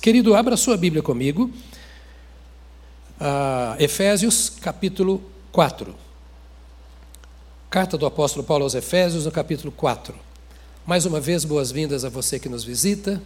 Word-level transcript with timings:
Querido, 0.00 0.36
abra 0.36 0.56
sua 0.56 0.76
Bíblia 0.76 1.02
comigo. 1.02 1.50
Efésios, 3.80 4.48
capítulo 4.48 5.20
4. 5.50 5.92
Carta 7.68 7.98
do 7.98 8.06
apóstolo 8.06 8.44
Paulo 8.44 8.62
aos 8.62 8.76
Efésios, 8.76 9.24
no 9.24 9.32
capítulo 9.32 9.72
4. 9.72 10.14
Mais 10.86 11.04
uma 11.04 11.18
vez, 11.18 11.44
boas-vindas 11.44 12.04
a 12.04 12.08
você 12.08 12.38
que 12.38 12.48
nos 12.48 12.62
visita. 12.62 13.20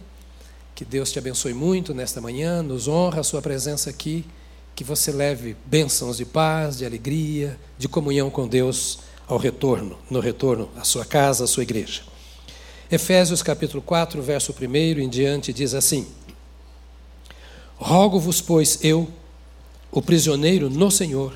Que 0.73 0.83
Deus 0.83 1.11
te 1.11 1.19
abençoe 1.19 1.53
muito 1.53 1.93
nesta 1.93 2.19
manhã, 2.19 2.63
nos 2.63 2.87
honra 2.87 3.19
a 3.19 3.23
sua 3.23 3.39
presença 3.39 3.91
aqui. 3.91 4.25
Que 4.75 4.83
você 4.83 5.11
leve 5.11 5.55
bênçãos 5.67 6.17
de 6.17 6.25
paz, 6.25 6.79
de 6.79 6.87
alegria, 6.87 7.55
de 7.77 7.87
comunhão 7.87 8.31
com 8.31 8.47
Deus 8.47 8.97
ao 9.27 9.37
retorno, 9.37 9.95
no 10.09 10.19
retorno 10.19 10.71
à 10.75 10.83
sua 10.83 11.05
casa, 11.05 11.43
à 11.43 11.47
sua 11.47 11.61
igreja. 11.61 12.01
Efésios 12.89 13.43
capítulo 13.43 13.81
4, 13.83 14.19
verso 14.23 14.55
1 14.59 14.75
em 14.99 15.07
diante, 15.07 15.53
diz 15.53 15.75
assim: 15.75 16.07
Rogo-vos, 17.77 18.41
pois, 18.41 18.79
eu, 18.83 19.09
o 19.91 20.01
prisioneiro 20.01 20.69
no 20.69 20.89
Senhor, 20.89 21.33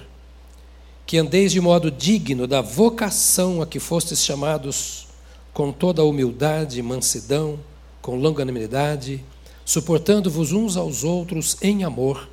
que 1.06 1.18
andeis 1.18 1.52
de 1.52 1.62
modo 1.62 1.90
digno 1.90 2.48
da 2.48 2.62
vocação 2.62 3.62
a 3.62 3.68
que 3.68 3.80
fostes 3.80 4.24
chamados, 4.24 5.08
com 5.54 5.72
toda 5.72 6.02
a 6.02 6.06
humildade 6.06 6.80
e 6.80 6.84
mansidão, 6.84 7.60
com 8.02 8.16
longanimidade, 8.16 9.24
suportando-vos 9.66 10.52
uns 10.52 10.78
aos 10.78 11.04
outros 11.04 11.58
em 11.62 11.84
amor, 11.84 12.30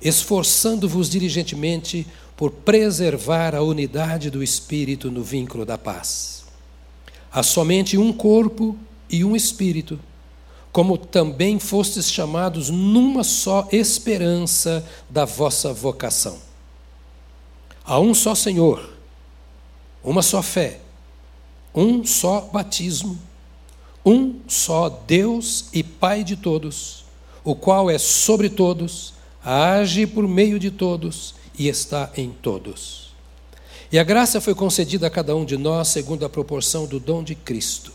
esforçando-vos 0.00 1.08
diligentemente 1.08 2.06
por 2.36 2.50
preservar 2.50 3.54
a 3.54 3.62
unidade 3.62 4.30
do 4.30 4.42
Espírito 4.42 5.10
no 5.10 5.22
vínculo 5.22 5.64
da 5.64 5.76
paz. 5.76 6.44
Há 7.32 7.42
somente 7.42 7.98
um 7.98 8.12
corpo 8.12 8.76
e 9.08 9.24
um 9.24 9.36
Espírito 9.36 9.98
como 10.72 10.96
também 10.96 11.58
fostes 11.58 12.10
chamados 12.10 12.70
numa 12.70 13.24
só 13.24 13.66
esperança 13.72 14.86
da 15.08 15.24
vossa 15.24 15.72
vocação. 15.72 16.38
Há 17.84 17.98
um 17.98 18.14
só 18.14 18.34
Senhor, 18.34 18.94
uma 20.04 20.22
só 20.22 20.42
fé, 20.42 20.80
um 21.74 22.04
só 22.04 22.42
batismo, 22.52 23.18
um 24.04 24.40
só 24.46 24.88
Deus 24.88 25.66
e 25.72 25.82
Pai 25.82 26.22
de 26.22 26.36
todos, 26.36 27.04
o 27.42 27.54
qual 27.54 27.90
é 27.90 27.98
sobre 27.98 28.48
todos, 28.48 29.14
age 29.44 30.06
por 30.06 30.26
meio 30.28 30.58
de 30.58 30.70
todos 30.70 31.34
e 31.58 31.68
está 31.68 32.10
em 32.16 32.30
todos. 32.30 33.10
E 33.92 33.98
a 33.98 34.04
graça 34.04 34.40
foi 34.40 34.54
concedida 34.54 35.08
a 35.08 35.10
cada 35.10 35.34
um 35.34 35.44
de 35.44 35.56
nós 35.56 35.88
segundo 35.88 36.24
a 36.24 36.28
proporção 36.28 36.86
do 36.86 37.00
dom 37.00 37.24
de 37.24 37.34
Cristo. 37.34 37.92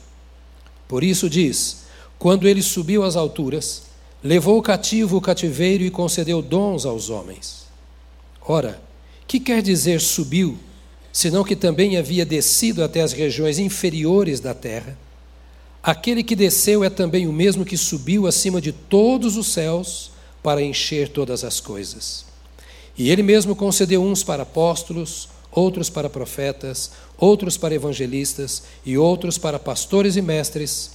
Por 0.89 1.03
isso 1.03 1.29
diz: 1.29 1.84
quando 2.17 2.47
ele 2.47 2.61
subiu 2.61 3.03
às 3.03 3.15
alturas, 3.15 3.83
levou 4.23 4.61
cativo 4.61 5.17
o 5.17 5.21
cativeiro 5.21 5.83
e 5.83 5.91
concedeu 5.91 6.41
dons 6.41 6.85
aos 6.85 7.09
homens. 7.09 7.65
Ora, 8.41 8.81
que 9.27 9.39
quer 9.39 9.61
dizer 9.61 9.99
subiu, 10.01 10.57
senão 11.11 11.43
que 11.43 11.55
também 11.55 11.97
havia 11.97 12.25
descido 12.25 12.83
até 12.83 13.01
as 13.01 13.11
regiões 13.11 13.59
inferiores 13.59 14.39
da 14.39 14.53
terra? 14.53 14.97
Aquele 15.81 16.23
que 16.23 16.35
desceu 16.35 16.83
é 16.83 16.89
também 16.89 17.27
o 17.27 17.33
mesmo 17.33 17.63
que 17.63 17.77
subiu 17.77 18.25
acima 18.25 18.59
de 18.59 18.71
todos 18.71 19.37
os 19.37 19.47
céus 19.47 20.11
para 20.41 20.61
encher 20.61 21.09
todas 21.09 21.43
as 21.43 21.59
coisas. 21.59 22.25
E 22.97 23.11
ele 23.11 23.21
mesmo 23.21 23.55
concedeu 23.55 24.01
uns 24.03 24.23
para 24.23 24.43
apóstolos, 24.43 25.29
outros 25.51 25.89
para 25.89 26.09
profetas, 26.09 26.91
outros 27.17 27.57
para 27.57 27.75
evangelistas 27.75 28.63
e 28.85 28.97
outros 28.97 29.37
para 29.37 29.59
pastores 29.59 30.15
e 30.15 30.21
mestres 30.21 30.94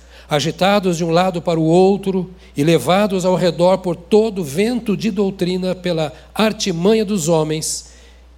agitados 0.31 0.95
de 0.95 1.03
um 1.03 1.09
lado 1.09 1.41
para 1.41 1.59
o 1.59 1.65
outro 1.65 2.31
e 2.55 2.63
levados 2.63 3.25
ao 3.25 3.35
redor 3.35 3.79
por 3.79 3.97
todo 3.97 4.45
vento 4.45 4.95
de 4.95 5.11
doutrina 5.11 5.75
pela 5.75 6.13
artimanha 6.33 7.03
dos 7.03 7.27
homens, 7.27 7.91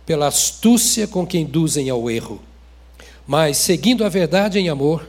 pela 0.04 0.26
astúcia 0.26 1.08
com 1.08 1.24
que 1.24 1.38
induzem 1.38 1.92
ao 1.92 2.10
erro. 2.10 2.42
Mas, 3.28 3.58
seguindo 3.58 4.04
a 4.04 4.10
verdade 4.10 4.58
em 4.58 4.70
amor, 4.70 5.08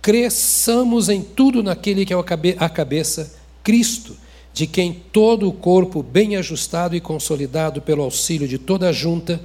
cresçamos 0.00 1.08
em 1.08 1.20
tudo 1.20 1.64
naquele 1.64 2.06
que 2.06 2.14
é 2.14 2.16
a 2.60 2.68
cabeça, 2.68 3.34
Cristo, 3.64 4.16
de 4.54 4.68
quem 4.68 5.02
todo 5.12 5.48
o 5.48 5.52
corpo, 5.52 6.00
bem 6.00 6.36
ajustado 6.36 6.94
e 6.94 7.00
consolidado 7.00 7.82
pelo 7.82 8.04
auxílio 8.04 8.46
de 8.46 8.56
toda 8.56 8.88
a 8.88 8.92
junta, 8.92 9.40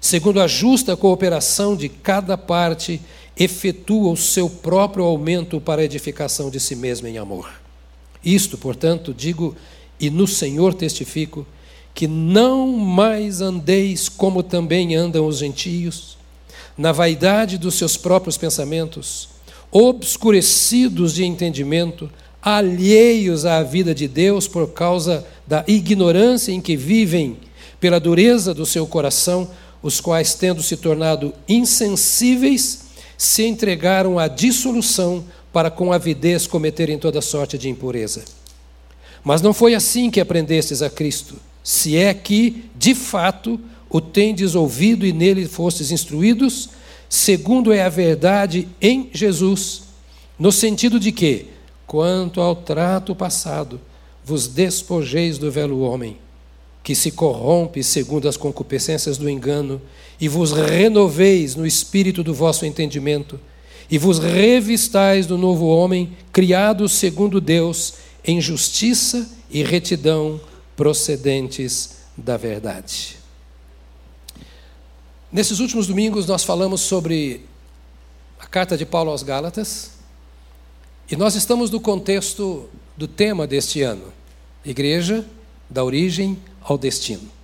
segundo 0.00 0.40
a 0.40 0.46
justa 0.46 0.96
cooperação 0.96 1.74
de 1.74 1.88
cada 1.88 2.38
parte, 2.38 3.00
efetua 3.38 4.10
o 4.10 4.16
seu 4.16 4.50
próprio 4.50 5.04
aumento 5.04 5.60
para 5.60 5.82
a 5.82 5.84
edificação 5.84 6.50
de 6.50 6.58
si 6.58 6.74
mesmo 6.74 7.06
em 7.06 7.18
amor. 7.18 7.48
Isto, 8.24 8.58
portanto, 8.58 9.14
digo 9.14 9.54
e 10.00 10.10
no 10.10 10.26
Senhor 10.26 10.74
testifico, 10.74 11.46
que 11.94 12.06
não 12.06 12.68
mais 12.68 13.40
andeis 13.40 14.08
como 14.08 14.42
também 14.42 14.94
andam 14.94 15.26
os 15.26 15.38
gentios, 15.38 16.16
na 16.76 16.92
vaidade 16.92 17.58
dos 17.58 17.74
seus 17.74 17.96
próprios 17.96 18.36
pensamentos, 18.36 19.28
obscurecidos 19.70 21.14
de 21.14 21.24
entendimento, 21.24 22.08
alheios 22.40 23.44
à 23.44 23.62
vida 23.64 23.92
de 23.92 24.06
Deus 24.06 24.46
por 24.46 24.68
causa 24.68 25.26
da 25.46 25.64
ignorância 25.66 26.52
em 26.52 26.60
que 26.60 26.76
vivem, 26.76 27.36
pela 27.80 27.98
dureza 27.98 28.54
do 28.54 28.64
seu 28.64 28.86
coração, 28.86 29.50
os 29.82 30.00
quais, 30.00 30.34
tendo 30.34 30.62
se 30.62 30.76
tornado 30.76 31.34
insensíveis, 31.48 32.87
se 33.18 33.44
entregaram 33.44 34.16
à 34.16 34.28
dissolução 34.28 35.24
para 35.52 35.72
com 35.72 35.92
avidez 35.92 36.46
cometerem 36.46 36.96
toda 36.96 37.20
sorte 37.20 37.58
de 37.58 37.68
impureza. 37.68 38.24
Mas 39.24 39.42
não 39.42 39.52
foi 39.52 39.74
assim 39.74 40.08
que 40.08 40.20
aprendestes 40.20 40.80
a 40.80 40.88
Cristo, 40.88 41.34
se 41.64 41.96
é 41.96 42.14
que, 42.14 42.70
de 42.76 42.94
fato, 42.94 43.60
o 43.90 44.00
tendes 44.00 44.54
ouvido 44.54 45.04
e 45.04 45.12
nele 45.12 45.48
fostes 45.48 45.90
instruídos, 45.90 46.70
segundo 47.08 47.72
é 47.72 47.82
a 47.82 47.88
verdade 47.88 48.68
em 48.80 49.10
Jesus, 49.12 49.82
no 50.38 50.52
sentido 50.52 51.00
de 51.00 51.10
que, 51.10 51.46
quanto 51.86 52.40
ao 52.40 52.54
trato 52.54 53.16
passado, 53.16 53.80
vos 54.24 54.46
despojeis 54.46 55.38
do 55.38 55.50
velho 55.50 55.80
homem 55.80 56.16
que 56.88 56.94
se 56.94 57.10
corrompe 57.10 57.84
segundo 57.84 58.26
as 58.30 58.38
concupiscências 58.38 59.18
do 59.18 59.28
engano, 59.28 59.78
e 60.18 60.26
vos 60.26 60.52
renoveis 60.52 61.54
no 61.54 61.66
espírito 61.66 62.24
do 62.24 62.32
vosso 62.32 62.64
entendimento, 62.64 63.38
e 63.90 63.98
vos 63.98 64.18
revistais 64.18 65.26
do 65.26 65.36
novo 65.36 65.66
homem, 65.66 66.16
criado 66.32 66.88
segundo 66.88 67.42
Deus, 67.42 67.92
em 68.24 68.40
justiça 68.40 69.28
e 69.50 69.62
retidão 69.62 70.40
procedentes 70.74 71.96
da 72.16 72.38
verdade. 72.38 73.18
Nesses 75.30 75.60
últimos 75.60 75.86
domingos, 75.86 76.24
nós 76.24 76.42
falamos 76.42 76.80
sobre 76.80 77.44
a 78.40 78.46
carta 78.46 78.78
de 78.78 78.86
Paulo 78.86 79.10
aos 79.10 79.22
Gálatas, 79.22 79.90
e 81.10 81.16
nós 81.16 81.34
estamos 81.34 81.70
no 81.70 81.80
contexto 81.80 82.66
do 82.96 83.06
tema 83.06 83.46
deste 83.46 83.82
ano: 83.82 84.04
Igreja, 84.64 85.22
da 85.68 85.84
origem 85.84 86.38
ao 86.62 86.78
destino. 86.78 87.38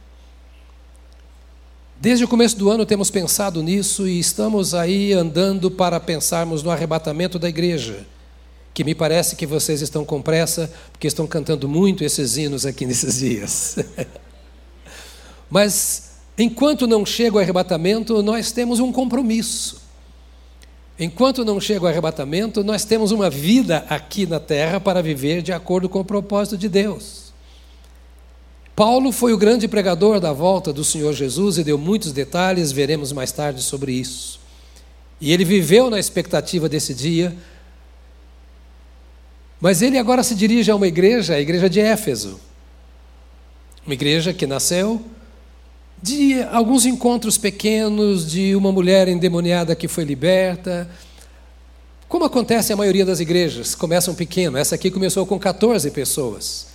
Desde 2.00 2.24
o 2.24 2.28
começo 2.28 2.56
do 2.58 2.70
ano 2.70 2.84
temos 2.84 3.10
pensado 3.10 3.62
nisso 3.62 4.06
e 4.06 4.18
estamos 4.18 4.74
aí 4.74 5.12
andando 5.12 5.70
para 5.70 5.98
pensarmos 5.98 6.62
no 6.62 6.70
arrebatamento 6.70 7.38
da 7.38 7.48
igreja, 7.48 8.06
que 8.74 8.84
me 8.84 8.94
parece 8.94 9.36
que 9.36 9.46
vocês 9.46 9.80
estão 9.80 10.04
com 10.04 10.20
pressa, 10.20 10.70
porque 10.92 11.06
estão 11.06 11.26
cantando 11.26 11.66
muito 11.68 12.04
esses 12.04 12.36
hinos 12.36 12.66
aqui 12.66 12.84
nesses 12.86 13.20
dias. 13.20 13.76
Mas 15.48 16.16
enquanto 16.36 16.86
não 16.86 17.06
chega 17.06 17.36
o 17.36 17.38
arrebatamento, 17.38 18.22
nós 18.22 18.52
temos 18.52 18.80
um 18.80 18.92
compromisso. 18.92 19.80
Enquanto 20.98 21.44
não 21.44 21.60
chega 21.60 21.86
o 21.86 21.88
arrebatamento, 21.88 22.62
nós 22.62 22.84
temos 22.84 23.12
uma 23.12 23.30
vida 23.30 23.86
aqui 23.88 24.26
na 24.26 24.38
terra 24.38 24.78
para 24.78 25.02
viver 25.02 25.42
de 25.42 25.52
acordo 25.52 25.88
com 25.88 26.00
o 26.00 26.04
propósito 26.04 26.58
de 26.58 26.68
Deus. 26.68 27.23
Paulo 28.74 29.12
foi 29.12 29.32
o 29.32 29.38
grande 29.38 29.68
pregador 29.68 30.18
da 30.18 30.32
volta 30.32 30.72
do 30.72 30.84
Senhor 30.84 31.12
Jesus 31.12 31.58
e 31.58 31.64
deu 31.64 31.78
muitos 31.78 32.12
detalhes, 32.12 32.72
veremos 32.72 33.12
mais 33.12 33.30
tarde 33.30 33.62
sobre 33.62 33.92
isso. 33.92 34.40
E 35.20 35.32
ele 35.32 35.44
viveu 35.44 35.88
na 35.88 35.98
expectativa 35.98 36.68
desse 36.68 36.92
dia, 36.92 37.36
mas 39.60 39.80
ele 39.80 39.96
agora 39.96 40.22
se 40.22 40.34
dirige 40.34 40.70
a 40.70 40.76
uma 40.76 40.88
igreja, 40.88 41.34
a 41.34 41.40
igreja 41.40 41.70
de 41.70 41.80
Éfeso. 41.80 42.40
Uma 43.86 43.94
igreja 43.94 44.34
que 44.34 44.46
nasceu 44.46 45.02
de 46.02 46.42
alguns 46.52 46.84
encontros 46.84 47.38
pequenos, 47.38 48.30
de 48.30 48.54
uma 48.54 48.70
mulher 48.70 49.08
endemoniada 49.08 49.74
que 49.74 49.88
foi 49.88 50.04
liberta. 50.04 50.90
Como 52.08 52.24
acontece 52.24 52.72
a 52.72 52.76
maioria 52.76 53.06
das 53.06 53.20
igrejas, 53.20 53.74
começam 53.74 54.14
pequeno. 54.14 54.58
Essa 54.58 54.74
aqui 54.74 54.90
começou 54.90 55.24
com 55.24 55.38
14 55.38 55.90
pessoas, 55.92 56.66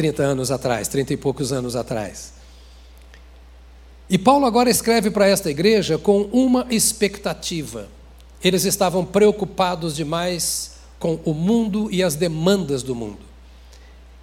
30 0.00 0.22
anos 0.22 0.50
atrás, 0.50 0.88
30 0.88 1.12
e 1.12 1.16
poucos 1.18 1.52
anos 1.52 1.76
atrás. 1.76 2.32
E 4.08 4.16
Paulo 4.16 4.46
agora 4.46 4.70
escreve 4.70 5.10
para 5.10 5.28
esta 5.28 5.50
igreja 5.50 5.98
com 5.98 6.22
uma 6.32 6.66
expectativa. 6.70 7.86
Eles 8.42 8.64
estavam 8.64 9.04
preocupados 9.04 9.94
demais 9.94 10.76
com 10.98 11.20
o 11.22 11.34
mundo 11.34 11.90
e 11.92 12.02
as 12.02 12.14
demandas 12.14 12.82
do 12.82 12.94
mundo. 12.94 13.18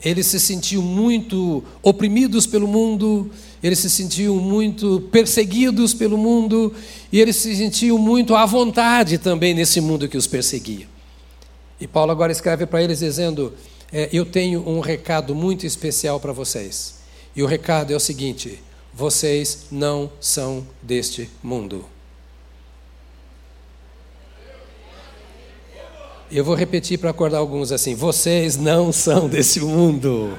Eles 0.03 0.25
se 0.25 0.39
sentiam 0.39 0.81
muito 0.81 1.63
oprimidos 1.83 2.47
pelo 2.47 2.67
mundo, 2.67 3.29
eles 3.61 3.77
se 3.77 3.89
sentiam 3.91 4.35
muito 4.37 5.01
perseguidos 5.11 5.93
pelo 5.93 6.17
mundo, 6.17 6.73
e 7.11 7.21
eles 7.21 7.35
se 7.35 7.55
sentiam 7.55 7.99
muito 7.99 8.33
à 8.33 8.47
vontade 8.47 9.19
também 9.19 9.53
nesse 9.53 9.79
mundo 9.79 10.09
que 10.09 10.17
os 10.17 10.25
perseguia. 10.25 10.87
E 11.79 11.85
Paulo 11.85 12.11
agora 12.11 12.31
escreve 12.31 12.65
para 12.65 12.81
eles 12.81 12.97
dizendo: 12.97 13.53
é, 13.91 14.09
Eu 14.11 14.25
tenho 14.25 14.67
um 14.67 14.79
recado 14.79 15.33
muito 15.33 15.65
especial 15.65 16.19
para 16.19 16.33
vocês. 16.33 16.95
E 17.35 17.43
o 17.43 17.45
recado 17.45 17.93
é 17.93 17.95
o 17.95 17.99
seguinte: 17.99 18.61
vocês 18.93 19.67
não 19.71 20.11
são 20.19 20.65
deste 20.81 21.29
mundo. 21.43 21.85
Eu 26.29 26.43
vou 26.43 26.55
repetir 26.55 26.97
para 26.97 27.11
acordar 27.11 27.37
alguns 27.37 27.71
assim: 27.71 27.95
vocês 27.95 28.57
não 28.57 28.91
são 28.91 29.29
desse 29.29 29.59
mundo. 29.61 30.37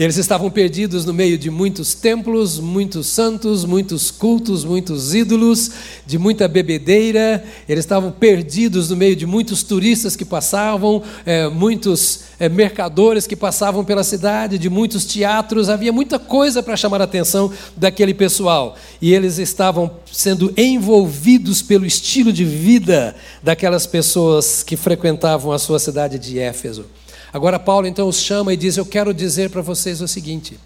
Eles 0.00 0.16
estavam 0.16 0.50
perdidos 0.50 1.04
no 1.04 1.12
meio 1.12 1.36
de 1.36 1.50
muitos 1.50 1.92
templos, 1.92 2.58
muitos 2.58 3.06
santos, 3.06 3.66
muitos 3.66 4.10
cultos, 4.10 4.64
muitos 4.64 5.12
ídolos, 5.12 5.70
de 6.06 6.16
muita 6.16 6.48
bebedeira. 6.48 7.44
Eles 7.68 7.84
estavam 7.84 8.10
perdidos 8.10 8.88
no 8.88 8.96
meio 8.96 9.14
de 9.14 9.26
muitos 9.26 9.62
turistas 9.62 10.16
que 10.16 10.24
passavam, 10.24 11.02
é, 11.26 11.48
muitos 11.48 12.20
é, 12.38 12.48
mercadores 12.48 13.26
que 13.26 13.36
passavam 13.36 13.84
pela 13.84 14.02
cidade, 14.02 14.58
de 14.58 14.70
muitos 14.70 15.04
teatros. 15.04 15.68
Havia 15.68 15.92
muita 15.92 16.18
coisa 16.18 16.62
para 16.62 16.78
chamar 16.78 17.02
a 17.02 17.04
atenção 17.04 17.52
daquele 17.76 18.14
pessoal. 18.14 18.76
E 19.02 19.12
eles 19.12 19.36
estavam 19.36 19.90
sendo 20.10 20.50
envolvidos 20.56 21.60
pelo 21.60 21.84
estilo 21.84 22.32
de 22.32 22.46
vida 22.46 23.14
daquelas 23.42 23.86
pessoas 23.86 24.62
que 24.62 24.78
frequentavam 24.78 25.52
a 25.52 25.58
sua 25.58 25.78
cidade 25.78 26.18
de 26.18 26.38
Éfeso. 26.38 26.86
Agora, 27.32 27.58
Paulo 27.58 27.86
então 27.86 28.08
os 28.08 28.20
chama 28.20 28.52
e 28.52 28.56
diz: 28.56 28.76
Eu 28.76 28.86
quero 28.86 29.14
dizer 29.14 29.50
para 29.50 29.62
vocês 29.62 30.00
o 30.00 30.08
seguinte: 30.08 30.58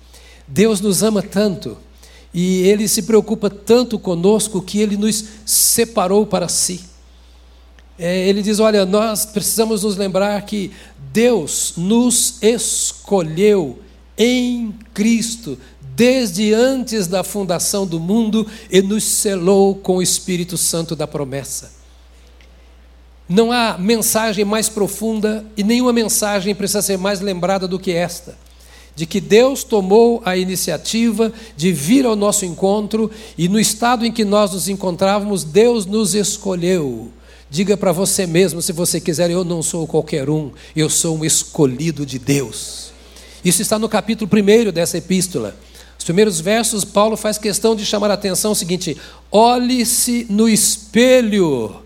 Deus 0.47 0.81
nos 0.81 1.03
ama 1.03 1.23
tanto 1.23 1.77
e 2.33 2.63
Ele 2.63 2.89
se 2.89 3.03
preocupa 3.03 3.49
tanto 3.49 3.99
conosco 3.99 4.63
que 4.63 4.81
Ele 4.81 4.97
nos 4.97 5.25
separou 5.45 6.27
para 6.27 6.49
si. 6.49 6.81
É, 7.99 8.29
ele 8.29 8.43
diz: 8.43 8.59
Olha, 8.59 8.85
nós 8.85 9.25
precisamos 9.25 9.83
nos 9.83 9.97
lembrar 9.97 10.41
que 10.43 10.73
Deus 11.13 11.75
nos 11.77 12.43
escolheu 12.43 13.79
em 14.19 14.75
Cristo 14.93 15.59
desde 15.95 16.53
antes 16.53 17.07
da 17.07 17.23
fundação 17.23 17.87
do 17.87 18.01
mundo 18.01 18.47
e 18.69 18.83
nos 18.83 19.05
selou 19.05 19.77
com 19.77 19.99
o 19.99 20.03
Espírito 20.03 20.59
Santo 20.59 20.97
da 20.97 21.07
promessa. 21.07 21.84
Não 23.29 23.51
há 23.51 23.79
mensagem 23.79 24.45
mais 24.45 24.69
profunda 24.69 25.45
e 25.57 25.65
nenhuma 25.65 25.93
mensagem 25.93 26.55
precisa 26.55 26.83
ser 26.83 26.99
mais 26.99 27.21
lembrada 27.21 27.67
do 27.67 27.79
que 27.79 27.91
esta. 27.91 28.37
De 28.95 29.07
que 29.07 29.21
Deus 29.21 29.65
tomou 29.65 30.23
a 30.25 30.37
iniciativa 30.37 31.33
de 31.57 31.73
vir 31.73 32.05
ao 32.05 32.15
nosso 32.15 32.45
encontro 32.45 33.11
e 33.37 33.49
no 33.49 33.59
estado 33.59 34.05
em 34.05 34.13
que 34.13 34.25
nós 34.25 34.53
nos 34.53 34.69
encontrávamos, 34.69 35.43
Deus 35.43 35.87
nos 35.87 36.15
escolheu. 36.15 37.11
Diga 37.51 37.77
para 37.77 37.93
você 37.93 38.27
mesmo, 38.27 38.61
se 38.61 38.73
você 38.73 39.01
quiser, 39.01 39.31
eu 39.31 39.43
não 39.43 39.63
sou 39.63 39.87
qualquer 39.87 40.29
um, 40.29 40.51
eu 40.77 40.91
sou 40.91 41.17
um 41.17 41.25
escolhido 41.25 42.05
de 42.05 42.19
Deus. 42.19 42.93
Isso 43.45 43.63
está 43.63 43.79
no 43.79 43.89
capítulo 43.89 44.31
1 44.31 44.71
dessa 44.71 44.99
epístola. 44.99 45.57
Os 45.99 46.05
primeiros 46.05 46.41
versos, 46.41 46.85
Paulo 46.85 47.17
faz 47.17 47.39
questão 47.39 47.75
de 47.75 47.87
chamar 47.87 48.11
a 48.11 48.15
atenção 48.15 48.53
o 48.53 48.57
seguinte: 48.57 48.97
olhe-se 49.31 50.27
no 50.29 50.49
espelho 50.49 51.84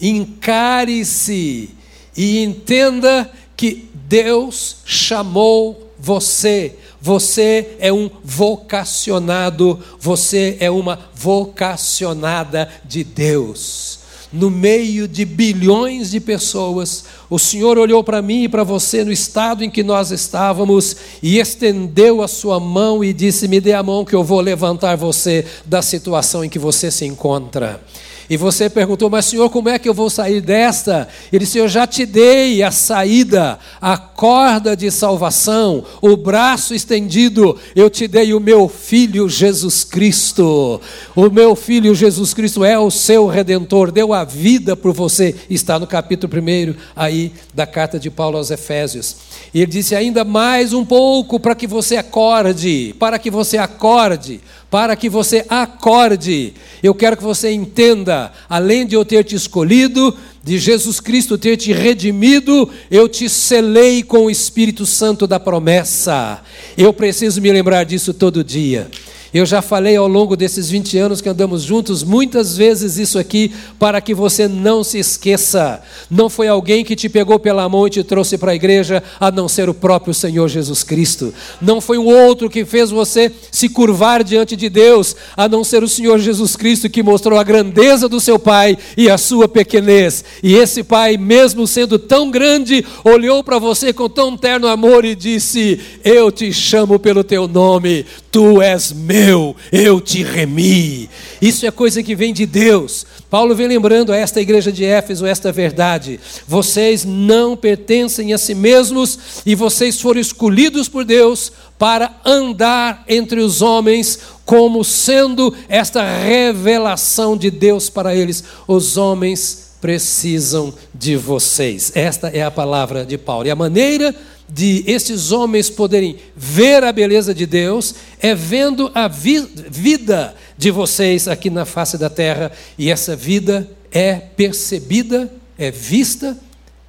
encare-se 0.00 1.70
e 2.16 2.42
entenda 2.42 3.30
que 3.56 3.88
Deus 3.94 4.76
chamou 4.84 5.92
você. 5.98 6.76
Você 7.00 7.76
é 7.78 7.92
um 7.92 8.10
vocacionado, 8.24 9.78
você 9.98 10.56
é 10.60 10.70
uma 10.70 10.98
vocacionada 11.14 12.68
de 12.84 13.04
Deus. 13.04 14.00
No 14.32 14.50
meio 14.50 15.06
de 15.06 15.24
bilhões 15.24 16.10
de 16.10 16.20
pessoas, 16.20 17.04
o 17.30 17.38
Senhor 17.38 17.78
olhou 17.78 18.02
para 18.02 18.20
mim 18.20 18.42
e 18.42 18.48
para 18.48 18.64
você 18.64 19.04
no 19.04 19.12
estado 19.12 19.62
em 19.62 19.70
que 19.70 19.84
nós 19.84 20.10
estávamos 20.10 20.96
e 21.22 21.38
estendeu 21.38 22.20
a 22.20 22.28
sua 22.28 22.58
mão 22.58 23.04
e 23.04 23.12
disse: 23.12 23.46
Me 23.46 23.60
dê 23.60 23.72
a 23.72 23.82
mão 23.82 24.04
que 24.04 24.14
eu 24.14 24.24
vou 24.24 24.40
levantar 24.40 24.96
você 24.96 25.46
da 25.64 25.80
situação 25.80 26.44
em 26.44 26.48
que 26.48 26.58
você 26.58 26.90
se 26.90 27.06
encontra. 27.06 27.80
E 28.28 28.36
você 28.36 28.68
perguntou, 28.68 29.08
mas 29.08 29.26
Senhor, 29.26 29.48
como 29.50 29.68
é 29.68 29.78
que 29.78 29.88
eu 29.88 29.94
vou 29.94 30.10
sair 30.10 30.40
desta? 30.40 31.08
Ele 31.32 31.44
disse: 31.44 31.58
Eu 31.58 31.68
já 31.68 31.86
te 31.86 32.04
dei 32.04 32.62
a 32.62 32.70
saída, 32.70 33.58
a 33.80 33.96
corda 33.96 34.76
de 34.76 34.90
salvação, 34.90 35.84
o 36.00 36.16
braço 36.16 36.74
estendido. 36.74 37.56
Eu 37.74 37.88
te 37.88 38.08
dei 38.08 38.34
o 38.34 38.40
meu 38.40 38.68
filho 38.68 39.28
Jesus 39.28 39.84
Cristo. 39.84 40.80
O 41.14 41.30
meu 41.30 41.54
filho 41.54 41.94
Jesus 41.94 42.34
Cristo 42.34 42.64
é 42.64 42.78
o 42.78 42.90
seu 42.90 43.26
redentor, 43.26 43.92
deu 43.92 44.12
a 44.12 44.24
vida 44.24 44.74
por 44.74 44.92
você. 44.92 45.34
Está 45.48 45.78
no 45.78 45.86
capítulo 45.86 46.32
1 46.36 46.74
aí 46.96 47.32
da 47.54 47.66
carta 47.66 47.98
de 47.98 48.10
Paulo 48.10 48.38
aos 48.38 48.50
Efésios. 48.50 49.16
E 49.54 49.60
ele 49.60 49.70
disse: 49.70 49.94
ainda 49.94 50.24
mais 50.24 50.72
um 50.72 50.84
pouco 50.84 51.38
para 51.38 51.54
que 51.54 51.66
você 51.66 51.96
acorde, 51.96 52.94
para 52.98 53.18
que 53.18 53.30
você 53.30 53.56
acorde 53.56 54.40
para 54.76 54.94
que 54.94 55.08
você 55.08 55.42
acorde. 55.48 56.52
Eu 56.82 56.94
quero 56.94 57.16
que 57.16 57.22
você 57.22 57.50
entenda, 57.50 58.30
além 58.46 58.86
de 58.86 58.94
eu 58.94 59.06
ter 59.06 59.24
te 59.24 59.34
escolhido, 59.34 60.14
de 60.44 60.58
Jesus 60.58 61.00
Cristo 61.00 61.38
ter 61.38 61.56
te 61.56 61.72
redimido, 61.72 62.68
eu 62.90 63.08
te 63.08 63.26
selei 63.26 64.02
com 64.02 64.26
o 64.26 64.30
Espírito 64.30 64.84
Santo 64.84 65.26
da 65.26 65.40
promessa. 65.40 66.42
Eu 66.76 66.92
preciso 66.92 67.40
me 67.40 67.50
lembrar 67.50 67.84
disso 67.84 68.12
todo 68.12 68.44
dia. 68.44 68.90
Eu 69.34 69.44
já 69.44 69.60
falei 69.60 69.96
ao 69.96 70.06
longo 70.06 70.36
desses 70.36 70.70
20 70.70 70.98
anos 70.98 71.20
que 71.20 71.28
andamos 71.28 71.62
juntos 71.62 72.02
muitas 72.02 72.56
vezes 72.56 72.96
isso 72.96 73.18
aqui 73.18 73.52
para 73.78 74.00
que 74.00 74.14
você 74.14 74.46
não 74.46 74.84
se 74.84 74.98
esqueça. 74.98 75.82
Não 76.10 76.30
foi 76.30 76.48
alguém 76.48 76.84
que 76.84 76.94
te 76.94 77.08
pegou 77.08 77.38
pela 77.38 77.68
mão 77.68 77.86
e 77.86 77.90
te 77.90 78.04
trouxe 78.04 78.38
para 78.38 78.52
a 78.52 78.54
igreja, 78.54 79.02
a 79.18 79.30
não 79.30 79.48
ser 79.48 79.68
o 79.68 79.74
próprio 79.74 80.14
Senhor 80.14 80.48
Jesus 80.48 80.82
Cristo. 80.82 81.34
Não 81.60 81.80
foi 81.80 81.98
um 81.98 82.06
outro 82.06 82.48
que 82.48 82.64
fez 82.64 82.90
você 82.90 83.32
se 83.50 83.68
curvar 83.68 84.22
diante 84.22 84.54
de 84.54 84.68
Deus, 84.68 85.16
a 85.36 85.48
não 85.48 85.64
ser 85.64 85.82
o 85.82 85.88
Senhor 85.88 86.18
Jesus 86.18 86.54
Cristo 86.54 86.88
que 86.88 87.02
mostrou 87.02 87.38
a 87.38 87.44
grandeza 87.44 88.08
do 88.08 88.20
seu 88.20 88.38
Pai 88.38 88.78
e 88.96 89.10
a 89.10 89.18
sua 89.18 89.48
pequenez. 89.48 90.24
E 90.42 90.54
esse 90.54 90.84
Pai, 90.84 91.16
mesmo 91.16 91.66
sendo 91.66 91.98
tão 91.98 92.30
grande, 92.30 92.84
olhou 93.04 93.42
para 93.42 93.58
você 93.58 93.92
com 93.92 94.08
tão 94.08 94.36
terno 94.36 94.68
amor 94.68 95.04
e 95.04 95.14
disse: 95.14 95.80
Eu 96.04 96.30
te 96.30 96.52
chamo 96.52 96.98
pelo 96.98 97.24
teu 97.24 97.48
nome, 97.48 98.06
tu 98.30 98.62
és 98.62 98.92
meu 98.92 99.15
meu, 99.16 99.56
eu 99.72 99.98
te 99.98 100.22
remi. 100.22 101.08
Isso 101.40 101.64
é 101.64 101.70
coisa 101.70 102.02
que 102.02 102.14
vem 102.14 102.34
de 102.34 102.44
Deus. 102.44 103.06
Paulo 103.30 103.54
vem 103.54 103.66
lembrando 103.66 104.12
a 104.12 104.16
esta 104.16 104.42
igreja 104.42 104.70
de 104.70 104.84
Éfeso 104.84 105.24
esta 105.24 105.50
verdade. 105.50 106.20
Vocês 106.46 107.02
não 107.04 107.56
pertencem 107.56 108.34
a 108.34 108.38
si 108.38 108.54
mesmos 108.54 109.18
e 109.46 109.54
vocês 109.54 110.00
foram 110.00 110.20
escolhidos 110.20 110.86
por 110.86 111.02
Deus 111.02 111.50
para 111.78 112.14
andar 112.24 113.04
entre 113.08 113.40
os 113.40 113.62
homens 113.62 114.18
como 114.44 114.84
sendo 114.84 115.52
esta 115.66 116.02
revelação 116.18 117.38
de 117.38 117.50
Deus 117.50 117.88
para 117.88 118.14
eles. 118.14 118.44
Os 118.68 118.98
homens 118.98 119.66
precisam 119.80 120.74
de 120.94 121.16
vocês. 121.16 121.92
Esta 121.94 122.28
é 122.28 122.42
a 122.42 122.50
palavra 122.50 123.04
de 123.04 123.16
Paulo. 123.16 123.46
E 123.46 123.50
a 123.50 123.56
maneira 123.56 124.14
de 124.48 124.84
esses 124.86 125.32
homens 125.32 125.68
poderem 125.68 126.16
ver 126.36 126.84
a 126.84 126.92
beleza 126.92 127.34
de 127.34 127.46
Deus 127.46 127.94
é 128.20 128.34
vendo 128.34 128.90
a 128.94 129.08
vi 129.08 129.40
vida 129.40 130.34
de 130.56 130.70
vocês 130.70 131.26
aqui 131.28 131.50
na 131.50 131.64
face 131.64 131.98
da 131.98 132.08
terra, 132.08 132.52
e 132.78 132.90
essa 132.90 133.16
vida 133.16 133.68
é 133.90 134.14
percebida, 134.14 135.32
é 135.58 135.70
vista 135.70 136.38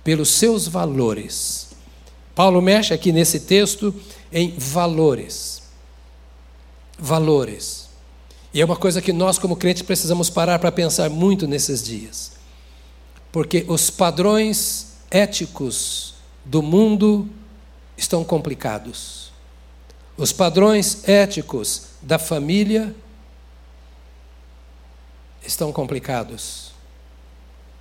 pelos 0.03 0.29
seus 0.29 0.67
valores. 0.67 1.67
Paulo 2.33 2.61
mexe 2.61 2.93
aqui 2.93 3.11
nesse 3.11 3.41
texto 3.41 3.93
em 4.31 4.53
valores. 4.57 5.63
Valores. 6.99 7.87
E 8.53 8.61
é 8.61 8.65
uma 8.65 8.75
coisa 8.75 9.01
que 9.01 9.11
nós, 9.11 9.37
como 9.37 9.55
crentes, 9.55 9.81
precisamos 9.81 10.29
parar 10.29 10.59
para 10.59 10.71
pensar 10.71 11.09
muito 11.09 11.47
nesses 11.47 11.83
dias. 11.83 12.31
Porque 13.31 13.65
os 13.67 13.89
padrões 13.89 14.93
éticos 15.11 16.13
do 16.45 16.61
mundo 16.61 17.27
estão 17.97 18.23
complicados. 18.23 19.31
Os 20.15 20.31
padrões 20.31 21.07
éticos 21.07 21.87
da 22.01 22.19
família 22.19 22.95
estão 25.45 25.71
complicados. 25.71 26.71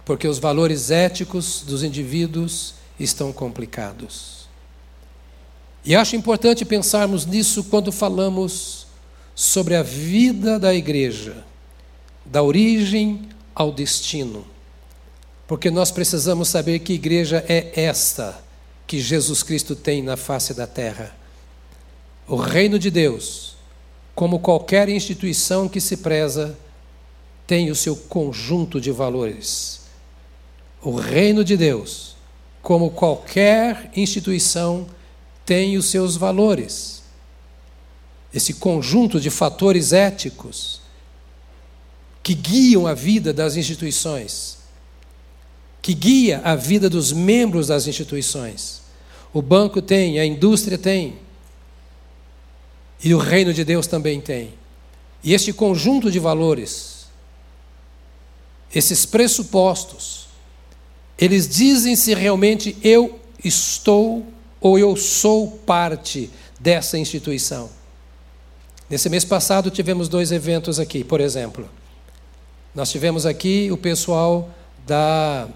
Porque 0.05 0.27
os 0.27 0.39
valores 0.39 0.91
éticos 0.91 1.63
dos 1.67 1.83
indivíduos 1.83 2.75
estão 2.99 3.33
complicados. 3.33 4.47
E 5.85 5.95
acho 5.95 6.17
importante 6.17 6.65
pensarmos 6.65 7.27
nisso 7.27 7.65
quando 7.65 7.93
falamos 7.93 8.87
sobre 9.35 9.75
a 9.75 9.83
vida 9.83 10.59
da 10.59 10.75
igreja, 10.75 11.45
da 12.25 12.43
origem 12.43 13.29
ao 13.55 13.71
destino. 13.71 14.47
Porque 15.47 15.71
nós 15.71 15.91
precisamos 15.91 16.49
saber 16.49 16.81
que 16.81 16.93
igreja 16.93 17.45
é 17.49 17.85
esta 17.85 18.46
que 18.87 19.01
Jesus 19.01 19.43
Cristo 19.43 19.75
tem 19.75 20.03
na 20.03 20.17
face 20.17 20.55
da 20.55 20.67
terra. 20.67 21.15
O 22.29 22.37
reino 22.37 22.79
de 22.79 22.91
Deus, 22.91 23.57
como 24.15 24.39
qualquer 24.39 24.89
instituição 24.89 25.69
que 25.69 25.81
se 25.81 25.99
preza, 25.99 26.57
tem 27.47 27.71
o 27.71 27.75
seu 27.75 27.97
conjunto 27.97 28.81
de 28.81 28.91
valores. 28.91 29.83
O 30.83 30.95
reino 30.97 31.45
de 31.45 31.57
Deus, 31.57 32.17
como 32.63 32.91
qualquer 32.91 33.91
instituição, 33.95 34.87
tem 35.45 35.77
os 35.77 35.87
seus 35.87 36.17
valores. 36.17 37.03
Esse 38.35 38.55
conjunto 38.55 39.21
de 39.21 39.31
fatores 39.31 39.93
éticos 39.93 40.81
que 42.23 42.35
guiam 42.35 42.89
a 42.89 42.93
vida 42.93 43.33
das 43.33 43.57
instituições, 43.57 44.56
que 45.87 45.95
guia 45.95 46.41
a 46.43 46.57
vida 46.57 46.91
dos 46.91 47.13
membros 47.13 47.69
das 47.69 47.87
instituições. 47.87 48.83
O 49.33 49.41
banco 49.41 49.81
tem, 49.81 50.19
a 50.19 50.27
indústria 50.27 50.77
tem, 50.77 51.17
e 53.05 53.15
o 53.15 53.19
reino 53.19 53.55
de 53.55 53.65
Deus 53.65 53.87
também 53.87 54.21
tem. 54.21 54.55
E 55.23 55.33
este 55.33 55.53
conjunto 55.53 56.11
de 56.11 56.19
valores, 56.19 57.07
esses 58.75 59.07
pressupostos, 59.07 60.27
eles 61.17 61.49
dizem 61.49 61.95
se 61.95 62.13
realmente 62.15 62.77
eu 62.83 63.21
estou 63.45 64.27
ou 64.61 64.77
eu 64.77 64.97
sou 64.97 65.53
parte 65.53 66.29
dessa 66.59 66.99
instituição. 66.99 67.71
Nesse 68.91 69.09
mês 69.09 69.25
passado 69.25 69.71
tivemos 69.71 70.09
dois 70.09 70.33
eventos 70.33 70.81
aqui, 70.81 71.05
por 71.05 71.21
exemplo. 71.21 71.71
Nós 72.75 72.91
tivemos 72.91 73.25
aqui 73.25 73.71
o 73.71 73.77
pessoal 73.77 74.51
da 74.85 75.49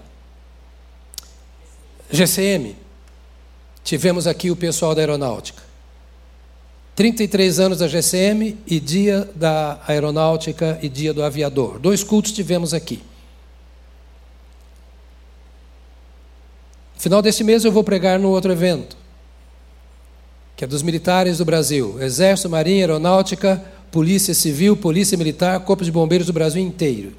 GCM. 2.11 2.75
Tivemos 3.83 4.27
aqui 4.27 4.51
o 4.51 4.55
pessoal 4.55 4.93
da 4.93 5.01
aeronáutica. 5.01 5.63
33 6.95 7.59
anos 7.59 7.79
da 7.79 7.87
GCM 7.87 8.57
e 8.67 8.79
dia 8.79 9.27
da 9.33 9.79
aeronáutica 9.87 10.77
e 10.81 10.89
dia 10.89 11.13
do 11.13 11.23
aviador. 11.23 11.79
Dois 11.79 12.03
cultos 12.03 12.31
tivemos 12.31 12.73
aqui. 12.73 13.01
Final 16.97 17.21
desse 17.21 17.43
mês 17.43 17.65
eu 17.65 17.71
vou 17.71 17.83
pregar 17.83 18.19
no 18.19 18.29
outro 18.29 18.51
evento, 18.51 18.95
que 20.55 20.63
é 20.63 20.67
dos 20.67 20.83
militares 20.83 21.39
do 21.39 21.45
Brasil: 21.45 21.99
Exército, 21.99 22.47
Marinha, 22.49 22.83
Aeronáutica, 22.83 23.63
Polícia 23.89 24.35
Civil, 24.35 24.77
Polícia 24.77 25.17
Militar, 25.17 25.59
Corpo 25.61 25.83
de 25.83 25.91
Bombeiros 25.91 26.27
do 26.27 26.33
Brasil 26.33 26.61
inteiro. 26.61 27.13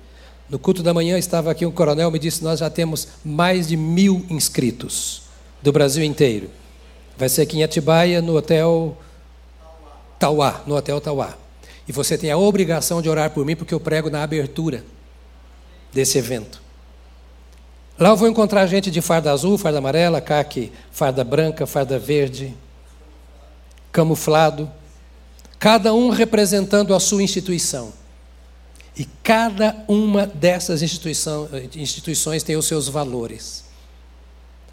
No 0.52 0.58
culto 0.58 0.82
da 0.82 0.92
manhã 0.92 1.16
estava 1.16 1.50
aqui 1.50 1.64
um 1.64 1.70
coronel 1.70 2.10
me 2.10 2.18
disse: 2.18 2.44
Nós 2.44 2.60
já 2.60 2.68
temos 2.68 3.08
mais 3.24 3.68
de 3.68 3.74
mil 3.74 4.26
inscritos 4.28 5.22
do 5.62 5.72
Brasil 5.72 6.04
inteiro. 6.04 6.50
Vai 7.16 7.30
ser 7.30 7.40
aqui 7.40 7.56
em 7.56 7.64
Atibaia, 7.64 8.20
no 8.20 8.36
hotel 8.36 8.94
Tauá, 10.18 10.60
no 10.66 10.76
hotel 10.76 11.00
Tauá. 11.00 11.38
E 11.88 11.92
você 11.92 12.18
tem 12.18 12.30
a 12.30 12.36
obrigação 12.36 13.00
de 13.00 13.08
orar 13.08 13.30
por 13.30 13.46
mim, 13.46 13.56
porque 13.56 13.72
eu 13.72 13.80
prego 13.80 14.10
na 14.10 14.22
abertura 14.22 14.84
desse 15.90 16.18
evento. 16.18 16.60
Lá 17.98 18.10
eu 18.10 18.16
vou 18.18 18.28
encontrar 18.28 18.66
gente 18.66 18.90
de 18.90 19.00
farda 19.00 19.32
azul, 19.32 19.56
farda 19.56 19.78
amarela, 19.78 20.20
caque, 20.20 20.70
farda 20.90 21.24
branca, 21.24 21.66
farda 21.66 21.98
verde, 21.98 22.54
camuflado, 23.90 24.70
cada 25.58 25.94
um 25.94 26.10
representando 26.10 26.94
a 26.94 27.00
sua 27.00 27.22
instituição. 27.22 28.01
E 28.96 29.06
cada 29.22 29.84
uma 29.88 30.26
dessas 30.26 30.82
instituições 30.82 32.42
tem 32.42 32.56
os 32.56 32.66
seus 32.66 32.88
valores. 32.88 33.64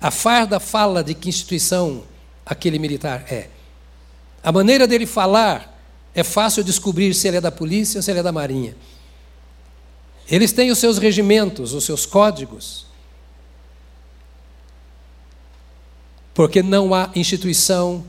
A 0.01 0.11
farda 0.11 0.59
fala 0.59 1.03
de 1.03 1.13
que 1.13 1.29
instituição 1.29 2.03
aquele 2.45 2.79
militar 2.79 3.25
é. 3.31 3.47
A 4.43 4.51
maneira 4.51 4.87
dele 4.87 5.05
falar 5.05 5.77
é 6.13 6.23
fácil 6.23 6.63
descobrir 6.63 7.13
se 7.13 7.27
ele 7.27 7.37
é 7.37 7.41
da 7.41 7.51
polícia 7.51 7.99
ou 7.99 8.01
se 8.01 8.11
ele 8.11 8.19
é 8.19 8.23
da 8.23 8.31
marinha. 8.31 8.75
Eles 10.29 10.51
têm 10.51 10.69
os 10.71 10.77
seus 10.77 10.97
regimentos, 10.97 11.73
os 11.73 11.83
seus 11.83 12.05
códigos. 12.05 12.85
Porque 16.33 16.61
não 16.61 16.93
há 16.93 17.09
instituição 17.15 18.03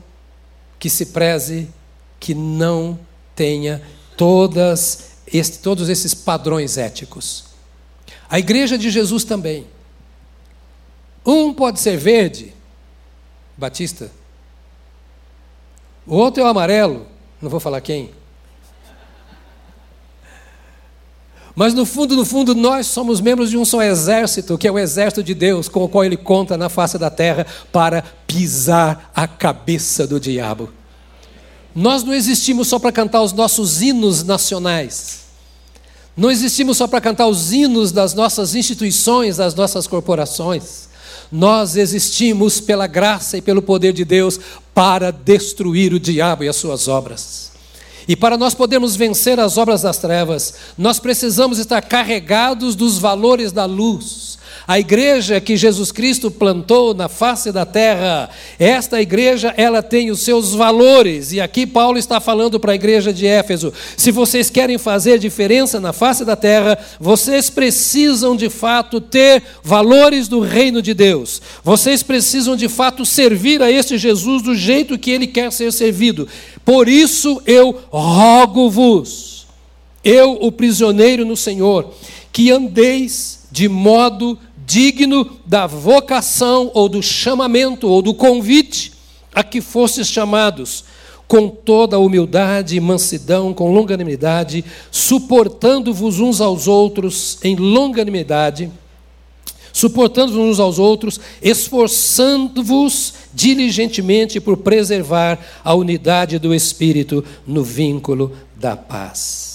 que 0.79 0.89
se 0.89 1.07
preze 1.07 1.69
que 2.19 2.33
não 2.33 2.99
tenha 3.35 3.81
todas 4.15 5.10
este, 5.31 5.59
todos 5.59 5.89
esses 5.89 6.13
padrões 6.13 6.77
éticos. 6.77 7.45
A 8.29 8.39
igreja 8.39 8.77
de 8.77 8.89
Jesus 8.89 9.23
também. 9.23 9.67
Um 11.25 11.53
pode 11.53 11.79
ser 11.79 11.97
verde, 11.97 12.53
batista. 13.57 14.11
O 16.05 16.15
outro 16.15 16.41
é 16.41 16.45
o 16.45 16.49
amarelo, 16.49 17.05
não 17.41 17.49
vou 17.49 17.59
falar 17.59 17.81
quem. 17.81 18.11
Mas 21.53 21.73
no 21.73 21.85
fundo, 21.85 22.15
no 22.15 22.25
fundo, 22.25 22.55
nós 22.55 22.87
somos 22.87 23.19
membros 23.19 23.49
de 23.49 23.57
um 23.57 23.65
só 23.65 23.83
exército, 23.83 24.57
que 24.57 24.67
é 24.67 24.71
o 24.71 24.79
exército 24.79 25.21
de 25.21 25.33
Deus, 25.33 25.67
com 25.67 25.83
o 25.83 25.89
qual 25.89 26.05
ele 26.05 26.17
conta 26.17 26.57
na 26.57 26.69
face 26.69 26.97
da 26.97 27.09
terra 27.09 27.45
para 27.71 28.03
pisar 28.25 29.11
a 29.13 29.27
cabeça 29.27 30.07
do 30.07 30.19
diabo. 30.19 30.71
Nós 31.75 32.03
não 32.03 32.13
existimos 32.13 32.67
só 32.67 32.77
para 32.77 32.91
cantar 32.91 33.21
os 33.21 33.33
nossos 33.33 33.81
hinos 33.81 34.23
nacionais. 34.23 35.21
Não 36.15 36.29
existimos 36.29 36.77
só 36.77 36.87
para 36.87 36.99
cantar 36.99 37.27
os 37.27 37.53
hinos 37.53 37.91
das 37.91 38.13
nossas 38.13 38.53
instituições, 38.53 39.37
das 39.37 39.55
nossas 39.55 39.87
corporações. 39.87 40.89
Nós 41.31 41.77
existimos 41.77 42.59
pela 42.59 42.87
graça 42.87 43.37
e 43.37 43.41
pelo 43.41 43.61
poder 43.61 43.93
de 43.93 44.03
Deus 44.03 44.39
para 44.73 45.11
destruir 45.11 45.93
o 45.93 45.99
diabo 45.99 46.43
e 46.43 46.49
as 46.49 46.57
suas 46.57 46.89
obras. 46.89 47.51
E 48.07 48.15
para 48.15 48.37
nós 48.37 48.53
podermos 48.53 48.95
vencer 48.95 49.39
as 49.39 49.57
obras 49.57 49.83
das 49.83 49.97
trevas, 49.97 50.55
nós 50.77 50.99
precisamos 50.99 51.59
estar 51.59 51.81
carregados 51.81 52.75
dos 52.75 52.97
valores 52.97 53.53
da 53.53 53.63
luz. 53.63 54.37
A 54.67 54.79
igreja 54.79 55.41
que 55.41 55.57
Jesus 55.57 55.91
Cristo 55.91 56.29
plantou 56.29 56.93
na 56.93 57.09
face 57.09 57.51
da 57.51 57.65
terra, 57.65 58.29
esta 58.59 59.01
igreja, 59.01 59.53
ela 59.57 59.81
tem 59.81 60.11
os 60.11 60.21
seus 60.21 60.53
valores. 60.53 61.31
E 61.31 61.41
aqui 61.41 61.65
Paulo 61.65 61.97
está 61.97 62.19
falando 62.19 62.59
para 62.59 62.73
a 62.73 62.75
igreja 62.75 63.11
de 63.11 63.25
Éfeso: 63.25 63.73
se 63.97 64.11
vocês 64.11 64.49
querem 64.49 64.77
fazer 64.77 65.17
diferença 65.17 65.79
na 65.79 65.91
face 65.91 66.23
da 66.23 66.35
terra, 66.35 66.77
vocês 66.99 67.49
precisam 67.49 68.35
de 68.35 68.49
fato 68.49 69.01
ter 69.01 69.41
valores 69.63 70.27
do 70.27 70.39
reino 70.39 70.81
de 70.81 70.93
Deus. 70.93 71.41
Vocês 71.63 72.03
precisam 72.03 72.55
de 72.55 72.69
fato 72.69 73.05
servir 73.05 73.61
a 73.61 73.71
este 73.71 73.97
Jesus 73.97 74.43
do 74.43 74.55
jeito 74.55 74.97
que 74.97 75.11
ele 75.11 75.27
quer 75.27 75.51
ser 75.51 75.71
servido. 75.73 76.27
Por 76.63 76.87
isso 76.87 77.41
eu 77.45 77.81
rogo-vos, 77.89 79.47
eu, 80.03 80.37
o 80.41 80.51
prisioneiro 80.51 81.25
no 81.25 81.35
Senhor, 81.35 81.93
que 82.31 82.51
andeis 82.51 83.41
de 83.51 83.67
modo 83.67 84.37
digno 84.71 85.29
da 85.45 85.67
vocação 85.67 86.71
ou 86.73 86.87
do 86.87 87.03
chamamento 87.03 87.89
ou 87.89 88.01
do 88.01 88.13
convite 88.13 88.93
a 89.35 89.43
que 89.43 89.59
fostes 89.59 90.07
chamados, 90.07 90.85
com 91.27 91.49
toda 91.49 91.97
a 91.97 91.99
humildade 91.99 92.77
e 92.77 92.79
mansidão, 92.79 93.53
com 93.53 93.73
longanimidade, 93.73 94.63
suportando-vos 94.89 96.21
uns 96.21 96.39
aos 96.39 96.69
outros 96.69 97.37
em 97.43 97.57
longanimidade, 97.57 98.71
suportando-vos 99.73 100.39
uns 100.39 100.59
aos 100.59 100.79
outros, 100.79 101.19
esforçando-vos 101.41 103.13
diligentemente 103.33 104.39
por 104.39 104.55
preservar 104.55 105.37
a 105.65 105.73
unidade 105.73 106.39
do 106.39 106.55
Espírito 106.55 107.25
no 107.45 107.61
vínculo 107.61 108.31
da 108.55 108.77
paz. 108.77 109.50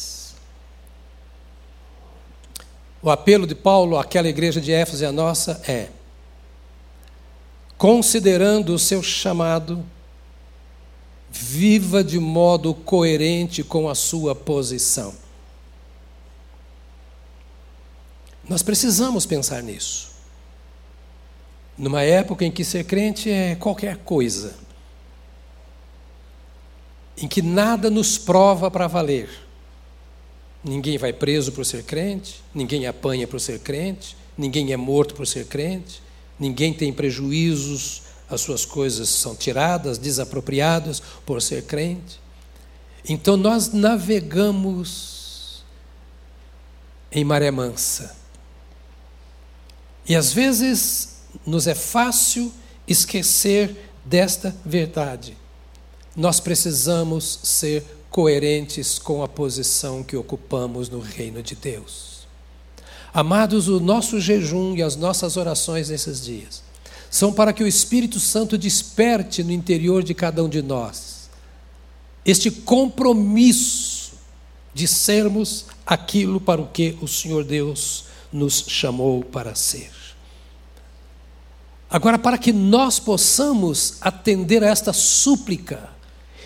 O 3.06 3.10
apelo 3.12 3.46
de 3.46 3.54
Paulo 3.54 3.96
àquela 3.96 4.26
igreja 4.26 4.60
de 4.60 4.72
Éfeso 4.72 5.04
e 5.04 5.06
a 5.06 5.12
nossa 5.12 5.62
é: 5.68 5.90
considerando 7.78 8.74
o 8.74 8.80
seu 8.80 9.00
chamado, 9.00 9.86
viva 11.30 12.02
de 12.02 12.18
modo 12.18 12.74
coerente 12.74 13.62
com 13.62 13.88
a 13.88 13.94
sua 13.94 14.34
posição. 14.34 15.14
Nós 18.48 18.64
precisamos 18.64 19.24
pensar 19.24 19.62
nisso. 19.62 20.08
Numa 21.78 22.02
época 22.02 22.44
em 22.44 22.50
que 22.50 22.64
ser 22.64 22.82
crente 22.82 23.30
é 23.30 23.54
qualquer 23.54 23.98
coisa. 23.98 24.56
em 27.16 27.28
que 27.28 27.40
nada 27.40 27.88
nos 27.88 28.18
prova 28.18 28.68
para 28.68 28.88
valer. 28.88 29.45
Ninguém 30.64 30.98
vai 30.98 31.12
preso 31.12 31.52
por 31.52 31.64
ser 31.64 31.84
crente, 31.84 32.42
ninguém 32.54 32.86
apanha 32.86 33.26
por 33.26 33.40
ser 33.40 33.60
crente, 33.60 34.16
ninguém 34.36 34.72
é 34.72 34.76
morto 34.76 35.14
por 35.14 35.26
ser 35.26 35.46
crente, 35.46 36.02
ninguém 36.38 36.72
tem 36.72 36.92
prejuízos, 36.92 38.02
as 38.28 38.40
suas 38.40 38.64
coisas 38.64 39.08
são 39.08 39.36
tiradas, 39.36 39.98
desapropriadas 39.98 41.00
por 41.24 41.40
ser 41.40 41.64
crente. 41.64 42.20
Então 43.08 43.36
nós 43.36 43.72
navegamos 43.72 45.64
em 47.12 47.24
maré 47.24 47.50
mansa. 47.50 48.16
E 50.08 50.14
às 50.14 50.32
vezes 50.32 51.16
nos 51.46 51.66
é 51.66 51.74
fácil 51.74 52.52
esquecer 52.86 53.90
desta 54.04 54.54
verdade. 54.64 55.36
Nós 56.16 56.40
precisamos 56.40 57.40
ser 57.42 57.84
coerentes 58.16 58.98
com 58.98 59.22
a 59.22 59.28
posição 59.28 60.02
que 60.02 60.16
ocupamos 60.16 60.88
no 60.88 61.00
reino 61.00 61.42
de 61.42 61.54
Deus. 61.54 62.26
Amados, 63.12 63.68
o 63.68 63.78
nosso 63.78 64.18
jejum 64.18 64.74
e 64.74 64.82
as 64.82 64.96
nossas 64.96 65.36
orações 65.36 65.90
nesses 65.90 66.24
dias 66.24 66.62
são 67.10 67.30
para 67.30 67.52
que 67.52 67.62
o 67.62 67.66
Espírito 67.66 68.18
Santo 68.18 68.56
desperte 68.56 69.44
no 69.44 69.52
interior 69.52 70.02
de 70.02 70.14
cada 70.14 70.42
um 70.42 70.48
de 70.48 70.62
nós 70.62 71.28
este 72.24 72.50
compromisso 72.50 74.14
de 74.72 74.88
sermos 74.88 75.66
aquilo 75.84 76.40
para 76.40 76.62
o 76.62 76.68
que 76.68 76.96
o 77.02 77.06
Senhor 77.06 77.44
Deus 77.44 78.06
nos 78.32 78.64
chamou 78.66 79.22
para 79.24 79.54
ser. 79.54 79.90
Agora, 81.90 82.18
para 82.18 82.38
que 82.38 82.50
nós 82.50 82.98
possamos 82.98 83.98
atender 84.00 84.64
a 84.64 84.68
esta 84.68 84.94
súplica, 84.94 85.90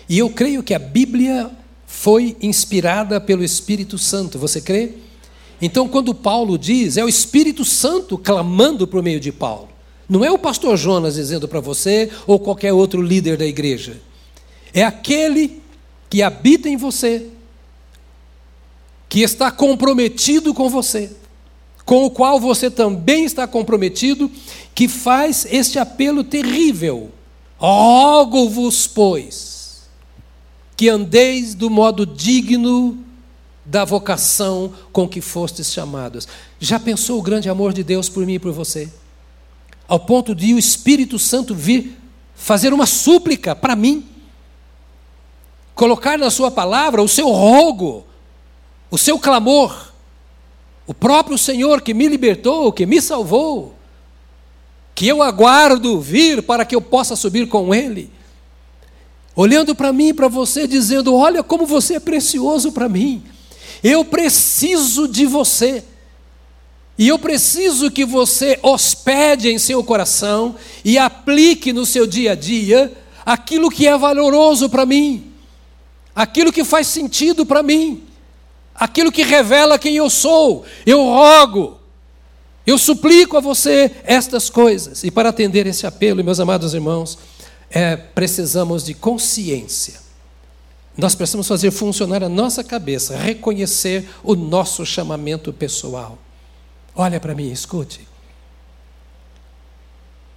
e 0.09 0.19
eu 0.19 0.29
creio 0.29 0.61
que 0.61 0.73
a 0.73 0.79
Bíblia 0.79 1.49
foi 1.91 2.37
inspirada 2.41 3.19
pelo 3.19 3.43
Espírito 3.43 3.97
Santo, 3.97 4.39
você 4.39 4.61
crê? 4.61 4.93
Então, 5.61 5.87
quando 5.87 6.15
Paulo 6.15 6.57
diz, 6.57 6.97
é 6.97 7.03
o 7.03 7.09
Espírito 7.09 7.63
Santo 7.63 8.17
clamando 8.17 8.87
por 8.87 9.03
meio 9.03 9.19
de 9.19 9.31
Paulo, 9.31 9.69
não 10.09 10.25
é 10.25 10.31
o 10.31 10.39
pastor 10.39 10.77
Jonas 10.77 11.15
dizendo 11.15 11.47
para 11.47 11.59
você 11.59 12.09
ou 12.25 12.39
qualquer 12.39 12.73
outro 12.73 13.01
líder 13.01 13.37
da 13.37 13.45
igreja, 13.45 14.01
é 14.73 14.83
aquele 14.83 15.61
que 16.09 16.23
habita 16.23 16.67
em 16.67 16.77
você, 16.77 17.27
que 19.07 19.21
está 19.21 19.51
comprometido 19.51 20.53
com 20.53 20.69
você, 20.69 21.11
com 21.85 22.05
o 22.05 22.09
qual 22.09 22.39
você 22.39 22.71
também 22.71 23.25
está 23.25 23.45
comprometido, 23.45 24.31
que 24.73 24.87
faz 24.87 25.45
este 25.51 25.77
apelo 25.77 26.23
terrível. 26.23 27.11
Rogo-vos, 27.59 28.87
pois, 28.87 29.60
que 30.81 30.89
andeis 30.89 31.53
do 31.53 31.69
modo 31.69 32.07
digno 32.07 32.97
da 33.63 33.85
vocação 33.85 34.73
com 34.91 35.07
que 35.07 35.21
fostes 35.21 35.71
chamados. 35.71 36.27
Já 36.59 36.79
pensou 36.79 37.19
o 37.19 37.21
grande 37.21 37.47
amor 37.47 37.71
de 37.71 37.83
Deus 37.83 38.09
por 38.09 38.25
mim 38.25 38.33
e 38.33 38.39
por 38.39 38.51
você? 38.51 38.91
Ao 39.87 39.99
ponto 39.99 40.33
de 40.33 40.55
o 40.55 40.57
Espírito 40.57 41.19
Santo 41.19 41.53
vir 41.53 41.99
fazer 42.33 42.73
uma 42.73 42.87
súplica 42.87 43.55
para 43.55 43.75
mim 43.75 44.09
colocar 45.75 46.17
na 46.17 46.31
Sua 46.31 46.49
palavra 46.49 47.03
o 47.03 47.07
seu 47.07 47.29
rogo, 47.29 48.03
o 48.89 48.97
seu 48.97 49.19
clamor. 49.19 49.93
O 50.87 50.95
próprio 50.95 51.37
Senhor 51.37 51.83
que 51.83 51.93
me 51.93 52.07
libertou, 52.07 52.73
que 52.73 52.87
me 52.87 52.99
salvou, 52.99 53.75
que 54.95 55.07
eu 55.07 55.21
aguardo 55.21 56.01
vir 56.01 56.41
para 56.41 56.65
que 56.65 56.75
eu 56.75 56.81
possa 56.81 57.15
subir 57.15 57.47
com 57.47 57.71
Ele, 57.71 58.11
olhando 59.41 59.75
para 59.75 59.91
mim 59.91 60.09
e 60.09 60.13
para 60.13 60.27
você, 60.27 60.67
dizendo: 60.67 61.15
Olha 61.15 61.43
como 61.43 61.65
você 61.65 61.95
é 61.95 61.99
precioso 61.99 62.71
para 62.71 62.89
mim, 62.89 63.23
eu 63.83 64.03
preciso 64.05 65.07
de 65.07 65.25
você. 65.25 65.83
E 66.97 67.07
eu 67.07 67.17
preciso 67.17 67.89
que 67.89 68.05
você 68.05 68.59
hospede 68.61 69.49
em 69.49 69.57
seu 69.57 69.83
coração 69.83 70.55
e 70.85 70.97
aplique 70.97 71.73
no 71.73 71.85
seu 71.85 72.05
dia 72.05 72.33
a 72.33 72.35
dia 72.35 72.91
aquilo 73.25 73.71
que 73.71 73.87
é 73.87 73.97
valoroso 73.97 74.69
para 74.69 74.85
mim 74.85 75.31
aquilo 76.15 76.51
que 76.51 76.63
faz 76.63 76.87
sentido 76.87 77.45
para 77.45 77.63
mim, 77.63 78.03
aquilo 78.75 79.11
que 79.11 79.23
revela 79.23 79.79
quem 79.79 79.95
eu 79.95 80.09
sou. 80.09 80.65
Eu 80.85 81.03
rogo, 81.03 81.79
eu 82.65 82.77
suplico 82.77 83.37
a 83.37 83.41
você 83.41 83.91
estas 84.03 84.49
coisas. 84.49 85.03
E 85.03 85.11
para 85.11 85.29
atender 85.29 85.65
esse 85.67 85.85
apelo, 85.85 86.23
meus 86.23 86.39
amados 86.39 86.73
irmãos, 86.73 87.17
é, 87.71 87.95
precisamos 87.95 88.83
de 88.83 88.93
consciência. 88.93 89.99
Nós 90.95 91.15
precisamos 91.15 91.47
fazer 91.47 91.71
funcionar 91.71 92.23
a 92.23 92.29
nossa 92.29 92.63
cabeça, 92.63 93.17
reconhecer 93.17 94.07
o 94.23 94.35
nosso 94.35 94.85
chamamento 94.85 95.51
pessoal. 95.51 96.17
Olha 96.93 97.19
para 97.19 97.33
mim, 97.33 97.49
escute. 97.49 98.07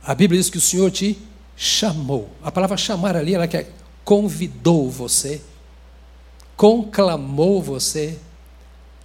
A 0.03 0.14
Bíblia 0.14 0.40
diz 0.40 0.49
que 0.49 0.59
o 0.59 0.61
Senhor 0.61 0.90
te 0.90 1.18
chamou. 1.57 2.31
A 2.42 2.53
palavra 2.53 2.77
chamar 2.77 3.16
ali, 3.16 3.35
ela 3.35 3.49
que 3.49 3.66
convidou 4.05 4.90
você 4.90 5.42
conclamou 6.57 7.62
você 7.62 8.18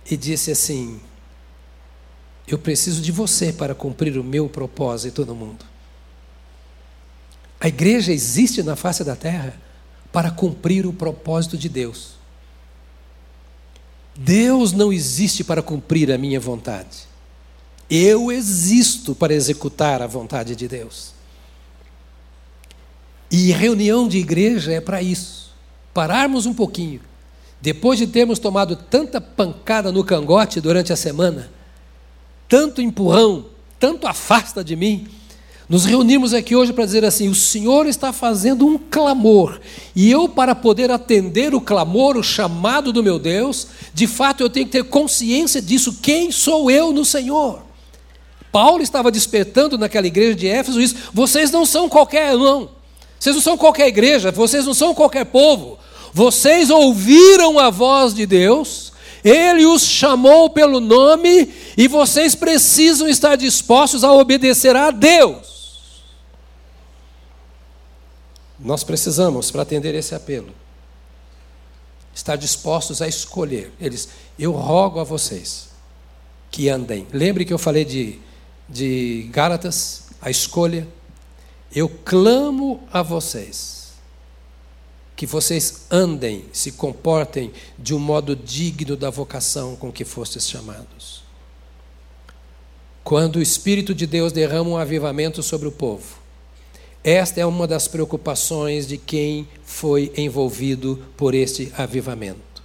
e 0.09 0.15
disse 0.15 0.51
assim: 0.51 0.99
Eu 2.47 2.57
preciso 2.57 3.01
de 3.01 3.11
você 3.11 3.51
para 3.51 3.75
cumprir 3.75 4.17
o 4.17 4.23
meu 4.23 4.47
propósito 4.47 5.25
no 5.25 5.35
mundo. 5.35 5.65
A 7.59 7.67
igreja 7.67 8.11
existe 8.13 8.63
na 8.63 8.75
face 8.75 9.03
da 9.03 9.15
terra 9.15 9.53
para 10.11 10.31
cumprir 10.31 10.85
o 10.85 10.93
propósito 10.93 11.57
de 11.57 11.67
Deus. 11.67 12.11
Deus 14.15 14.71
não 14.71 14.91
existe 14.91 15.43
para 15.43 15.61
cumprir 15.61 16.11
a 16.11 16.17
minha 16.17 16.39
vontade. 16.39 17.07
Eu 17.89 18.31
existo 18.31 19.15
para 19.15 19.33
executar 19.33 20.01
a 20.01 20.07
vontade 20.07 20.55
de 20.55 20.67
Deus. 20.67 21.13
E 23.31 23.51
reunião 23.51 24.07
de 24.07 24.17
igreja 24.17 24.71
é 24.71 24.81
para 24.81 25.01
isso. 25.01 25.53
Pararmos 25.93 26.45
um 26.45 26.53
pouquinho 26.53 27.01
depois 27.61 27.99
de 27.99 28.07
termos 28.07 28.39
tomado 28.39 28.75
tanta 28.75 29.19
pancada 29.19 29.91
no 29.91 30.03
cangote 30.03 30.61
durante 30.61 30.93
a 30.93 30.95
semana, 30.95 31.51
tanto 32.47 32.81
empurrão, 32.81 33.47
tanto 33.77 34.07
afasta 34.07 34.63
de 34.63 34.75
mim, 34.75 35.07
nos 35.69 35.85
reunimos 35.85 36.33
aqui 36.33 36.55
hoje 36.55 36.73
para 36.73 36.83
dizer 36.83 37.05
assim: 37.05 37.29
o 37.29 37.35
Senhor 37.35 37.85
está 37.85 38.11
fazendo 38.11 38.65
um 38.65 38.79
clamor, 38.79 39.61
e 39.95 40.09
eu, 40.09 40.27
para 40.27 40.55
poder 40.55 40.89
atender 40.89 41.53
o 41.53 41.61
clamor, 41.61 42.17
o 42.17 42.23
chamado 42.23 42.91
do 42.91 43.03
meu 43.03 43.19
Deus, 43.19 43.67
de 43.93 44.07
fato 44.07 44.41
eu 44.41 44.49
tenho 44.49 44.65
que 44.65 44.71
ter 44.71 44.83
consciência 44.85 45.61
disso. 45.61 45.99
Quem 46.01 46.31
sou 46.31 46.71
eu 46.71 46.91
no 46.91 47.05
Senhor? 47.05 47.61
Paulo 48.51 48.81
estava 48.81 49.11
despertando 49.11 49.77
naquela 49.77 50.07
igreja 50.07 50.33
de 50.33 50.47
Éfeso 50.47 50.81
isso: 50.81 50.95
vocês 51.13 51.51
não 51.51 51.63
são 51.67 51.87
qualquer 51.87 52.35
não, 52.35 52.71
vocês 53.19 53.35
não 53.35 53.41
são 53.43 53.55
qualquer 53.55 53.87
igreja, 53.87 54.31
vocês 54.31 54.65
não 54.65 54.73
são 54.73 54.95
qualquer 54.95 55.25
povo, 55.25 55.77
vocês 56.11 56.71
ouviram 56.71 57.59
a 57.59 57.69
voz 57.69 58.11
de 58.15 58.25
Deus, 58.25 58.91
ele 59.23 59.67
os 59.67 59.83
chamou 59.83 60.49
pelo 60.49 60.79
nome 60.79 61.47
e 61.77 61.87
vocês 61.87 62.33
precisam 62.33 63.07
estar 63.07 63.35
dispostos 63.35 64.03
a 64.03 64.11
obedecer 64.11 64.75
a 64.75 64.89
Deus. 64.89 65.58
Nós 68.59 68.83
precisamos, 68.83 69.51
para 69.51 69.61
atender 69.61 69.95
esse 69.95 70.13
apelo, 70.13 70.53
estar 72.13 72.35
dispostos 72.35 73.01
a 73.01 73.07
escolher. 73.07 73.71
Eles, 73.79 74.09
eu 74.37 74.51
rogo 74.51 74.99
a 74.99 75.03
vocês 75.03 75.69
que 76.51 76.67
andem. 76.67 77.07
Lembre 77.13 77.45
que 77.45 77.53
eu 77.53 77.57
falei 77.57 77.85
de, 77.85 78.19
de 78.67 79.29
Gálatas, 79.31 80.03
a 80.21 80.29
escolha. 80.29 80.87
Eu 81.73 81.87
clamo 81.87 82.83
a 82.91 83.01
vocês 83.01 83.79
que 85.15 85.25
vocês 85.25 85.81
andem, 85.91 86.45
se 86.53 86.71
comportem 86.71 87.51
de 87.77 87.93
um 87.93 87.99
modo 87.99 88.37
digno 88.37 88.95
da 88.95 89.09
vocação 89.09 89.75
com 89.75 89.91
que 89.91 90.05
fostes 90.05 90.49
chamados. 90.49 91.23
Quando 93.03 93.35
o 93.35 93.41
Espírito 93.41 93.93
de 93.93 94.07
Deus 94.07 94.31
derrama 94.31 94.69
um 94.69 94.77
avivamento 94.77 95.43
sobre 95.43 95.67
o 95.67 95.73
povo, 95.73 96.18
esta 97.09 97.41
é 97.41 97.45
uma 97.45 97.65
das 97.65 97.87
preocupações 97.87 98.87
de 98.87 98.97
quem 98.97 99.47
foi 99.63 100.11
envolvido 100.15 101.03
por 101.17 101.33
este 101.33 101.71
avivamento. 101.77 102.63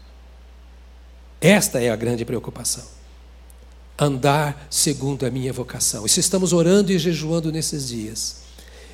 Esta 1.41 1.81
é 1.81 1.91
a 1.91 1.97
grande 1.97 2.25
preocupação. 2.25 2.85
Andar 3.99 4.67
segundo 4.69 5.25
a 5.25 5.31
minha 5.31 5.53
vocação. 5.53 6.05
E 6.05 6.09
se 6.09 6.21
estamos 6.21 6.53
orando 6.53 6.93
e 6.93 6.99
jejuando 6.99 7.53
nesses 7.53 7.89
dias, 7.89 8.43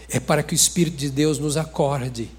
é 0.08 0.20
para 0.20 0.42
que 0.42 0.52
o 0.52 0.56
Espírito 0.56 0.96
de 0.96 1.10
Deus 1.10 1.38
nos 1.38 1.56
acorde 1.56 2.30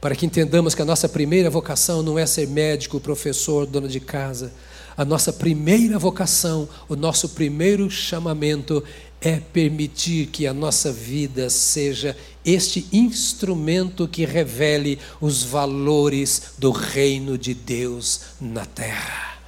para 0.00 0.14
que 0.14 0.26
entendamos 0.26 0.74
que 0.74 0.82
a 0.82 0.84
nossa 0.84 1.08
primeira 1.08 1.50
vocação 1.50 2.02
não 2.02 2.18
é 2.18 2.24
ser 2.24 2.46
médico, 2.46 3.00
professor, 3.00 3.66
dono 3.66 3.88
de 3.88 3.98
casa. 3.98 4.52
A 4.96 5.04
nossa 5.04 5.32
primeira 5.32 5.98
vocação, 5.98 6.68
o 6.88 6.94
nosso 6.94 7.30
primeiro 7.30 7.90
chamamento 7.90 8.82
é 9.20 9.40
permitir 9.40 10.26
que 10.26 10.46
a 10.46 10.54
nossa 10.54 10.92
vida 10.92 11.50
seja 11.50 12.16
este 12.44 12.86
instrumento 12.92 14.06
que 14.06 14.24
revele 14.24 14.98
os 15.20 15.42
valores 15.42 16.52
do 16.56 16.70
reino 16.70 17.36
de 17.36 17.52
Deus 17.52 18.20
na 18.40 18.64
terra. 18.64 19.38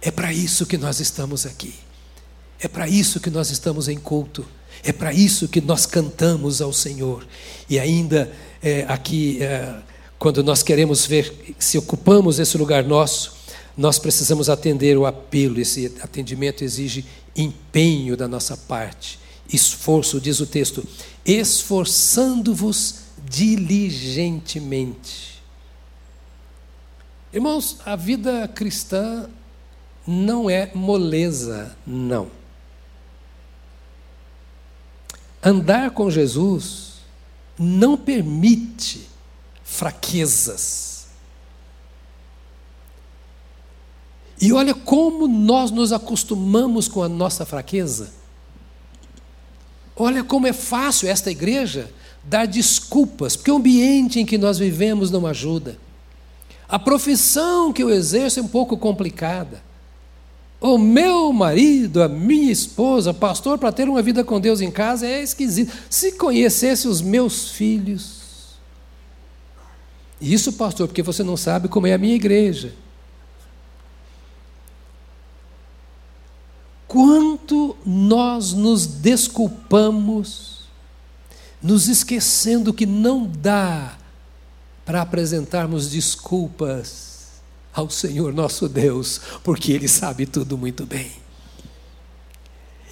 É 0.00 0.10
para 0.10 0.32
isso 0.32 0.64
que 0.64 0.78
nós 0.78 1.00
estamos 1.00 1.44
aqui. 1.44 1.74
É 2.60 2.68
para 2.68 2.88
isso 2.88 3.20
que 3.20 3.30
nós 3.30 3.50
estamos 3.50 3.88
em 3.88 3.98
culto. 3.98 4.46
É 4.82 4.92
para 4.92 5.12
isso 5.12 5.48
que 5.48 5.60
nós 5.60 5.84
cantamos 5.84 6.60
ao 6.62 6.72
Senhor. 6.72 7.26
E 7.68 7.78
ainda 7.78 8.32
é, 8.62 8.84
aqui, 8.88 9.42
é, 9.42 9.74
quando 10.18 10.44
nós 10.44 10.62
queremos 10.62 11.04
ver 11.04 11.54
se 11.58 11.76
ocupamos 11.76 12.38
esse 12.38 12.56
lugar 12.56 12.84
nosso, 12.84 13.34
nós 13.76 13.98
precisamos 13.98 14.48
atender 14.48 14.96
o 14.96 15.04
apelo. 15.04 15.60
Esse 15.60 15.92
atendimento 16.00 16.62
exige 16.62 17.04
empenho 17.36 18.16
da 18.16 18.26
nossa 18.26 18.56
parte, 18.56 19.20
esforço, 19.52 20.20
diz 20.20 20.40
o 20.40 20.46
texto, 20.46 20.84
esforçando-vos 21.24 23.06
diligentemente. 23.24 25.36
Irmãos, 27.32 27.78
a 27.84 27.96
vida 27.96 28.48
cristã 28.48 29.28
não 30.06 30.48
é 30.48 30.70
moleza, 30.74 31.76
não. 31.86 32.30
Andar 35.42 35.90
com 35.90 36.10
Jesus 36.10 36.94
não 37.58 37.96
permite 37.96 39.08
fraquezas. 39.62 40.95
E 44.40 44.52
olha 44.52 44.74
como 44.74 45.26
nós 45.26 45.70
nos 45.70 45.92
acostumamos 45.92 46.88
com 46.88 47.02
a 47.02 47.08
nossa 47.08 47.46
fraqueza. 47.46 48.12
Olha 49.96 50.22
como 50.22 50.46
é 50.46 50.52
fácil 50.52 51.08
esta 51.08 51.30
igreja 51.30 51.90
dar 52.22 52.46
desculpas, 52.46 53.36
porque 53.36 53.50
o 53.50 53.56
ambiente 53.56 54.20
em 54.20 54.26
que 54.26 54.36
nós 54.36 54.58
vivemos 54.58 55.10
não 55.10 55.26
ajuda. 55.26 55.78
A 56.68 56.78
profissão 56.78 57.72
que 57.72 57.82
eu 57.82 57.90
exerço 57.90 58.40
é 58.40 58.42
um 58.42 58.48
pouco 58.48 58.76
complicada. 58.76 59.62
O 60.60 60.76
meu 60.76 61.32
marido, 61.32 62.02
a 62.02 62.08
minha 62.08 62.50
esposa, 62.50 63.14
pastor, 63.14 63.56
para 63.56 63.70
ter 63.70 63.88
uma 63.88 64.02
vida 64.02 64.24
com 64.24 64.40
Deus 64.40 64.60
em 64.60 64.70
casa 64.70 65.06
é 65.06 65.22
esquisito. 65.22 65.72
Se 65.88 66.12
conhecesse 66.12 66.88
os 66.88 67.00
meus 67.00 67.50
filhos. 67.50 68.56
Isso, 70.20 70.52
pastor, 70.54 70.88
porque 70.88 71.02
você 71.02 71.22
não 71.22 71.36
sabe 71.36 71.68
como 71.68 71.86
é 71.86 71.92
a 71.92 71.98
minha 71.98 72.14
igreja. 72.14 72.74
Quanto 76.96 77.76
nós 77.84 78.54
nos 78.54 78.86
desculpamos, 78.86 80.60
nos 81.62 81.88
esquecendo 81.88 82.72
que 82.72 82.86
não 82.86 83.26
dá 83.26 83.98
para 84.82 85.02
apresentarmos 85.02 85.90
desculpas 85.90 87.32
ao 87.74 87.90
Senhor 87.90 88.32
nosso 88.32 88.66
Deus, 88.66 89.20
porque 89.44 89.72
Ele 89.72 89.86
sabe 89.86 90.24
tudo 90.24 90.56
muito 90.56 90.86
bem. 90.86 91.12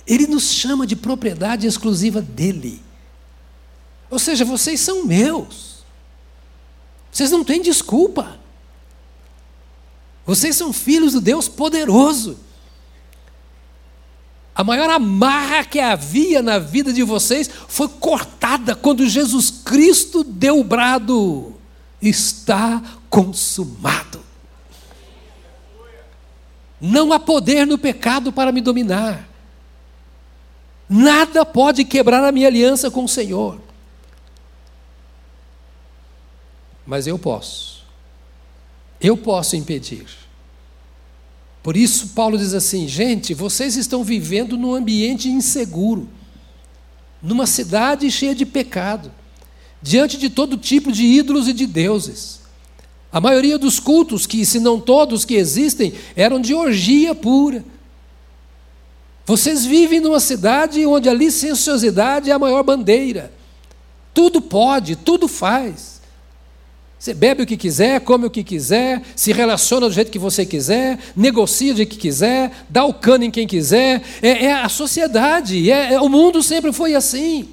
Ele 0.07 0.27
nos 0.27 0.53
chama 0.53 0.87
de 0.87 0.97
propriedade 0.97 1.67
exclusiva 1.67 2.21
dele. 2.21 2.83
Ou 4.11 4.19
seja, 4.19 4.45
vocês 4.45 4.81
são 4.81 5.07
meus. 5.07 5.83
Vocês 7.11 7.31
não 7.31 7.43
têm 7.43 7.63
desculpa. 7.63 8.39
Vocês 10.27 10.55
são 10.57 10.75
filhos 10.75 11.15
do 11.15 11.23
Deus 11.23 11.49
poderoso. 11.49 12.39
A 14.55 14.63
maior 14.63 14.89
amarra 14.89 15.65
que 15.65 15.81
havia 15.81 16.41
na 16.41 16.59
vida 16.59 16.93
de 16.93 17.03
vocês 17.03 17.51
foi 17.69 17.89
cortada 17.89 18.77
quando 18.77 19.09
Jesus 19.09 19.51
Cristo 19.51 20.23
deu 20.23 20.61
o 20.61 20.65
brado: 20.65 21.55
está 22.01 22.81
consumado. 23.11 24.23
Não 26.81 27.13
há 27.13 27.19
poder 27.19 27.67
no 27.67 27.79
pecado 27.79 28.31
para 28.31 28.53
me 28.53 28.61
dominar. 28.61 29.29
Nada 30.89 31.45
pode 31.45 31.85
quebrar 31.85 32.23
a 32.23 32.31
minha 32.31 32.47
aliança 32.47 32.91
com 32.91 33.05
o 33.05 33.09
Senhor. 33.09 33.59
Mas 36.87 37.07
eu 37.07 37.19
posso. 37.19 37.85
Eu 39.01 39.17
posso 39.17 39.57
impedir. 39.57 40.24
Por 41.65 41.79
isso, 41.79 42.09
Paulo 42.09 42.37
diz 42.37 42.53
assim: 42.53 42.87
gente, 42.87 43.33
vocês 43.33 43.75
estão 43.75 44.05
vivendo 44.05 44.59
num 44.59 44.75
ambiente 44.75 45.31
inseguro, 45.31 46.07
numa 47.23 47.47
cidade 47.47 48.11
cheia 48.11 48.35
de 48.35 48.45
pecado, 48.45 49.11
diante 49.81 50.19
de 50.19 50.29
todo 50.29 50.59
tipo 50.59 50.93
de 50.93 51.03
ídolos 51.03 51.49
e 51.49 51.55
de 51.55 51.67
deuses. 51.67 52.41
A 53.11 53.19
maioria 53.19 53.57
dos 53.57 53.81
cultos, 53.81 54.27
que 54.27 54.45
se 54.45 54.61
não 54.61 54.79
todos 54.79 55.25
que 55.25 55.37
existem, 55.37 55.95
eram 56.15 56.39
de 56.39 56.53
orgia 56.53 57.15
pura. 57.15 57.65
Vocês 59.25 59.65
vivem 59.65 60.01
numa 60.01 60.21
cidade 60.21 60.85
onde 60.85 61.09
a 61.09 61.15
licenciosidade 61.15 62.31
é 62.31 62.35
a 62.35 62.39
maior 62.39 62.63
bandeira. 62.63 63.33
Tudo 64.13 64.43
pode, 64.43 64.97
tudo 64.97 65.27
faz. 65.27 65.94
Você 67.05 67.13
bebe 67.13 67.43
o 67.43 67.47
que 67.47 67.59
quiser, 67.59 68.01
come 68.01 68.25
o 68.25 68.31
que 68.31 68.43
quiser, 68.43 69.03
se 69.15 69.31
relaciona 69.31 69.89
do 69.89 69.93
jeito 69.93 70.11
que 70.11 70.19
você 70.19 70.47
quiser, 70.47 70.99
negocia 71.15 71.77
jeito 71.77 71.91
que 71.91 71.99
quiser, 71.99 72.51
dá 72.71 72.87
o 72.87 72.95
cano 72.95 73.25
em 73.25 73.31
quem 73.31 73.47
quiser. 73.47 74.01
É, 74.23 74.47
é 74.47 74.55
a 74.55 74.71
sociedade, 74.71 75.71
é, 75.71 75.93
é, 75.93 76.01
o 76.01 76.09
mundo 76.09 76.43
sempre 76.43 76.73
foi 76.73 76.95
assim. 76.95 77.51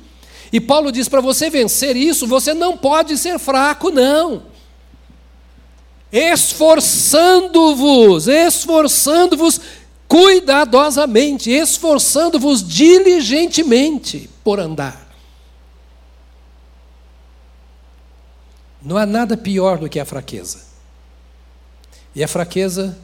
E 0.53 0.61
Paulo 0.61 0.89
diz: 0.89 1.09
para 1.09 1.19
você 1.19 1.49
vencer 1.49 1.97
isso, 1.97 2.25
você 2.25 2.53
não 2.53 2.77
pode 2.77 3.17
ser 3.17 3.37
fraco, 3.37 3.91
não. 3.91 4.43
Esforçando-vos, 6.09 8.29
esforçando-vos 8.29 9.59
cuidadosamente, 10.07 11.51
esforçando-vos 11.51 12.65
diligentemente 12.65 14.29
por 14.45 14.61
andar. 14.61 15.00
Não 18.81 18.97
há 18.97 19.05
nada 19.05 19.37
pior 19.37 19.77
do 19.77 19.89
que 19.89 19.99
a 19.99 20.05
fraqueza. 20.05 20.65
E 22.15 22.23
a 22.23 22.27
fraqueza 22.27 22.97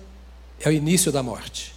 é 0.60 0.68
o 0.68 0.72
início 0.72 1.12
da 1.12 1.22
morte. 1.22 1.76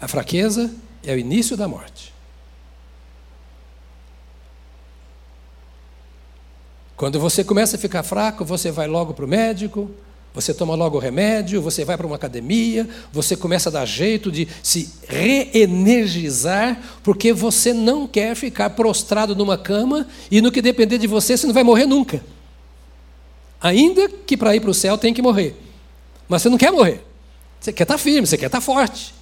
A 0.00 0.06
fraqueza 0.06 0.72
é 1.02 1.12
o 1.12 1.18
início 1.18 1.56
da 1.56 1.66
morte. 1.66 2.14
Quando 6.96 7.20
você 7.20 7.44
começa 7.44 7.76
a 7.76 7.78
ficar 7.78 8.02
fraco, 8.02 8.44
você 8.44 8.70
vai 8.70 8.88
logo 8.88 9.14
para 9.14 9.24
o 9.24 9.28
médico, 9.28 9.90
você 10.40 10.54
toma 10.54 10.76
logo 10.76 10.96
o 10.96 11.00
remédio, 11.00 11.60
você 11.60 11.84
vai 11.84 11.96
para 11.96 12.06
uma 12.06 12.14
academia, 12.14 12.88
você 13.12 13.36
começa 13.36 13.68
a 13.68 13.72
dar 13.72 13.84
jeito 13.84 14.30
de 14.30 14.46
se 14.62 14.88
reenergizar, 15.08 16.80
porque 17.02 17.32
você 17.32 17.72
não 17.72 18.06
quer 18.06 18.36
ficar 18.36 18.70
prostrado 18.70 19.34
numa 19.34 19.58
cama 19.58 20.06
e 20.30 20.40
no 20.40 20.52
que 20.52 20.62
depender 20.62 20.96
de 20.96 21.08
você, 21.08 21.36
você 21.36 21.46
não 21.46 21.54
vai 21.54 21.64
morrer 21.64 21.86
nunca. 21.86 22.24
Ainda 23.60 24.08
que 24.08 24.36
para 24.36 24.54
ir 24.54 24.60
para 24.60 24.70
o 24.70 24.74
céu 24.74 24.96
tem 24.96 25.12
que 25.12 25.20
morrer. 25.20 25.56
Mas 26.28 26.42
você 26.42 26.48
não 26.48 26.56
quer 26.56 26.70
morrer. 26.70 27.04
Você 27.58 27.72
quer 27.72 27.82
estar 27.82 27.98
firme, 27.98 28.24
você 28.24 28.38
quer 28.38 28.46
estar 28.46 28.60
forte. 28.60 29.12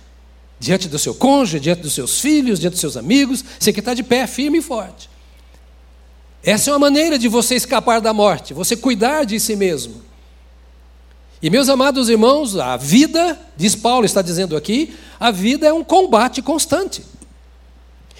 Diante 0.60 0.86
do 0.86 0.98
seu 0.98 1.14
cônjuge, 1.14 1.60
diante 1.60 1.80
dos 1.80 1.94
seus 1.94 2.20
filhos, 2.20 2.60
diante 2.60 2.72
dos 2.72 2.80
seus 2.80 2.96
amigos, 2.98 3.42
você 3.58 3.72
quer 3.72 3.80
estar 3.80 3.94
de 3.94 4.02
pé 4.02 4.26
firme 4.26 4.58
e 4.58 4.62
forte. 4.62 5.08
Essa 6.44 6.68
é 6.68 6.72
uma 6.74 6.78
maneira 6.78 7.18
de 7.18 7.26
você 7.26 7.54
escapar 7.54 8.02
da 8.02 8.12
morte, 8.12 8.52
você 8.52 8.76
cuidar 8.76 9.24
de 9.24 9.40
si 9.40 9.56
mesmo. 9.56 10.04
E 11.42 11.50
meus 11.50 11.68
amados 11.68 12.08
irmãos, 12.08 12.56
a 12.56 12.76
vida, 12.76 13.38
diz 13.56 13.74
Paulo, 13.74 14.06
está 14.06 14.22
dizendo 14.22 14.56
aqui, 14.56 14.94
a 15.20 15.30
vida 15.30 15.66
é 15.66 15.72
um 15.72 15.84
combate 15.84 16.40
constante. 16.40 17.02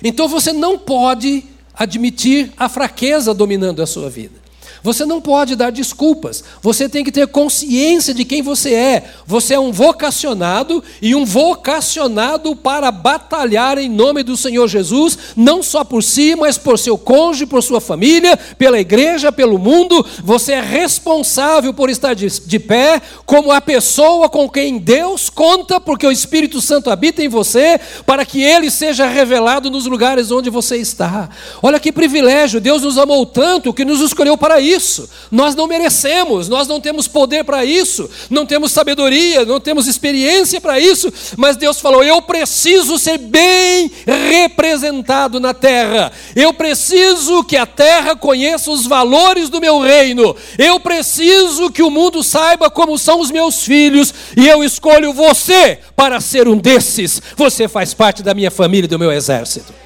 Então 0.02 0.28
você 0.28 0.52
não 0.52 0.78
pode 0.78 1.44
admitir 1.74 2.52
a 2.56 2.68
fraqueza 2.68 3.32
dominando 3.32 3.82
a 3.82 3.86
sua 3.86 4.10
vida. 4.10 4.45
Você 4.82 5.04
não 5.04 5.20
pode 5.20 5.56
dar 5.56 5.70
desculpas. 5.70 6.42
Você 6.62 6.88
tem 6.88 7.04
que 7.04 7.12
ter 7.12 7.26
consciência 7.26 8.14
de 8.14 8.24
quem 8.24 8.42
você 8.42 8.74
é. 8.74 9.04
Você 9.26 9.54
é 9.54 9.60
um 9.60 9.72
vocacionado 9.72 10.82
e 11.00 11.14
um 11.14 11.24
vocacionado 11.24 12.54
para 12.54 12.90
batalhar 12.90 13.78
em 13.78 13.88
nome 13.88 14.22
do 14.22 14.36
Senhor 14.36 14.68
Jesus, 14.68 15.18
não 15.36 15.62
só 15.62 15.84
por 15.84 16.02
si, 16.02 16.34
mas 16.36 16.58
por 16.58 16.78
seu 16.78 16.96
cônjuge, 16.96 17.46
por 17.46 17.62
sua 17.62 17.80
família, 17.80 18.36
pela 18.36 18.80
igreja, 18.80 19.32
pelo 19.32 19.58
mundo. 19.58 20.04
Você 20.22 20.52
é 20.52 20.60
responsável 20.60 21.72
por 21.72 21.90
estar 21.90 22.14
de, 22.14 22.28
de 22.28 22.58
pé 22.58 23.00
como 23.24 23.52
a 23.52 23.60
pessoa 23.60 24.28
com 24.28 24.48
quem 24.48 24.78
Deus 24.78 25.28
conta, 25.28 25.80
porque 25.80 26.06
o 26.06 26.12
Espírito 26.12 26.60
Santo 26.60 26.90
habita 26.90 27.22
em 27.22 27.28
você, 27.28 27.80
para 28.04 28.24
que 28.24 28.42
ele 28.42 28.70
seja 28.70 29.06
revelado 29.06 29.70
nos 29.70 29.86
lugares 29.86 30.30
onde 30.30 30.50
você 30.50 30.76
está. 30.76 31.28
Olha 31.62 31.80
que 31.80 31.92
privilégio! 31.92 32.60
Deus 32.60 32.82
nos 32.82 32.98
amou 32.98 33.24
tanto 33.26 33.72
que 33.72 33.84
nos 33.84 34.00
escolheu 34.00 34.36
para 34.36 34.55
para 34.56 34.60
isso, 34.60 35.08
nós 35.30 35.54
não 35.54 35.66
merecemos, 35.66 36.48
nós 36.48 36.66
não 36.66 36.80
temos 36.80 37.06
poder 37.06 37.44
para 37.44 37.62
isso, 37.62 38.08
não 38.30 38.46
temos 38.46 38.72
sabedoria, 38.72 39.44
não 39.44 39.60
temos 39.60 39.86
experiência 39.86 40.58
para 40.62 40.80
isso, 40.80 41.12
mas 41.36 41.58
Deus 41.58 41.78
falou: 41.78 42.02
eu 42.02 42.22
preciso 42.22 42.98
ser 42.98 43.18
bem 43.18 43.90
representado 44.06 45.38
na 45.38 45.52
terra, 45.52 46.10
eu 46.34 46.54
preciso 46.54 47.44
que 47.44 47.56
a 47.56 47.66
terra 47.66 48.16
conheça 48.16 48.70
os 48.70 48.86
valores 48.86 49.50
do 49.50 49.60
meu 49.60 49.78
reino, 49.78 50.34
eu 50.58 50.80
preciso 50.80 51.70
que 51.70 51.82
o 51.82 51.90
mundo 51.90 52.22
saiba 52.22 52.70
como 52.70 52.96
são 52.96 53.20
os 53.20 53.30
meus 53.30 53.62
filhos, 53.62 54.14
e 54.34 54.48
eu 54.48 54.64
escolho 54.64 55.12
você 55.12 55.78
para 55.94 56.18
ser 56.18 56.48
um 56.48 56.56
desses, 56.56 57.20
você 57.36 57.68
faz 57.68 57.92
parte 57.92 58.22
da 58.22 58.32
minha 58.32 58.50
família 58.50 58.86
e 58.86 58.88
do 58.88 58.98
meu 58.98 59.12
exército. 59.12 59.85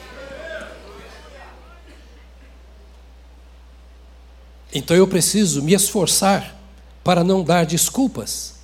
Então 4.72 4.96
eu 4.96 5.06
preciso 5.06 5.62
me 5.62 5.74
esforçar 5.74 6.56
para 7.02 7.24
não 7.24 7.42
dar 7.42 7.66
desculpas, 7.66 8.54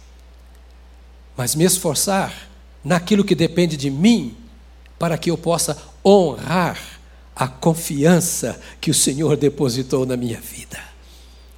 mas 1.36 1.54
me 1.54 1.64
esforçar 1.64 2.48
naquilo 2.84 3.24
que 3.24 3.34
depende 3.34 3.76
de 3.76 3.90
mim, 3.90 4.36
para 4.98 5.18
que 5.18 5.30
eu 5.30 5.36
possa 5.36 5.76
honrar 6.04 6.78
a 7.34 7.48
confiança 7.48 8.58
que 8.80 8.90
o 8.90 8.94
Senhor 8.94 9.36
depositou 9.36 10.06
na 10.06 10.16
minha 10.16 10.40
vida, 10.40 10.78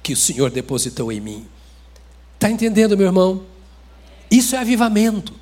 que 0.01 0.11
o 0.11 0.17
Senhor 0.17 0.49
depositou 0.49 1.11
em 1.11 1.21
mim. 1.21 1.47
Está 2.35 2.49
entendendo, 2.49 2.97
meu 2.97 3.07
irmão? 3.07 3.43
Isso 4.31 4.55
é 4.55 4.59
avivamento. 4.59 5.33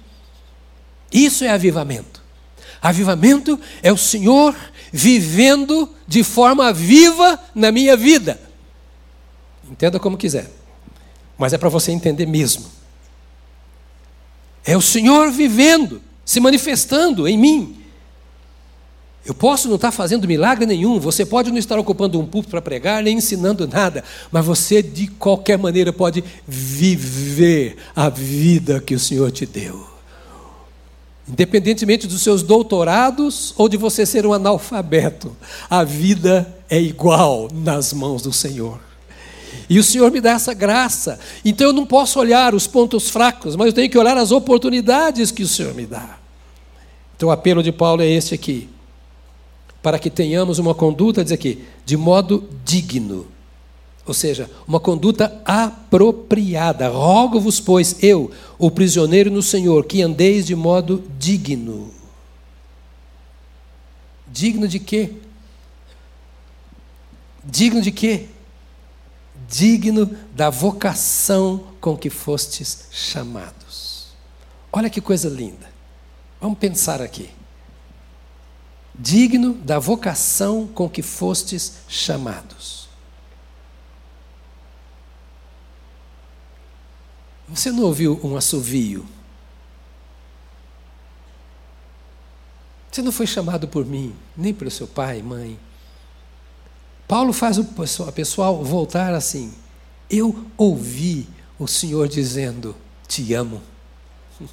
Isso 1.12 1.44
é 1.44 1.50
avivamento. 1.50 2.22
Avivamento 2.82 3.60
é 3.82 3.92
o 3.92 3.98
Senhor 3.98 4.56
vivendo 4.92 5.90
de 6.08 6.24
forma 6.24 6.72
viva 6.74 7.40
na 7.56 7.72
minha 7.72 7.96
vida. 7.96 8.47
Entenda 9.72 10.00
como 10.00 10.18
quiser. 10.18 10.50
Mas 11.38 11.54
é 11.54 11.58
para 11.58 11.70
você 11.70 11.92
entender 11.92 12.26
mesmo. 12.26 12.66
É 14.66 14.76
o 14.76 14.82
Senhor 14.82 15.32
vivendo, 15.32 16.02
se 16.26 16.40
manifestando 16.40 17.28
em 17.28 17.38
mim. 17.38 17.78
Eu 19.26 19.34
posso 19.34 19.68
não 19.68 19.76
estar 19.76 19.92
fazendo 19.92 20.28
milagre 20.28 20.66
nenhum, 20.66 21.00
você 21.00 21.26
pode 21.26 21.52
não 21.52 21.58
estar 21.58 21.78
ocupando 21.78 22.18
um 22.20 22.26
púlpito 22.26 22.52
para 22.52 22.62
pregar, 22.62 23.04
nem 23.04 23.18
ensinando 23.18 23.68
nada, 23.68 24.02
mas 24.32 24.46
você 24.46 24.82
de 24.82 25.08
qualquer 25.08 25.58
maneira 25.58 25.92
pode 25.92 26.24
viver 26.48 27.76
a 27.94 28.08
vida 28.08 28.80
que 28.80 28.96
o 28.96 29.00
Senhor 29.00 29.30
te 29.32 29.46
deu. 29.46 29.86
Independentemente 31.28 32.08
dos 32.08 32.22
seus 32.22 32.42
doutorados 32.42 33.54
ou 33.58 33.68
de 33.68 33.76
você 33.76 34.06
ser 34.06 34.26
um 34.26 34.32
analfabeto, 34.32 35.36
a 35.70 35.84
vida 35.84 36.56
é 36.70 36.80
igual 36.80 37.50
nas 37.54 37.92
mãos 37.92 38.22
do 38.22 38.32
Senhor. 38.32 38.87
E 39.70 39.80
o 39.80 39.84
Senhor 39.84 40.12
me 40.12 40.22
dá 40.22 40.32
essa 40.32 40.54
graça. 40.54 41.20
Então 41.44 41.68
eu 41.68 41.74
não 41.74 41.86
posso 41.86 42.20
olhar 42.20 42.54
os 42.56 42.68
pontos 42.68 43.10
fracos, 43.10 43.56
mas 43.56 43.68
eu 43.68 43.74
tenho 43.74 43.90
que 43.90 43.98
olhar 43.98 44.18
as 44.18 44.32
oportunidades 44.32 45.32
que 45.32 45.44
o 45.44 45.48
Senhor 45.48 45.74
me 45.74 45.86
dá. 45.86 46.18
Então 47.16 47.30
o 47.30 47.32
apelo 47.32 47.64
de 47.64 47.72
Paulo 47.72 48.02
é 48.02 48.08
esse 48.08 48.34
aqui. 48.34 48.70
Para 49.82 50.00
que 50.00 50.10
tenhamos 50.10 50.60
uma 50.60 50.76
conduta, 50.76 51.24
diz 51.24 51.32
aqui, 51.32 51.64
de 51.86 51.96
modo 51.98 52.48
digno. 52.64 53.28
Ou 54.06 54.14
seja, 54.14 54.50
uma 54.66 54.80
conduta 54.80 55.42
apropriada. 55.44 56.88
Rogo-vos, 56.88 57.60
pois, 57.60 58.02
eu, 58.02 58.32
o 58.58 58.72
prisioneiro 58.72 59.30
no 59.30 59.42
Senhor, 59.42 59.86
que 59.86 60.02
andeis 60.02 60.46
de 60.46 60.56
modo 60.56 61.04
digno. 61.20 61.92
Digno 64.26 64.68
de 64.68 64.80
quê? 64.80 65.12
Digno 67.44 67.82
de 67.82 67.92
quê? 67.92 68.28
Digno 69.48 70.06
da 70.34 70.50
vocação 70.50 71.74
com 71.80 71.98
que 71.98 72.10
fostes 72.10 72.88
chamados. 72.92 74.08
Olha 74.72 74.90
que 74.90 75.02
coisa 75.02 75.30
linda. 75.30 75.72
Vamos 76.40 76.60
pensar 76.60 77.02
aqui. 77.02 77.30
Digno 78.94 79.54
da 79.54 79.80
vocação 79.80 80.68
com 80.68 80.90
que 80.90 81.02
fostes 81.02 81.80
chamados. 81.88 82.88
Você 87.48 87.72
não 87.72 87.84
ouviu 87.84 88.20
um 88.24 88.36
assovio? 88.36 89.06
Você 92.92 93.02
não 93.02 93.12
foi 93.12 93.28
chamado 93.28 93.68
por 93.68 93.86
mim, 93.86 94.14
nem 94.36 94.54
pelo 94.54 94.72
seu 94.72 94.88
pai, 94.88 95.22
mãe, 95.22 95.58
Paulo 97.08 97.32
faz 97.32 97.58
o 97.58 97.64
pessoal 98.12 98.64
voltar 98.64 99.14
assim. 99.14 99.54
Eu 100.10 100.46
ouvi 100.58 101.28
o 101.58 101.68
Senhor 101.68 102.08
dizendo: 102.08 102.76
Te 103.08 103.34
amo. 103.34 103.62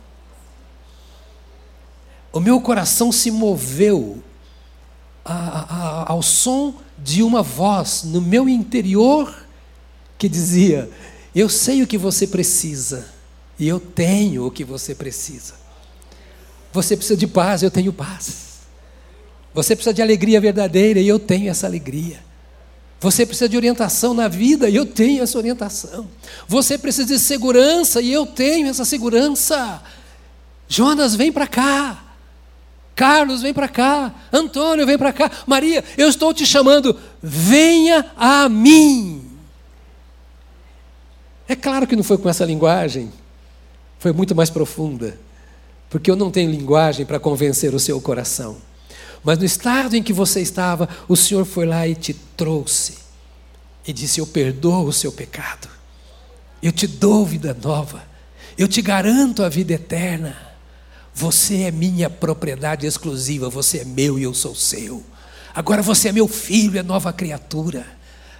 O 2.32 2.40
meu 2.40 2.60
coração 2.60 3.12
se 3.12 3.30
moveu 3.30 4.20
a, 5.24 5.32
a, 5.32 6.12
ao 6.12 6.20
som 6.20 6.74
de 6.98 7.22
uma 7.22 7.44
voz 7.44 8.02
no 8.02 8.20
meu 8.20 8.48
interior 8.48 9.46
que 10.18 10.28
dizia: 10.28 10.90
Eu 11.34 11.48
sei 11.48 11.82
o 11.82 11.86
que 11.86 11.96
você 11.96 12.26
precisa 12.26 13.06
e 13.58 13.68
eu 13.68 13.78
tenho 13.78 14.46
o 14.46 14.50
que 14.50 14.64
você 14.64 14.94
precisa. 14.94 15.54
Você 16.72 16.96
precisa 16.96 17.16
de 17.16 17.26
paz, 17.26 17.62
eu 17.62 17.70
tenho 17.70 17.92
paz. 17.92 18.62
Você 19.54 19.76
precisa 19.76 19.94
de 19.94 20.02
alegria 20.02 20.40
verdadeira 20.40 20.98
e 20.98 21.06
eu 21.06 21.20
tenho 21.20 21.48
essa 21.48 21.66
alegria. 21.66 22.18
Você 23.00 23.26
precisa 23.26 23.48
de 23.48 23.56
orientação 23.56 24.14
na 24.14 24.28
vida 24.28 24.68
e 24.68 24.76
eu 24.76 24.86
tenho 24.86 25.22
essa 25.22 25.36
orientação. 25.36 26.08
Você 26.48 26.78
precisa 26.78 27.06
de 27.06 27.18
segurança 27.18 28.00
e 28.00 28.12
eu 28.12 28.24
tenho 28.24 28.68
essa 28.68 28.84
segurança. 28.84 29.82
Jonas, 30.68 31.14
vem 31.14 31.30
para 31.30 31.46
cá. 31.46 32.02
Carlos, 32.94 33.42
vem 33.42 33.52
para 33.52 33.68
cá. 33.68 34.14
Antônio, 34.32 34.86
vem 34.86 34.96
para 34.96 35.12
cá. 35.12 35.30
Maria, 35.46 35.84
eu 35.98 36.08
estou 36.08 36.32
te 36.32 36.46
chamando. 36.46 36.98
Venha 37.22 38.12
a 38.16 38.48
mim. 38.48 39.22
É 41.46 41.54
claro 41.54 41.86
que 41.86 41.96
não 41.96 42.04
foi 42.04 42.16
com 42.16 42.28
essa 42.28 42.44
linguagem. 42.44 43.12
Foi 43.98 44.12
muito 44.12 44.34
mais 44.34 44.48
profunda. 44.48 45.18
Porque 45.90 46.10
eu 46.10 46.16
não 46.16 46.30
tenho 46.30 46.50
linguagem 46.50 47.04
para 47.04 47.20
convencer 47.20 47.74
o 47.74 47.80
seu 47.80 48.00
coração. 48.00 48.56
Mas 49.24 49.38
no 49.38 49.44
estado 49.44 49.96
em 49.96 50.02
que 50.02 50.12
você 50.12 50.42
estava, 50.42 50.88
o 51.08 51.16
Senhor 51.16 51.46
foi 51.46 51.64
lá 51.64 51.88
e 51.88 51.94
te 51.94 52.12
trouxe 52.12 52.98
e 53.86 53.92
disse: 53.92 54.20
Eu 54.20 54.26
perdoo 54.26 54.86
o 54.86 54.92
seu 54.92 55.10
pecado, 55.10 55.68
eu 56.62 56.70
te 56.70 56.86
dou 56.86 57.24
vida 57.24 57.56
nova, 57.60 58.04
eu 58.56 58.68
te 58.68 58.82
garanto 58.82 59.42
a 59.42 59.48
vida 59.48 59.72
eterna. 59.72 60.36
Você 61.16 61.62
é 61.62 61.70
minha 61.70 62.10
propriedade 62.10 62.86
exclusiva, 62.86 63.48
você 63.48 63.78
é 63.78 63.84
meu 63.84 64.18
e 64.18 64.24
eu 64.24 64.34
sou 64.34 64.54
seu. 64.54 65.02
Agora 65.54 65.80
você 65.80 66.08
é 66.08 66.12
meu 66.12 66.26
filho, 66.26 66.78
é 66.78 66.82
nova 66.82 67.12
criatura. 67.12 67.86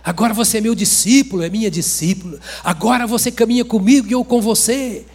Agora 0.03 0.35
você 0.35 0.59
é 0.59 0.61
meu 0.61 0.75
discípulo, 0.75 1.45
é 1.45 1.49
minha 1.49 1.71
discípula. 1.71 2.39
Agora 2.63 3.07
você 3.07 3.31
caminha 3.31 3.65
comigo 3.65 4.09
e 4.09 4.13
eu 4.13 4.25
com 4.25 4.43
você. 4.43 5.07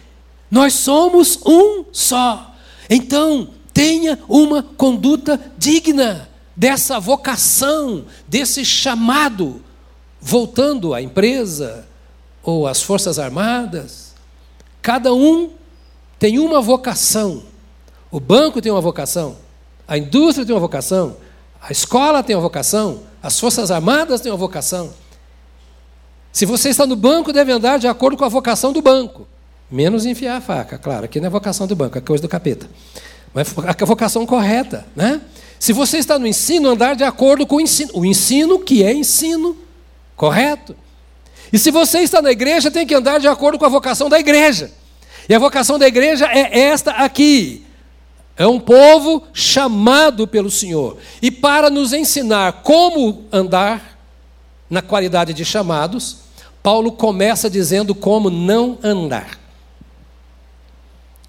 Nós 0.50 0.72
somos 0.72 1.38
um 1.44 1.84
só. 1.92 2.56
Então, 2.88 3.50
tenha 3.72 4.18
uma 4.28 4.62
conduta 4.62 5.40
digna 5.56 6.28
dessa 6.56 7.00
vocação, 7.00 8.04
desse 8.28 8.64
chamado, 8.64 9.62
voltando 10.20 10.92
à 10.92 11.00
empresa 11.00 11.86
ou 12.42 12.66
às 12.66 12.82
Forças 12.82 13.18
Armadas. 13.18 14.14
Cada 14.82 15.14
um 15.14 15.50
tem 16.18 16.38
uma 16.38 16.60
vocação. 16.60 17.44
O 18.10 18.18
banco 18.18 18.60
tem 18.60 18.72
uma 18.72 18.80
vocação, 18.80 19.36
a 19.86 19.96
indústria 19.96 20.44
tem 20.44 20.52
uma 20.52 20.60
vocação, 20.60 21.16
a 21.62 21.70
escola 21.70 22.24
tem 22.24 22.34
uma 22.34 22.42
vocação, 22.42 23.02
as 23.22 23.38
Forças 23.38 23.70
Armadas 23.70 24.20
têm 24.20 24.32
uma 24.32 24.38
vocação. 24.38 24.92
Se 26.32 26.44
você 26.44 26.70
está 26.70 26.86
no 26.86 26.96
banco, 26.96 27.32
deve 27.32 27.52
andar 27.52 27.78
de 27.78 27.86
acordo 27.86 28.16
com 28.16 28.24
a 28.24 28.28
vocação 28.28 28.72
do 28.72 28.82
banco. 28.82 29.28
Menos 29.70 30.04
enfiar 30.06 30.36
a 30.36 30.40
faca, 30.40 30.76
claro, 30.76 31.04
aqui 31.04 31.20
não 31.20 31.28
é 31.28 31.30
vocação 31.30 31.66
do 31.68 31.76
banco, 31.76 31.96
é 31.96 32.00
coisa 32.00 32.20
do 32.20 32.28
capeta. 32.28 32.68
A 33.34 33.84
vocação 33.84 34.26
correta, 34.26 34.86
né? 34.94 35.20
Se 35.58 35.72
você 35.72 35.98
está 35.98 36.18
no 36.18 36.26
ensino, 36.26 36.70
andar 36.70 36.96
de 36.96 37.04
acordo 37.04 37.46
com 37.46 37.56
o 37.56 37.60
ensino. 37.60 37.90
O 37.94 38.04
ensino 38.04 38.58
que 38.58 38.82
é 38.82 38.92
ensino, 38.92 39.56
correto? 40.16 40.74
E 41.52 41.58
se 41.58 41.70
você 41.70 41.98
está 41.98 42.22
na 42.22 42.30
igreja, 42.30 42.70
tem 42.70 42.86
que 42.86 42.94
andar 42.94 43.20
de 43.20 43.28
acordo 43.28 43.58
com 43.58 43.66
a 43.66 43.68
vocação 43.68 44.08
da 44.08 44.18
igreja. 44.18 44.72
E 45.28 45.34
a 45.34 45.38
vocação 45.38 45.78
da 45.78 45.86
igreja 45.86 46.26
é 46.26 46.60
esta 46.60 46.92
aqui. 46.92 47.64
É 48.36 48.46
um 48.46 48.58
povo 48.58 49.22
chamado 49.34 50.26
pelo 50.26 50.50
Senhor. 50.50 50.96
E 51.20 51.30
para 51.30 51.68
nos 51.68 51.92
ensinar 51.92 52.62
como 52.62 53.24
andar 53.30 53.98
na 54.68 54.80
qualidade 54.80 55.34
de 55.34 55.44
chamados, 55.44 56.18
Paulo 56.62 56.92
começa 56.92 57.50
dizendo 57.50 57.94
como 57.94 58.30
não 58.30 58.78
andar 58.82 59.39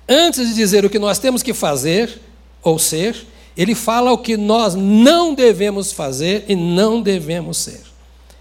antes 0.07 0.47
de 0.47 0.53
dizer 0.53 0.85
o 0.85 0.89
que 0.89 0.99
nós 0.99 1.19
temos 1.19 1.43
que 1.43 1.53
fazer 1.53 2.19
ou 2.63 2.77
ser, 2.77 3.15
ele 3.55 3.75
fala 3.75 4.11
o 4.11 4.17
que 4.17 4.37
nós 4.37 4.75
não 4.75 5.33
devemos 5.33 5.91
fazer 5.91 6.45
e 6.47 6.55
não 6.55 7.01
devemos 7.01 7.57
ser. 7.57 7.91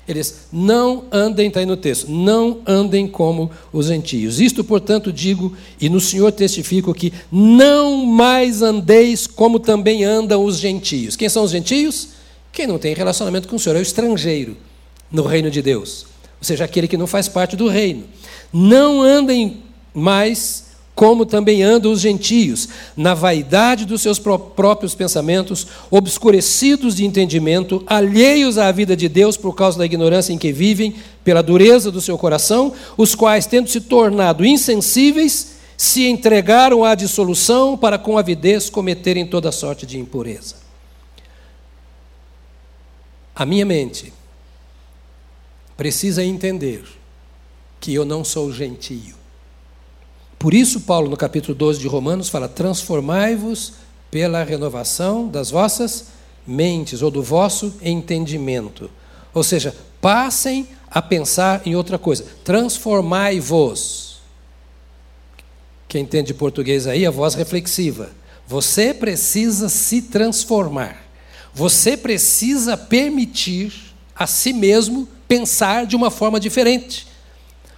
Eles 0.08 0.48
não 0.52 1.04
andem, 1.12 1.48
está 1.48 1.60
aí 1.60 1.66
no 1.66 1.76
texto, 1.76 2.10
não 2.10 2.58
andem 2.66 3.06
como 3.06 3.50
os 3.72 3.86
gentios. 3.86 4.40
Isto, 4.40 4.64
portanto, 4.64 5.12
digo, 5.12 5.56
e 5.80 5.88
no 5.88 6.00
Senhor 6.00 6.32
testifico 6.32 6.92
que 6.92 7.12
não 7.30 8.04
mais 8.06 8.60
andeis 8.60 9.26
como 9.26 9.60
também 9.60 10.04
andam 10.04 10.44
os 10.44 10.58
gentios. 10.58 11.14
Quem 11.14 11.28
são 11.28 11.44
os 11.44 11.52
gentios? 11.52 12.08
Quem 12.52 12.66
não 12.66 12.78
tem 12.78 12.92
relacionamento 12.92 13.46
com 13.46 13.54
o 13.54 13.58
Senhor, 13.58 13.76
é 13.76 13.78
o 13.78 13.82
estrangeiro 13.82 14.56
no 15.12 15.22
reino 15.22 15.50
de 15.50 15.62
Deus, 15.62 16.06
ou 16.40 16.44
seja, 16.44 16.64
aquele 16.64 16.88
que 16.88 16.96
não 16.96 17.06
faz 17.06 17.28
parte 17.28 17.54
do 17.54 17.68
reino. 17.68 18.04
Não 18.52 19.02
andem 19.02 19.62
mais 19.94 20.69
como 21.00 21.24
também 21.24 21.62
andam 21.62 21.90
os 21.90 21.98
gentios, 21.98 22.68
na 22.94 23.14
vaidade 23.14 23.86
dos 23.86 24.02
seus 24.02 24.18
próprios 24.18 24.94
pensamentos, 24.94 25.66
obscurecidos 25.90 26.94
de 26.94 27.06
entendimento, 27.06 27.82
alheios 27.86 28.58
à 28.58 28.70
vida 28.70 28.94
de 28.94 29.08
Deus 29.08 29.34
por 29.34 29.54
causa 29.54 29.78
da 29.78 29.86
ignorância 29.86 30.30
em 30.30 30.36
que 30.36 30.52
vivem, 30.52 30.94
pela 31.24 31.42
dureza 31.42 31.90
do 31.90 32.02
seu 32.02 32.18
coração, 32.18 32.74
os 32.98 33.14
quais, 33.14 33.46
tendo 33.46 33.70
se 33.70 33.80
tornado 33.80 34.44
insensíveis, 34.44 35.52
se 35.74 36.06
entregaram 36.06 36.84
à 36.84 36.94
dissolução 36.94 37.78
para 37.78 37.96
com 37.96 38.18
avidez 38.18 38.68
cometerem 38.68 39.26
toda 39.26 39.50
sorte 39.50 39.86
de 39.86 39.98
impureza. 39.98 40.56
A 43.34 43.46
minha 43.46 43.64
mente 43.64 44.12
precisa 45.78 46.22
entender 46.22 46.84
que 47.80 47.94
eu 47.94 48.04
não 48.04 48.22
sou 48.22 48.52
gentio. 48.52 49.19
Por 50.40 50.54
isso, 50.54 50.80
Paulo, 50.80 51.10
no 51.10 51.18
capítulo 51.18 51.54
12 51.54 51.78
de 51.78 51.86
Romanos, 51.86 52.30
fala: 52.30 52.48
transformai-vos 52.48 53.74
pela 54.10 54.42
renovação 54.42 55.28
das 55.28 55.50
vossas 55.50 56.06
mentes 56.46 57.02
ou 57.02 57.10
do 57.10 57.22
vosso 57.22 57.74
entendimento. 57.82 58.90
Ou 59.34 59.42
seja, 59.42 59.76
passem 60.00 60.66
a 60.90 61.02
pensar 61.02 61.60
em 61.66 61.76
outra 61.76 61.98
coisa. 61.98 62.24
Transformai-vos. 62.42 64.18
Quem 65.86 66.04
entende 66.04 66.32
português 66.32 66.86
aí, 66.86 67.04
a 67.04 67.10
voz 67.10 67.34
reflexiva. 67.34 68.08
Você 68.48 68.94
precisa 68.94 69.68
se 69.68 70.00
transformar. 70.00 71.04
Você 71.52 71.98
precisa 71.98 72.78
permitir 72.78 73.74
a 74.16 74.26
si 74.26 74.54
mesmo 74.54 75.06
pensar 75.28 75.84
de 75.84 75.94
uma 75.94 76.10
forma 76.10 76.40
diferente. 76.40 77.09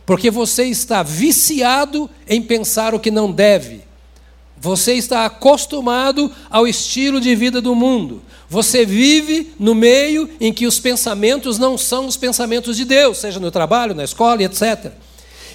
Porque 0.04 0.30
você 0.30 0.64
está 0.64 1.02
viciado 1.02 2.10
em 2.26 2.42
pensar 2.42 2.94
o 2.94 3.00
que 3.00 3.10
não 3.10 3.30
deve. 3.30 3.82
Você 4.58 4.94
está 4.94 5.24
acostumado 5.24 6.30
ao 6.50 6.66
estilo 6.66 7.20
de 7.20 7.34
vida 7.34 7.60
do 7.60 7.74
mundo. 7.74 8.22
Você 8.48 8.84
vive 8.84 9.52
no 9.58 9.74
meio 9.74 10.28
em 10.40 10.52
que 10.52 10.66
os 10.66 10.78
pensamentos 10.78 11.58
não 11.58 11.78
são 11.78 12.06
os 12.06 12.16
pensamentos 12.16 12.76
de 12.76 12.84
Deus, 12.84 13.18
seja 13.18 13.40
no 13.40 13.50
trabalho, 13.50 13.94
na 13.94 14.04
escola, 14.04 14.42
etc. 14.42 14.92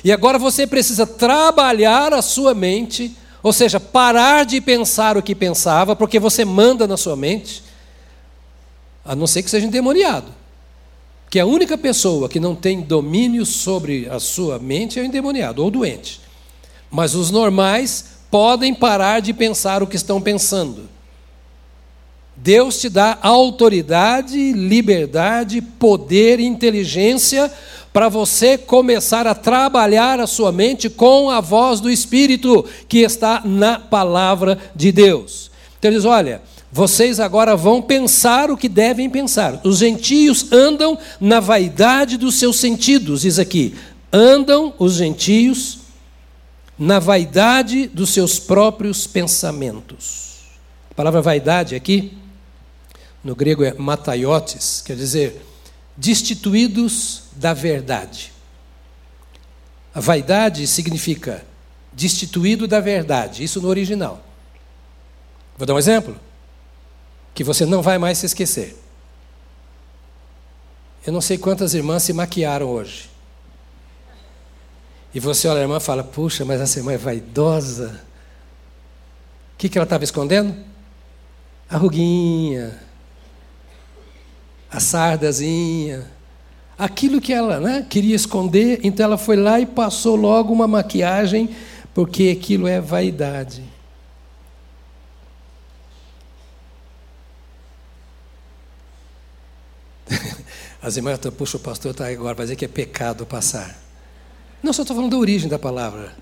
E 0.03 0.11
agora 0.11 0.39
você 0.39 0.65
precisa 0.65 1.05
trabalhar 1.05 2.13
a 2.13 2.21
sua 2.21 2.53
mente, 2.53 3.15
ou 3.43 3.53
seja, 3.53 3.79
parar 3.79 4.45
de 4.45 4.59
pensar 4.59 5.17
o 5.17 5.23
que 5.23 5.35
pensava, 5.35 5.95
porque 5.95 6.19
você 6.19 6.43
manda 6.43 6.87
na 6.87 6.97
sua 6.97 7.15
mente, 7.15 7.63
a 9.05 9.15
não 9.15 9.27
ser 9.27 9.43
que 9.43 9.49
seja 9.49 9.67
endemoniado 9.67 10.36
que 11.29 11.39
a 11.39 11.45
única 11.45 11.77
pessoa 11.77 12.29
que 12.29 12.39
não 12.39 12.55
tem 12.55 12.81
domínio 12.81 13.45
sobre 13.45 14.07
a 14.09 14.19
sua 14.19 14.59
mente 14.59 14.99
é 14.99 15.01
o 15.01 15.05
endemoniado 15.05 15.63
ou 15.63 15.69
doente. 15.69 16.21
Mas 16.89 17.15
os 17.15 17.31
normais 17.31 18.17
podem 18.31 18.73
parar 18.73 19.19
de 19.19 19.33
pensar 19.33 19.83
o 19.83 19.87
que 19.87 19.95
estão 19.95 20.21
pensando. 20.21 20.89
Deus 22.35 22.79
te 22.79 22.87
dá 22.87 23.17
autoridade, 23.21 24.53
liberdade, 24.53 25.61
poder, 25.61 26.39
inteligência 26.39 27.51
para 27.91 28.09
você 28.09 28.59
começar 28.59 29.25
a 29.25 29.33
trabalhar 29.33 30.19
a 30.19 30.27
sua 30.27 30.51
mente 30.51 30.87
com 30.87 31.31
a 31.31 31.41
voz 31.41 31.79
do 31.79 31.89
Espírito 31.89 32.63
que 32.87 32.99
está 32.99 33.41
na 33.43 33.79
palavra 33.79 34.57
de 34.75 34.91
Deus. 34.91 35.49
Então 35.79 35.89
ele 35.89 35.97
diz: 35.97 36.05
olha, 36.05 36.41
vocês 36.71 37.19
agora 37.19 37.55
vão 37.55 37.81
pensar 37.81 38.51
o 38.51 38.57
que 38.57 38.67
devem 38.67 39.09
pensar. 39.09 39.61
Os 39.63 39.77
gentios 39.77 40.51
andam 40.51 40.97
na 41.19 41.39
vaidade 41.39 42.17
dos 42.17 42.35
seus 42.35 42.57
sentidos, 42.57 43.21
diz 43.21 43.39
aqui. 43.39 43.75
Andam 44.11 44.73
os 44.77 44.93
gentios 44.95 45.79
na 46.77 46.99
vaidade 46.99 47.87
dos 47.87 48.09
seus 48.09 48.37
próprios 48.37 49.07
pensamentos. 49.07 50.27
A 50.91 50.93
palavra 50.93 51.21
vaidade 51.21 51.73
aqui, 51.73 52.17
no 53.23 53.35
grego 53.35 53.63
é 53.63 53.73
mataiotes, 53.73 54.81
quer 54.85 54.95
dizer 54.95 55.41
destituídos 55.95 57.23
da 57.35 57.53
verdade. 57.53 58.31
A 59.95 59.99
vaidade 59.99 60.67
significa 60.67 61.43
destituído 61.93 62.67
da 62.67 62.79
verdade, 62.79 63.43
isso 63.43 63.59
no 63.61 63.67
original. 63.67 64.23
Vou 65.57 65.65
dar 65.65 65.73
um 65.73 65.79
exemplo 65.79 66.26
que 67.37 67.43
você 67.43 67.67
não 67.67 67.83
vai 67.83 67.99
mais 67.99 68.17
se 68.17 68.25
esquecer. 68.25 68.75
Eu 71.05 71.13
não 71.13 71.21
sei 71.21 71.37
quantas 71.37 71.75
irmãs 71.75 72.01
se 72.01 72.11
maquiaram 72.11 72.65
hoje. 72.67 73.11
E 75.13 75.19
você 75.19 75.47
olha 75.47 75.59
a 75.59 75.61
irmã 75.61 75.77
e 75.77 75.79
fala: 75.79 76.03
Puxa, 76.03 76.43
mas 76.43 76.59
essa 76.59 76.79
irmã 76.79 76.93
é 76.93 76.97
vaidosa. 76.97 78.01
O 79.53 79.57
que, 79.59 79.69
que 79.69 79.77
ela 79.77 79.83
estava 79.83 80.03
escondendo? 80.03 80.51
A 81.69 81.77
ruguinha, 81.77 82.81
a 84.71 84.79
sardazinha, 84.79 86.11
aquilo 86.75 87.21
que 87.21 87.33
ela 87.33 87.59
né, 87.59 87.85
queria 87.87 88.15
esconder, 88.15 88.79
então 88.81 89.03
ela 89.03 89.17
foi 89.17 89.35
lá 89.35 89.59
e 89.59 89.67
passou 89.67 90.15
logo 90.15 90.51
uma 90.51 90.67
maquiagem, 90.67 91.55
porque 91.93 92.35
aquilo 92.35 92.67
é 92.67 92.81
vaidade. 92.81 93.76
As 100.87 100.95
irmãs 100.95 101.19
puxa, 101.37 101.57
o 101.57 101.59
pastor 101.59 101.91
está 101.91 102.07
agora, 102.07 102.33
vai 102.33 102.45
dizer 102.45 102.55
que 102.55 102.63
é 102.63 102.67
pecado 102.67 103.25
passar. 103.25 103.77
Não, 104.63 104.71
só 104.71 104.83
estou 104.83 104.95
falando 104.95 105.11
da 105.11 105.17
origem 105.17 105.49
da 105.49 105.59
palavra. 105.59 106.15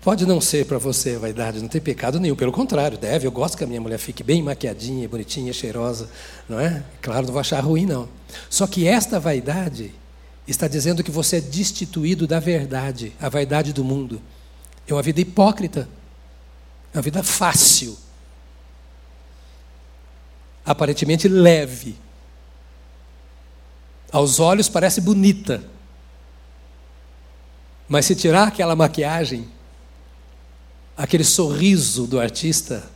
Pode 0.00 0.24
não 0.24 0.40
ser 0.40 0.64
para 0.64 0.78
você 0.78 1.16
vaidade, 1.16 1.60
não 1.60 1.66
tem 1.66 1.80
pecado 1.80 2.20
nenhum, 2.20 2.36
pelo 2.36 2.52
contrário, 2.52 2.96
deve. 2.96 3.26
Eu 3.26 3.32
gosto 3.32 3.58
que 3.58 3.64
a 3.64 3.66
minha 3.66 3.80
mulher 3.80 3.98
fique 3.98 4.22
bem 4.22 4.40
maquiadinha, 4.40 5.08
bonitinha, 5.08 5.52
cheirosa, 5.52 6.08
não 6.48 6.60
é? 6.60 6.84
Claro, 7.02 7.26
não 7.26 7.32
vou 7.32 7.40
achar 7.40 7.58
ruim, 7.58 7.84
não. 7.84 8.08
Só 8.48 8.68
que 8.68 8.86
esta 8.86 9.18
vaidade 9.18 9.92
está 10.46 10.68
dizendo 10.68 11.02
que 11.02 11.10
você 11.10 11.38
é 11.38 11.40
destituído 11.40 12.28
da 12.28 12.38
verdade, 12.38 13.12
a 13.20 13.28
vaidade 13.28 13.72
do 13.72 13.82
mundo. 13.82 14.22
É 14.86 14.92
uma 14.94 15.02
vida 15.02 15.20
hipócrita, 15.20 15.88
é 16.94 16.98
uma 16.98 17.02
vida 17.02 17.24
fácil, 17.24 17.98
aparentemente 20.64 21.26
leve, 21.26 22.05
aos 24.16 24.40
olhos 24.40 24.66
parece 24.66 24.98
bonita. 24.98 25.62
Mas 27.86 28.06
se 28.06 28.16
tirar 28.16 28.48
aquela 28.48 28.74
maquiagem, 28.74 29.46
aquele 30.96 31.22
sorriso 31.22 32.06
do 32.06 32.18
artista, 32.18 32.88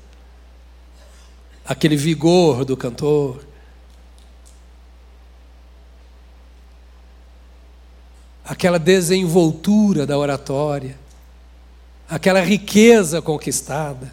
aquele 1.62 1.94
vigor 1.94 2.64
do 2.64 2.74
cantor, 2.74 3.44
aquela 8.42 8.78
desenvoltura 8.78 10.06
da 10.06 10.16
oratória, 10.16 10.98
aquela 12.09 12.40
riqueza 12.40 13.20
conquistada. 13.20 14.11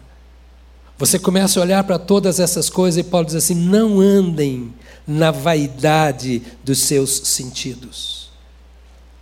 Você 0.98 1.18
começa 1.18 1.58
a 1.58 1.62
olhar 1.62 1.84
para 1.84 1.98
todas 1.98 2.38
essas 2.38 2.68
coisas 2.68 2.98
e 2.98 3.08
Paulo 3.08 3.24
diz 3.24 3.34
assim: 3.34 3.54
não 3.54 3.98
andem 3.98 4.74
na 5.08 5.30
vaidade 5.30 6.42
dos 6.62 6.80
seus 6.80 7.10
sentidos, 7.24 8.28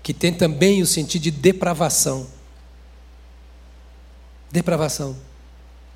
que 0.02 0.12
tem 0.12 0.32
também 0.32 0.82
o 0.82 0.86
sentido 0.86 1.22
de 1.22 1.30
depravação. 1.30 2.26
Depravação. 4.50 5.16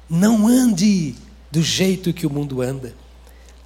Não 0.09 0.47
ande 0.47 1.17
do 1.51 1.61
jeito 1.61 2.13
que 2.13 2.25
o 2.25 2.31
mundo 2.31 2.63
anda. 2.63 2.95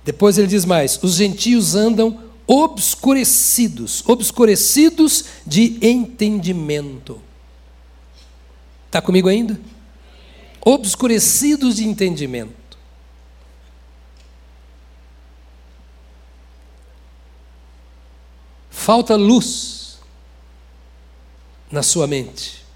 Depois 0.02 0.38
ele 0.38 0.46
diz 0.46 0.64
mais: 0.64 0.98
os 1.02 1.16
gentios 1.16 1.74
andam 1.74 2.18
obscurecidos, 2.46 4.02
obscurecidos 4.06 5.27
de 5.46 5.79
entendimento. 5.83 7.20
Está 8.87 9.02
comigo 9.02 9.29
ainda? 9.29 9.60
Obscurecidos 10.64 11.77
de 11.77 11.87
entendimento. 11.87 12.63
Falta 18.85 19.16
luz 19.16 19.98
na 21.70 21.82
sua 21.82 22.06
mente. 22.06 22.66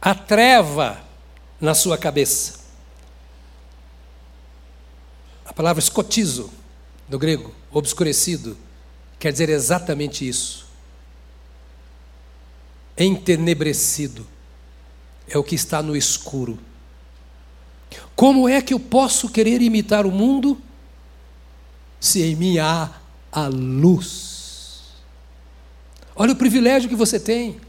A 0.00 0.14
treva 0.14 1.02
na 1.60 1.74
sua 1.74 1.98
cabeça. 1.98 2.60
A 5.44 5.52
palavra 5.52 5.82
escotizo, 5.82 6.48
no 7.08 7.18
grego, 7.18 7.52
obscurecido, 7.72 8.56
quer 9.18 9.32
dizer 9.32 9.48
exatamente 9.48 10.28
isso. 10.28 10.68
Entenebrecido 12.96 14.24
é 15.26 15.36
o 15.36 15.42
que 15.42 15.56
está 15.56 15.82
no 15.82 15.96
escuro. 15.96 16.56
Como 18.14 18.48
é 18.48 18.62
que 18.62 18.72
eu 18.72 18.78
posso 18.78 19.28
querer 19.28 19.60
imitar 19.60 20.06
o 20.06 20.12
mundo 20.12 20.56
se 21.98 22.22
em 22.22 22.36
mim 22.36 22.56
há 22.60 22.99
a 23.32 23.46
luz? 23.46 24.82
Olha 26.14 26.32
o 26.32 26.36
privilégio 26.36 26.88
que 26.88 26.94
você 26.94 27.18
tem. 27.18 27.60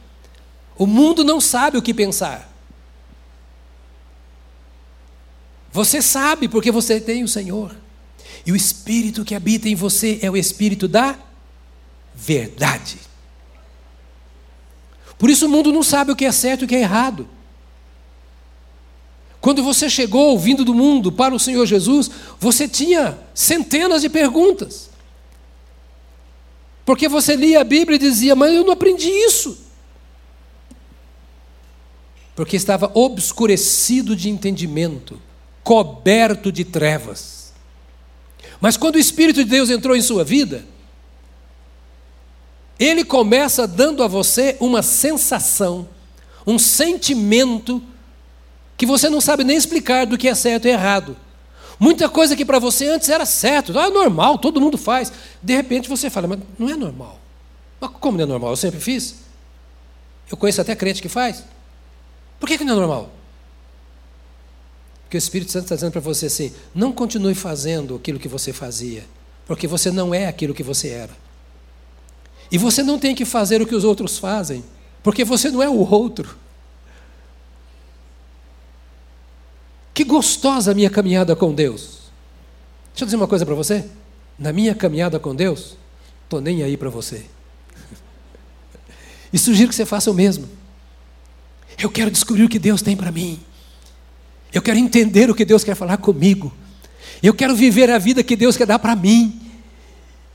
O 0.78 0.86
mundo 0.86 1.24
não 1.24 1.40
sabe 1.40 1.78
o 1.78 1.82
que 1.82 1.94
pensar. 1.94 2.52
Você 5.72 6.02
sabe 6.02 6.48
porque 6.48 6.72
você 6.72 7.00
tem 7.00 7.24
o 7.24 7.28
Senhor. 7.28 7.76
E 8.46 8.52
o 8.52 8.56
Espírito 8.56 9.24
que 9.24 9.36
habita 9.36 9.70
em 9.70 9.76
você 9.76 10.20
é 10.22 10.30
o 10.30 10.36
Espírito 10.36 10.88
da 10.88 11.18
verdade. 12.14 13.00
Por 15.18 15.30
isso 15.30 15.46
o 15.46 15.50
mundo 15.50 15.72
não 15.72 15.84
sabe 15.84 16.12
o 16.12 16.16
que 16.16 16.26
é 16.26 16.32
certo 16.32 16.62
e 16.62 16.66
o 16.66 16.68
que 16.68 16.76
é 16.76 16.82
errado. 16.82 17.28
Quando 19.40 19.64
você 19.64 19.90
chegou 19.90 20.38
vindo 20.38 20.64
do 20.64 20.74
mundo 20.74 21.12
para 21.12 21.34
o 21.34 21.40
Senhor 21.40 21.66
Jesus, 21.66 22.12
você 22.40 22.68
tinha 22.68 23.18
centenas 23.34 24.04
de 24.04 24.10
perguntas. 24.10 24.91
Porque 26.92 27.08
você 27.08 27.38
lia 27.38 27.62
a 27.62 27.64
Bíblia 27.64 27.96
e 27.96 28.00
dizia, 28.00 28.36
mas 28.36 28.54
eu 28.54 28.66
não 28.66 28.74
aprendi 28.74 29.08
isso. 29.08 29.58
Porque 32.36 32.58
estava 32.58 32.92
obscurecido 32.94 34.14
de 34.14 34.30
entendimento, 34.30 35.18
coberto 35.64 36.52
de 36.52 36.66
trevas. 36.66 37.54
Mas 38.60 38.76
quando 38.76 38.96
o 38.96 39.00
Espírito 39.00 39.42
de 39.42 39.50
Deus 39.50 39.70
entrou 39.70 39.96
em 39.96 40.02
sua 40.02 40.26
vida, 40.26 40.66
ele 42.78 43.06
começa 43.06 43.66
dando 43.66 44.04
a 44.04 44.08
você 44.10 44.58
uma 44.60 44.84
sensação, 44.84 45.88
um 46.46 46.60
sentimento 46.60 47.82
que 48.76 48.86
você 48.86 49.10
não 49.10 49.22
sabe 49.22 49.46
nem 49.46 49.56
explicar 49.56 50.06
do 50.06 50.18
que 50.18 50.28
é 50.28 50.36
certo 50.36 50.66
e 50.66 50.72
errado. 50.72 51.16
Muita 51.82 52.08
coisa 52.08 52.36
que 52.36 52.46
para 52.46 52.60
você 52.60 52.86
antes 52.90 53.10
era 53.10 53.26
certo, 53.26 53.78
ah, 53.80 53.90
normal, 53.90 54.38
todo 54.38 54.62
mundo 54.62 54.78
faz. 54.78 55.12
De 55.42 55.56
repente 55.56 55.90
você 55.90 56.12
fala, 56.12 56.28
mas 56.28 56.40
não 56.60 56.70
é 56.70 56.76
normal. 56.76 57.20
Mas 57.80 57.90
como 58.00 58.20
não 58.20 58.24
é 58.24 58.28
normal? 58.28 58.52
Eu 58.52 58.56
sempre 58.56 58.80
fiz. 58.80 59.16
Eu 60.30 60.38
conheço 60.38 60.62
até 60.62 60.76
crente 60.76 61.02
que 61.02 61.10
faz. 61.10 61.44
Por 62.40 62.48
que, 62.48 62.60
que 62.60 62.64
não 62.64 62.76
é 62.76 62.78
normal? 62.78 63.10
Porque 65.06 65.18
o 65.18 65.20
Espírito 65.20 65.52
Santo 65.52 65.64
está 65.64 65.74
dizendo 65.74 65.92
para 65.92 66.02
você 66.02 66.28
assim: 66.28 66.54
não 66.76 66.92
continue 66.92 67.34
fazendo 67.34 67.96
aquilo 67.96 68.20
que 68.20 68.28
você 68.28 68.54
fazia, 68.54 69.04
porque 69.48 69.66
você 69.66 69.90
não 69.90 70.14
é 70.14 70.28
aquilo 70.28 70.54
que 70.54 70.62
você 70.62 70.90
era. 70.90 71.18
E 72.52 72.60
você 72.60 72.84
não 72.84 73.00
tem 73.00 73.16
que 73.16 73.26
fazer 73.26 73.60
o 73.60 73.66
que 73.66 73.74
os 73.74 73.84
outros 73.84 74.20
fazem, 74.20 74.64
porque 75.02 75.26
você 75.26 75.50
não 75.50 75.64
é 75.64 75.68
o 75.68 75.80
outro. 75.90 76.38
Que 79.94 80.04
gostosa 80.04 80.72
a 80.72 80.74
minha 80.74 80.90
caminhada 80.90 81.36
com 81.36 81.54
Deus. 81.54 82.00
Deixa 82.92 83.04
eu 83.04 83.06
dizer 83.06 83.18
uma 83.18 83.28
coisa 83.28 83.46
para 83.46 83.56
você. 83.56 83.86
Na 84.38 84.52
minha 84.52 84.74
caminhada 84.74 85.20
com 85.20 85.36
Deus, 85.36 85.78
estou 86.24 86.42
nem 86.42 86.64
aí 86.64 86.76
para 86.78 86.90
você. 86.90 87.26
E 89.34 89.38
sugiro 89.38 89.70
que 89.70 89.76
você 89.76 89.86
faça 89.86 90.10
o 90.12 90.14
mesmo. 90.14 90.48
Eu 91.78 91.90
quero 91.90 92.12
descobrir 92.12 92.44
o 92.44 92.50
que 92.50 92.60
Deus 92.60 92.82
tem 92.82 92.96
para 92.96 93.12
mim. 93.12 93.40
Eu 94.54 94.62
quero 94.62 94.78
entender 94.78 95.30
o 95.30 95.36
que 95.36 95.46
Deus 95.46 95.64
quer 95.64 95.76
falar 95.76 95.98
comigo. 95.98 96.52
Eu 97.24 97.34
quero 97.34 97.56
viver 97.56 97.90
a 97.90 97.98
vida 97.98 98.24
que 98.24 98.36
Deus 98.36 98.58
quer 98.58 98.66
dar 98.66 98.80
para 98.80 98.96
mim. 98.96 99.40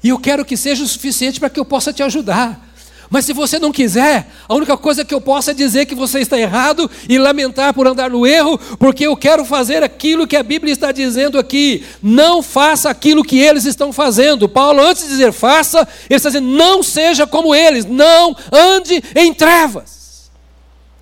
E 0.03 0.09
eu 0.09 0.19
quero 0.19 0.45
que 0.45 0.57
seja 0.57 0.83
o 0.83 0.87
suficiente 0.87 1.39
para 1.39 1.51
que 1.51 1.61
eu 1.61 1.65
possa 1.65 1.93
te 1.93 2.03
ajudar. 2.03 2.66
Mas 3.09 3.25
se 3.25 3.33
você 3.33 3.59
não 3.59 3.73
quiser, 3.73 4.29
a 4.49 4.55
única 4.55 4.77
coisa 4.77 5.05
que 5.05 5.15
eu 5.15 5.21
posso 5.21 5.51
é 5.51 5.55
dizer 5.55 5.87
que 5.87 5.95
você 5.95 6.21
está 6.21 6.39
errado 6.39 6.91
e 7.09 7.19
lamentar 7.19 7.73
por 7.73 7.87
andar 7.87 8.11
no 8.11 8.27
erro, 8.27 8.59
porque 8.79 9.07
eu 9.07 9.17
quero 9.17 9.45
fazer 9.45 9.83
aquilo 9.83 10.27
que 10.27 10.37
a 10.37 10.43
Bíblia 10.43 10.73
está 10.73 10.93
dizendo 10.93 11.39
aqui. 11.39 11.85
Não 12.03 12.43
faça 12.43 12.91
aquilo 12.91 13.25
que 13.25 13.39
eles 13.39 13.65
estão 13.65 13.93
fazendo. 13.93 14.49
Paulo, 14.49 14.81
antes 14.81 15.05
de 15.05 15.11
dizer 15.11 15.33
faça, 15.33 15.87
ele 16.09 16.17
está 16.17 16.29
dizendo 16.29 16.49
não 16.49 16.83
seja 16.83 17.27
como 17.27 17.55
eles, 17.55 17.85
não 17.85 18.37
ande 18.53 19.03
em 19.15 19.33
trevas. 19.33 20.31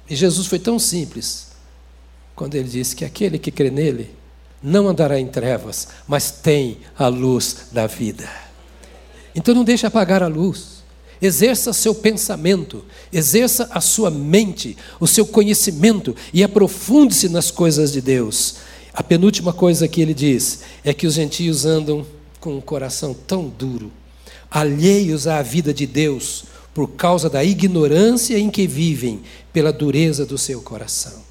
E 0.08 0.14
Jesus 0.14 0.46
foi 0.46 0.58
tão 0.58 0.78
simples 0.78 1.48
quando 2.34 2.54
ele 2.54 2.68
disse 2.68 2.94
que 2.94 3.04
aquele 3.04 3.38
que 3.38 3.50
crê 3.50 3.70
nele 3.70 4.14
não 4.62 4.88
andará 4.88 5.18
em 5.20 5.26
trevas, 5.26 5.88
mas 6.06 6.30
tem 6.30 6.78
a 6.98 7.06
luz 7.06 7.68
da 7.70 7.86
vida. 7.86 8.28
Então 9.34 9.54
não 9.54 9.64
deixe 9.64 9.86
apagar 9.86 10.22
a 10.22 10.26
luz. 10.26 10.73
Exerça 11.20 11.72
seu 11.72 11.94
pensamento, 11.94 12.84
exerça 13.12 13.68
a 13.70 13.80
sua 13.80 14.10
mente, 14.10 14.76
o 15.00 15.06
seu 15.06 15.24
conhecimento 15.26 16.14
e 16.32 16.42
aprofunde-se 16.42 17.28
nas 17.28 17.50
coisas 17.50 17.92
de 17.92 18.00
Deus. 18.00 18.56
A 18.92 19.02
penúltima 19.02 19.52
coisa 19.52 19.88
que 19.88 20.00
ele 20.00 20.14
diz 20.14 20.60
é 20.84 20.94
que 20.94 21.06
os 21.06 21.14
gentios 21.14 21.64
andam 21.64 22.06
com 22.40 22.56
um 22.56 22.60
coração 22.60 23.14
tão 23.14 23.48
duro, 23.48 23.90
alheios 24.50 25.26
à 25.26 25.40
vida 25.42 25.72
de 25.72 25.86
Deus, 25.86 26.44
por 26.74 26.88
causa 26.88 27.30
da 27.30 27.42
ignorância 27.42 28.38
em 28.38 28.50
que 28.50 28.66
vivem, 28.66 29.22
pela 29.52 29.72
dureza 29.72 30.26
do 30.26 30.36
seu 30.36 30.60
coração. 30.60 31.22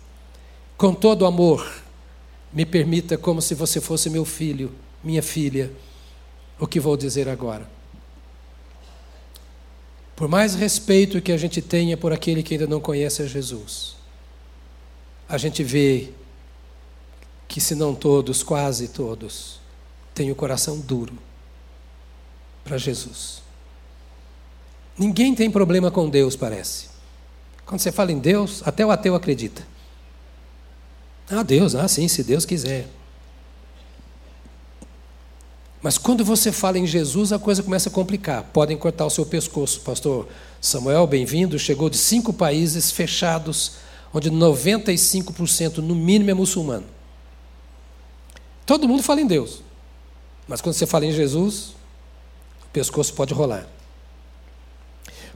Com 0.77 0.93
todo 0.93 1.25
amor, 1.25 1.83
me 2.51 2.65
permita, 2.65 3.17
como 3.17 3.41
se 3.41 3.53
você 3.53 3.79
fosse 3.81 4.09
meu 4.09 4.25
filho, 4.25 4.71
minha 5.03 5.21
filha, 5.21 5.71
o 6.59 6.65
que 6.65 6.79
vou 6.79 6.95
dizer 6.95 7.27
agora. 7.27 7.69
Por 10.23 10.29
mais 10.29 10.55
respeito 10.55 11.21
que 11.21 11.33
a 11.33 11.37
gente 11.37 11.61
tenha 11.61 11.97
por 11.97 12.13
aquele 12.13 12.41
que 12.41 12.53
ainda 12.53 12.65
não 12.65 12.79
conhece 12.79 13.21
a 13.21 13.25
Jesus, 13.25 13.97
a 15.27 15.37
gente 15.37 15.61
vê 15.65 16.11
que, 17.45 17.59
se 17.59 17.75
não 17.75 17.93
todos, 17.93 18.41
quase 18.41 18.87
todos, 18.87 19.59
têm 20.15 20.31
o 20.31 20.35
coração 20.35 20.79
duro 20.79 21.11
para 22.63 22.77
Jesus. 22.77 23.41
Ninguém 24.97 25.35
tem 25.35 25.51
problema 25.51 25.91
com 25.91 26.09
Deus, 26.09 26.37
parece. 26.37 26.87
Quando 27.65 27.81
você 27.81 27.91
fala 27.91 28.13
em 28.13 28.19
Deus, 28.19 28.65
até 28.65 28.85
o 28.85 28.91
ateu 28.91 29.15
acredita. 29.15 29.67
Ah, 31.29 31.43
Deus, 31.43 31.75
ah, 31.75 31.89
sim, 31.89 32.07
se 32.07 32.23
Deus 32.23 32.45
quiser. 32.45 32.87
Mas 35.83 35.97
quando 35.97 36.23
você 36.23 36.49
fala 36.49 36.79
em 36.79 36.87
Jesus, 36.87 37.33
a 37.33 37.37
coisa 37.37 37.61
começa 37.61 37.89
a 37.89 37.91
complicar. 37.91 38.41
Podem 38.53 38.77
cortar 38.77 39.05
o 39.05 39.09
seu 39.09 39.25
pescoço. 39.25 39.81
Pastor 39.81 40.29
Samuel, 40.61 41.05
bem-vindo. 41.05 41.59
Chegou 41.59 41.89
de 41.89 41.97
cinco 41.97 42.31
países 42.31 42.89
fechados, 42.89 43.73
onde 44.13 44.31
95% 44.31 45.79
no 45.79 45.93
mínimo 45.93 46.31
é 46.31 46.33
muçulmano. 46.33 46.85
Todo 48.65 48.87
mundo 48.87 49.03
fala 49.03 49.19
em 49.19 49.27
Deus. 49.27 49.61
Mas 50.47 50.61
quando 50.61 50.75
você 50.75 50.85
fala 50.85 51.05
em 51.05 51.11
Jesus, 51.11 51.75
o 52.63 52.69
pescoço 52.71 53.13
pode 53.13 53.33
rolar. 53.33 53.67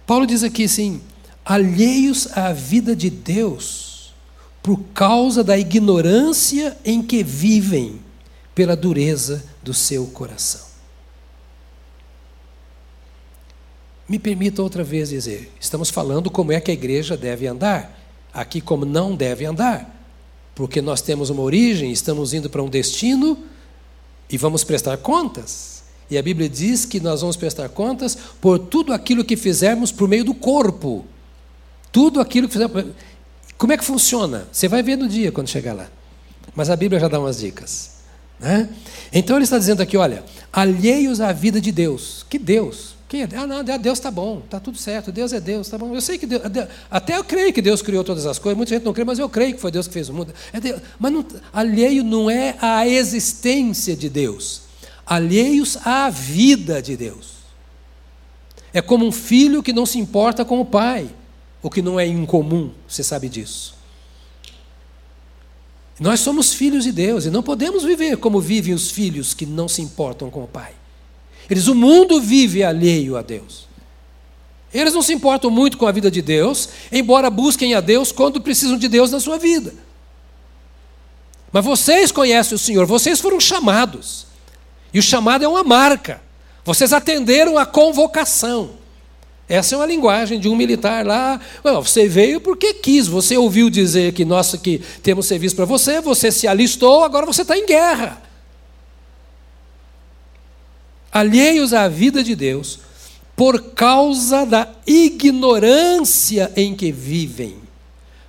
Paulo 0.05 0.25
diz 0.25 0.43
aqui 0.43 0.63
assim: 0.63 1.01
alheios 1.43 2.29
à 2.37 2.53
vida 2.53 2.95
de 2.95 3.09
Deus, 3.09 4.13
por 4.63 4.79
causa 4.93 5.43
da 5.43 5.57
ignorância 5.57 6.77
em 6.85 7.01
que 7.01 7.21
vivem, 7.21 7.99
pela 8.55 8.77
dureza 8.77 9.43
do 9.67 9.73
seu 9.73 10.07
coração. 10.07 10.65
Me 14.07 14.17
permita 14.17 14.63
outra 14.63 14.81
vez 14.81 15.09
dizer: 15.09 15.51
estamos 15.59 15.89
falando 15.89 16.31
como 16.31 16.53
é 16.53 16.61
que 16.61 16.71
a 16.71 16.73
igreja 16.73 17.17
deve 17.17 17.45
andar, 17.45 17.99
aqui 18.33 18.61
como 18.61 18.85
não 18.85 19.13
deve 19.13 19.45
andar, 19.45 19.93
porque 20.55 20.81
nós 20.81 21.01
temos 21.01 21.29
uma 21.29 21.41
origem, 21.41 21.91
estamos 21.91 22.33
indo 22.33 22.49
para 22.49 22.63
um 22.63 22.69
destino 22.69 23.37
e 24.29 24.37
vamos 24.37 24.63
prestar 24.63 24.95
contas. 24.99 25.83
E 26.09 26.17
a 26.17 26.21
Bíblia 26.21 26.47
diz 26.47 26.85
que 26.85 27.01
nós 27.01 27.19
vamos 27.19 27.35
prestar 27.35 27.67
contas 27.67 28.17
por 28.39 28.57
tudo 28.57 28.93
aquilo 28.93 29.25
que 29.25 29.35
fizermos 29.35 29.91
por 29.91 30.07
meio 30.07 30.23
do 30.23 30.33
corpo. 30.33 31.05
Tudo 31.91 32.21
aquilo 32.21 32.47
que 32.47 32.53
fizermos. 32.53 32.85
Como 33.57 33.73
é 33.73 33.77
que 33.77 33.83
funciona? 33.83 34.47
Você 34.49 34.69
vai 34.69 34.81
ver 34.81 34.95
no 34.95 35.09
dia 35.09 35.29
quando 35.33 35.49
chegar 35.49 35.73
lá. 35.73 35.89
Mas 36.55 36.69
a 36.69 36.77
Bíblia 36.77 37.01
já 37.01 37.09
dá 37.09 37.19
umas 37.19 37.39
dicas. 37.39 37.96
Né? 38.39 38.69
Então 39.11 39.35
ele 39.35 39.43
está 39.43 39.57
dizendo 39.57 39.81
aqui: 39.81 39.97
olha, 39.97 40.23
alheios 40.51 41.21
à 41.21 41.31
vida 41.31 41.59
de 41.59 41.71
Deus. 41.71 42.25
Que 42.29 42.37
Deus? 42.37 42.97
Quem 43.07 43.21
é? 43.21 43.29
Ah, 43.35 43.47
não, 43.47 43.63
Deus 43.63 43.97
está 43.97 44.11
bom, 44.11 44.41
está 44.43 44.59
tudo 44.59 44.77
certo, 44.77 45.13
Deus 45.13 45.31
é 45.31 45.39
Deus, 45.39 45.67
está 45.67 45.77
bom. 45.77 45.95
Eu 45.95 46.01
sei 46.01 46.17
que 46.17 46.25
Deus, 46.25 46.41
até 46.91 47.15
eu 47.15 47.23
creio 47.23 47.53
que 47.53 47.61
Deus 47.61 47.81
criou 47.81 48.03
todas 48.03 48.25
as 48.25 48.37
coisas, 48.37 48.57
muita 48.57 48.73
gente 48.73 48.83
não 48.83 48.93
crê, 48.93 49.05
mas 49.05 49.17
eu 49.17 49.29
creio 49.29 49.55
que 49.55 49.61
foi 49.61 49.71
Deus 49.71 49.87
que 49.87 49.93
fez 49.93 50.09
o 50.09 50.13
mundo. 50.13 50.33
É 50.51 50.59
Deus, 50.59 50.81
mas 50.99 51.13
não, 51.13 51.25
alheio 51.53 52.03
não 52.03 52.29
é 52.29 52.57
à 52.61 52.85
existência 52.85 53.95
de 53.95 54.09
Deus, 54.09 54.63
alheios 55.05 55.77
à 55.85 56.09
vida 56.09 56.81
de 56.81 56.97
Deus. 56.97 57.37
É 58.73 58.81
como 58.81 59.05
um 59.05 59.11
filho 59.11 59.63
que 59.63 59.71
não 59.71 59.85
se 59.85 59.97
importa 59.97 60.43
com 60.43 60.59
o 60.59 60.65
pai, 60.65 61.07
o 61.63 61.69
que 61.69 61.81
não 61.81 61.97
é 61.97 62.05
incomum, 62.05 62.71
você 62.85 63.03
sabe 63.03 63.29
disso. 63.29 63.76
Nós 65.99 66.19
somos 66.19 66.53
filhos 66.53 66.83
de 66.83 66.91
Deus 66.91 67.25
e 67.25 67.29
não 67.29 67.41
podemos 67.41 67.83
viver 67.83 68.17
como 68.17 68.39
vivem 68.39 68.73
os 68.73 68.91
filhos 68.91 69.33
que 69.33 69.45
não 69.45 69.67
se 69.67 69.81
importam 69.81 70.29
com 70.29 70.43
o 70.43 70.47
Pai. 70.47 70.73
Eles, 71.49 71.67
o 71.67 71.75
mundo 71.75 72.21
vive 72.21 72.63
alheio 72.63 73.17
a 73.17 73.21
Deus. 73.21 73.67
Eles 74.73 74.93
não 74.93 75.01
se 75.01 75.13
importam 75.13 75.49
muito 75.49 75.77
com 75.77 75.87
a 75.87 75.91
vida 75.91 76.11
de 76.11 76.21
Deus, 76.21 76.69
embora 76.91 77.29
busquem 77.29 77.73
a 77.73 77.81
Deus 77.81 78.11
quando 78.11 78.41
precisam 78.41 78.77
de 78.77 78.87
Deus 78.87 79.11
na 79.11 79.19
sua 79.19 79.37
vida. 79.37 79.73
Mas 81.51 81.63
vocês 81.63 82.11
conhecem 82.11 82.55
o 82.55 82.59
Senhor, 82.59 82.85
vocês 82.85 83.19
foram 83.19 83.39
chamados. 83.39 84.27
E 84.93 84.99
o 84.99 85.03
chamado 85.03 85.43
é 85.43 85.47
uma 85.47 85.63
marca. 85.63 86.21
Vocês 86.63 86.91
atenderam 86.91 87.57
a 87.57 87.65
convocação. 87.65 88.71
Essa 89.49 89.75
é 89.75 89.77
uma 89.77 89.85
linguagem 89.85 90.39
de 90.39 90.49
um 90.49 90.55
militar 90.55 91.05
lá. 91.05 91.39
você 91.63 92.07
veio 92.07 92.41
porque 92.41 92.73
quis, 92.73 93.07
você 93.07 93.37
ouviu 93.37 93.69
dizer 93.69 94.13
que 94.13 94.25
nós 94.25 94.53
que 94.55 94.81
temos 95.01 95.25
serviço 95.25 95.55
para 95.55 95.65
você, 95.65 96.01
você 96.01 96.31
se 96.31 96.47
alistou, 96.47 97.03
agora 97.03 97.25
você 97.25 97.43
está 97.43 97.57
em 97.57 97.65
guerra. 97.65 98.21
Alheios 101.11 101.73
à 101.73 101.87
vida 101.87 102.21
de 102.21 102.35
Deus, 102.35 102.79
por 103.35 103.71
causa 103.71 104.45
da 104.45 104.67
ignorância 104.85 106.51
em 106.55 106.75
que 106.75 106.91
vivem. 106.91 107.55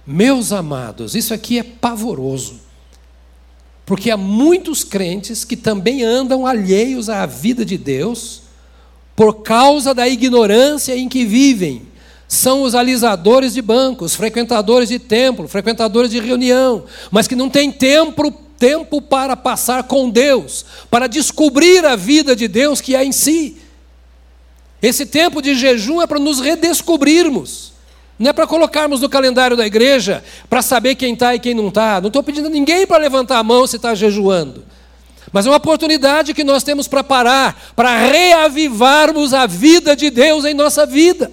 Meus 0.07 0.53
amados, 0.53 1.17
isso 1.17 1.35
aqui 1.35 1.59
é 1.59 1.63
pavoroso. 1.63 2.61
Porque 3.85 4.11
há 4.11 4.17
muitos 4.17 4.85
crentes 4.85 5.45
que 5.45 5.57
também 5.57 6.05
andam 6.05 6.47
alheios 6.47 7.09
à 7.09 7.27
vida 7.27 7.65
de 7.65 7.77
Deus 7.77 8.48
por 9.19 9.43
causa 9.43 9.93
da 9.93 10.07
ignorância 10.07 10.97
em 10.97 11.09
que 11.09 11.25
vivem. 11.25 11.83
São 12.29 12.63
os 12.63 12.73
alisadores 12.73 13.53
de 13.53 13.61
bancos, 13.61 14.15
frequentadores 14.15 14.91
de 14.91 15.01
templo, 15.01 15.49
frequentadores 15.49 16.13
de 16.13 16.21
reunião, 16.21 16.85
mas 17.11 17.27
que 17.27 17.35
não 17.35 17.51
têm 17.51 17.73
tempo, 17.73 18.31
tempo 18.57 19.03
para 19.03 19.35
passar 19.37 19.83
com 19.83 20.09
Deus, 20.09 20.65
para 20.89 21.09
descobrir 21.09 21.85
a 21.85 21.97
vida 21.97 22.37
de 22.37 22.47
Deus 22.47 22.81
que 22.81 22.95
há 22.95 23.05
em 23.05 23.11
si. 23.11 23.57
Esse 24.81 25.05
tempo 25.05 25.43
de 25.43 25.57
jejum 25.57 26.01
é 26.01 26.07
para 26.07 26.21
nos 26.21 26.39
redescobrirmos. 26.39 27.73
Não 28.17 28.31
é 28.31 28.33
para 28.33 28.47
colocarmos 28.47 29.01
no 29.01 29.09
calendário 29.09 29.57
da 29.57 29.67
igreja 29.67 30.23
para 30.49 30.63
saber 30.63 30.95
quem 30.95 31.15
está 31.15 31.35
e 31.35 31.41
quem 31.41 31.55
não 31.55 31.67
está. 31.67 32.01
Não 32.01 32.07
estou 32.07 32.23
pedindo 32.23 32.47
a 32.47 32.51
ninguém 32.51 32.87
para 32.87 32.99
levantar 32.99 33.39
a 33.39 33.43
mão 33.43 33.67
se 33.67 33.75
está 33.75 33.97
jejuando. 33.97 34.63
Mas 35.33 35.47
é 35.47 35.51
uma 35.51 35.57
oportunidade 35.57 36.33
que 36.33 36.45
nós 36.45 36.63
temos 36.63 36.89
para 36.89 37.05
parar, 37.05 37.73
para 37.77 37.99
reavivarmos 37.99 39.35
a 39.35 39.47
vida 39.47 39.95
de 39.95 40.11
Deus 40.11 40.45
em 40.45 40.55
nossa 40.55 40.87
vida. 40.87 41.31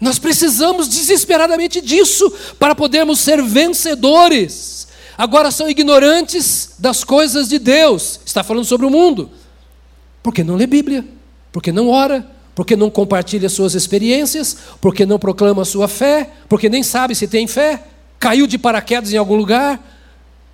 Nós 0.00 0.18
precisamos 0.18 0.88
desesperadamente 0.88 1.80
disso 1.80 2.32
para 2.58 2.74
podermos 2.74 3.20
ser 3.20 3.42
vencedores. 3.42 4.88
Agora 5.18 5.50
são 5.50 5.68
ignorantes 5.68 6.70
das 6.78 7.04
coisas 7.04 7.50
de 7.50 7.58
Deus. 7.58 8.18
Está 8.24 8.42
falando 8.42 8.64
sobre 8.64 8.86
o 8.86 8.90
mundo. 8.90 9.30
Porque 10.22 10.42
não 10.42 10.56
lê 10.56 10.66
Bíblia, 10.66 11.04
porque 11.52 11.70
não 11.70 11.90
ora, 11.90 12.26
porque 12.54 12.76
não 12.76 12.88
compartilha 12.88 13.50
suas 13.50 13.74
experiências, 13.74 14.56
porque 14.80 15.04
não 15.04 15.18
proclama 15.18 15.66
sua 15.66 15.86
fé, 15.86 16.30
porque 16.48 16.70
nem 16.70 16.82
sabe 16.82 17.14
se 17.14 17.28
tem 17.28 17.46
fé 17.46 17.84
caiu 18.20 18.46
de 18.46 18.58
paraquedas 18.58 19.12
em 19.12 19.16
algum 19.16 19.34
lugar. 19.34 19.82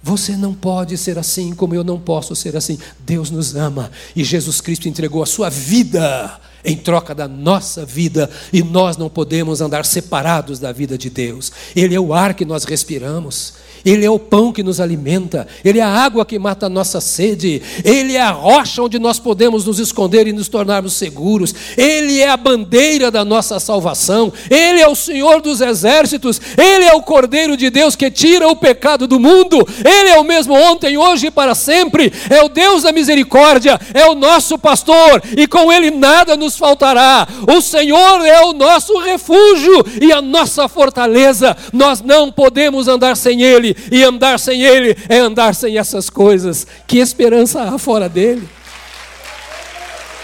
Você 0.03 0.37
não 0.37 0.55
pode 0.55 0.97
ser 0.97 1.19
assim 1.19 1.53
como 1.53 1.75
eu 1.75 1.83
não 1.83 1.99
posso 1.99 2.37
ser 2.37 2.57
assim. 2.57 2.79
Deus 3.01 3.29
nos 3.29 3.57
ama 3.57 3.91
e 4.15 4.23
Jesus 4.23 4.61
Cristo 4.61 4.89
entregou 4.89 5.21
a 5.21 5.27
sua 5.27 5.51
vida 5.51 6.41
em 6.65 6.77
troca 6.77 7.15
da 7.15 7.27
nossa 7.27 7.85
vida 7.85 8.31
e 8.53 8.63
nós 8.63 8.97
não 8.97 9.11
podemos 9.11 9.61
andar 9.61 9.85
separados 9.85 10.61
da 10.61 10.71
vida 10.71 10.97
de 10.97 11.11
Deus. 11.11 11.53
Ele 11.75 11.95
é 11.95 12.01
o 12.01 12.15
ar 12.15 12.35
que 12.35 12.45
nós 12.45 12.65
respiramos. 12.65 13.55
Ele 13.87 14.05
é 14.05 14.11
o 14.11 14.19
pão 14.19 14.53
que 14.53 14.65
nos 14.65 14.81
alimenta, 14.81 15.47
Ele 15.65 15.79
é 15.79 15.83
a 15.83 15.89
água 15.89 16.27
que 16.27 16.41
mata 16.41 16.67
a 16.67 16.69
nossa 16.69 17.01
sede, 17.01 17.63
Ele 17.85 18.17
é 18.17 18.21
a 18.21 18.33
rocha 18.33 18.83
onde 18.83 18.99
nós 18.99 19.21
podemos 19.21 19.65
nos 19.65 19.79
esconder 19.79 20.27
e 20.27 20.33
nos 20.33 20.49
tornarmos 20.49 20.95
seguros, 20.95 21.55
Ele 21.77 22.21
é 22.21 22.29
a 22.29 22.37
bandeira 22.37 23.13
da 23.13 23.25
nossa 23.25 23.61
salvação, 23.61 24.33
Ele 24.51 24.81
é 24.81 24.89
o 24.89 24.97
Senhor 24.97 25.41
dos 25.41 25.61
exércitos, 25.61 26.41
Ele 26.59 26.85
é 26.85 26.95
o 26.95 27.03
Cordeiro 27.03 27.57
de 27.57 27.71
Deus 27.71 27.95
que 27.95 28.11
tira 28.11 28.49
o 28.49 28.57
pecado 28.57 29.07
do 29.07 29.21
mundo, 29.21 29.65
Ele 29.85 30.11
é 30.11 30.19
o 30.19 30.25
mesmo 30.25 30.55
ontem, 30.55 30.99
hoje 30.99 31.29
e 31.29 31.31
para 31.31 31.55
sempre, 31.55 32.13
é 32.29 32.43
o 32.43 32.49
Deus 32.49 32.83
da 32.83 32.91
misericórdia, 32.91 33.79
é 33.95 34.07
o 34.07 34.17
nosso 34.17 34.59
pastor 34.59 35.23
e 35.37 35.47
com 35.47 35.73
Ele 35.73 35.93
nada 35.93 36.37
nos 36.37 36.57
faltará. 36.59 37.29
O 37.47 37.61
Senhor 37.61 38.27
é 38.27 38.41
o 38.47 38.53
nosso 38.53 38.99
refúgio 38.99 39.87
e 40.03 40.13
a 40.13 40.21
nossa 40.21 40.67
fortaleza, 40.69 41.57
nós 41.73 42.03
não 42.03 42.33
podemos 42.33 42.89
andar 42.89 43.17
sem 43.17 43.43
Ele 43.43 43.76
e 43.91 44.03
andar 44.03 44.39
sem 44.39 44.63
Ele 44.63 44.97
é 45.09 45.19
andar 45.19 45.55
sem 45.55 45.79
essas 45.79 46.11
coisas. 46.11 46.67
Que 46.87 46.99
esperança 46.99 47.63
há 47.63 47.79
fora 47.79 48.09
dele? 48.09 48.49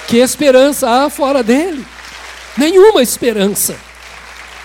Que 0.08 0.18
esperança 0.18 0.88
há 0.88 1.08
fora 1.10 1.42
dele? 1.42 1.84
Nenhuma 2.56 3.02
esperança. 3.02 3.76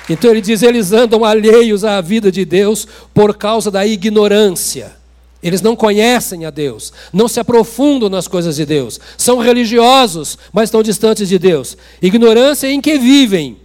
Então 0.10 0.32
ele 0.32 0.42
diz: 0.42 0.62
eles 0.62 0.92
andam 0.92 1.24
alheios 1.24 1.84
à 1.84 2.00
vida 2.02 2.32
de 2.32 2.44
Deus 2.46 2.88
por 3.14 3.36
causa 3.38 3.70
da 3.72 3.86
ignorância. 3.86 4.96
Eles 5.42 5.62
não 5.62 5.76
conhecem 5.76 6.46
a 6.46 6.50
Deus, 6.50 6.92
não 7.14 7.28
se 7.28 7.40
aprofundam 7.40 8.10
nas 8.10 8.28
coisas 8.28 8.56
de 8.56 8.66
Deus, 8.66 9.00
são 9.16 9.38
religiosos, 9.38 10.38
mas 10.52 10.66
estão 10.66 10.82
distantes 10.82 11.30
de 11.30 11.38
Deus. 11.38 11.78
Ignorância 12.02 12.68
em 12.68 12.82
que 12.82 12.98
vivem. 12.98 13.58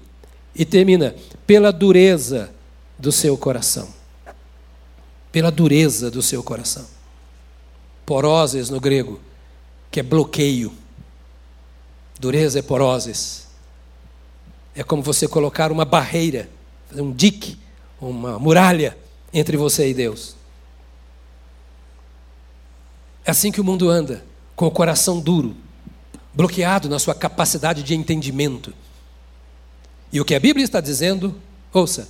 E 0.55 0.67
termina, 0.67 1.15
pela 1.47 1.73
dureza 1.73 2.51
do 2.99 3.11
seu 3.11 3.39
coração 3.39 4.02
pela 5.33 5.51
dureza 5.51 6.11
do 6.11 6.23
seu 6.23 6.43
coração. 6.43 6.87
Poroses 8.05 8.69
no 8.69 8.79
grego, 8.79 9.19
que 9.91 9.99
é 9.99 10.03
bloqueio. 10.03 10.73
Dureza 12.21 12.59
é 12.59 12.63
poroses. 12.63 13.49
É 14.77 14.85
como 14.85 15.03
você 15.03 15.27
colocar 15.27 15.73
uma 15.73 15.87
barreira, 15.87 16.49
um 16.95 17.11
dique, 17.11 17.59
uma 17.99 18.39
muralha 18.39 18.97
entre 19.33 19.57
você 19.57 19.89
e 19.89 19.95
Deus. 19.95 20.37
É 23.25 23.31
assim 23.31 23.51
que 23.51 23.61
o 23.61 23.65
mundo 23.65 23.89
anda, 23.89 24.25
com 24.55 24.67
o 24.67 24.71
coração 24.71 25.19
duro, 25.21 25.57
bloqueado 26.35 26.89
na 26.89 26.99
sua 26.99 27.15
capacidade 27.15 27.83
de 27.83 27.95
entendimento. 27.95 28.75
E 30.13 30.21
o 30.21 30.25
que 30.25 30.35
a 30.35 30.41
Bíblia 30.41 30.65
está 30.65 30.81
dizendo, 30.81 31.35
ouça, 31.73 32.09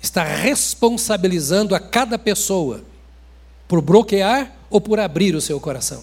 está 0.00 0.24
responsabilizando 0.24 1.74
a 1.74 1.80
cada 1.80 2.18
pessoa 2.18 2.82
por 3.68 3.80
bloquear 3.80 4.52
ou 4.70 4.80
por 4.80 4.98
abrir 4.98 5.34
o 5.34 5.40
seu 5.40 5.60
coração. 5.60 6.02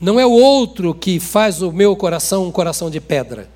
Não 0.00 0.18
é 0.18 0.26
o 0.26 0.30
outro 0.30 0.94
que 0.94 1.20
faz 1.20 1.62
o 1.62 1.72
meu 1.72 1.94
coração 1.96 2.46
um 2.46 2.52
coração 2.52 2.90
de 2.90 3.00
pedra. 3.00 3.48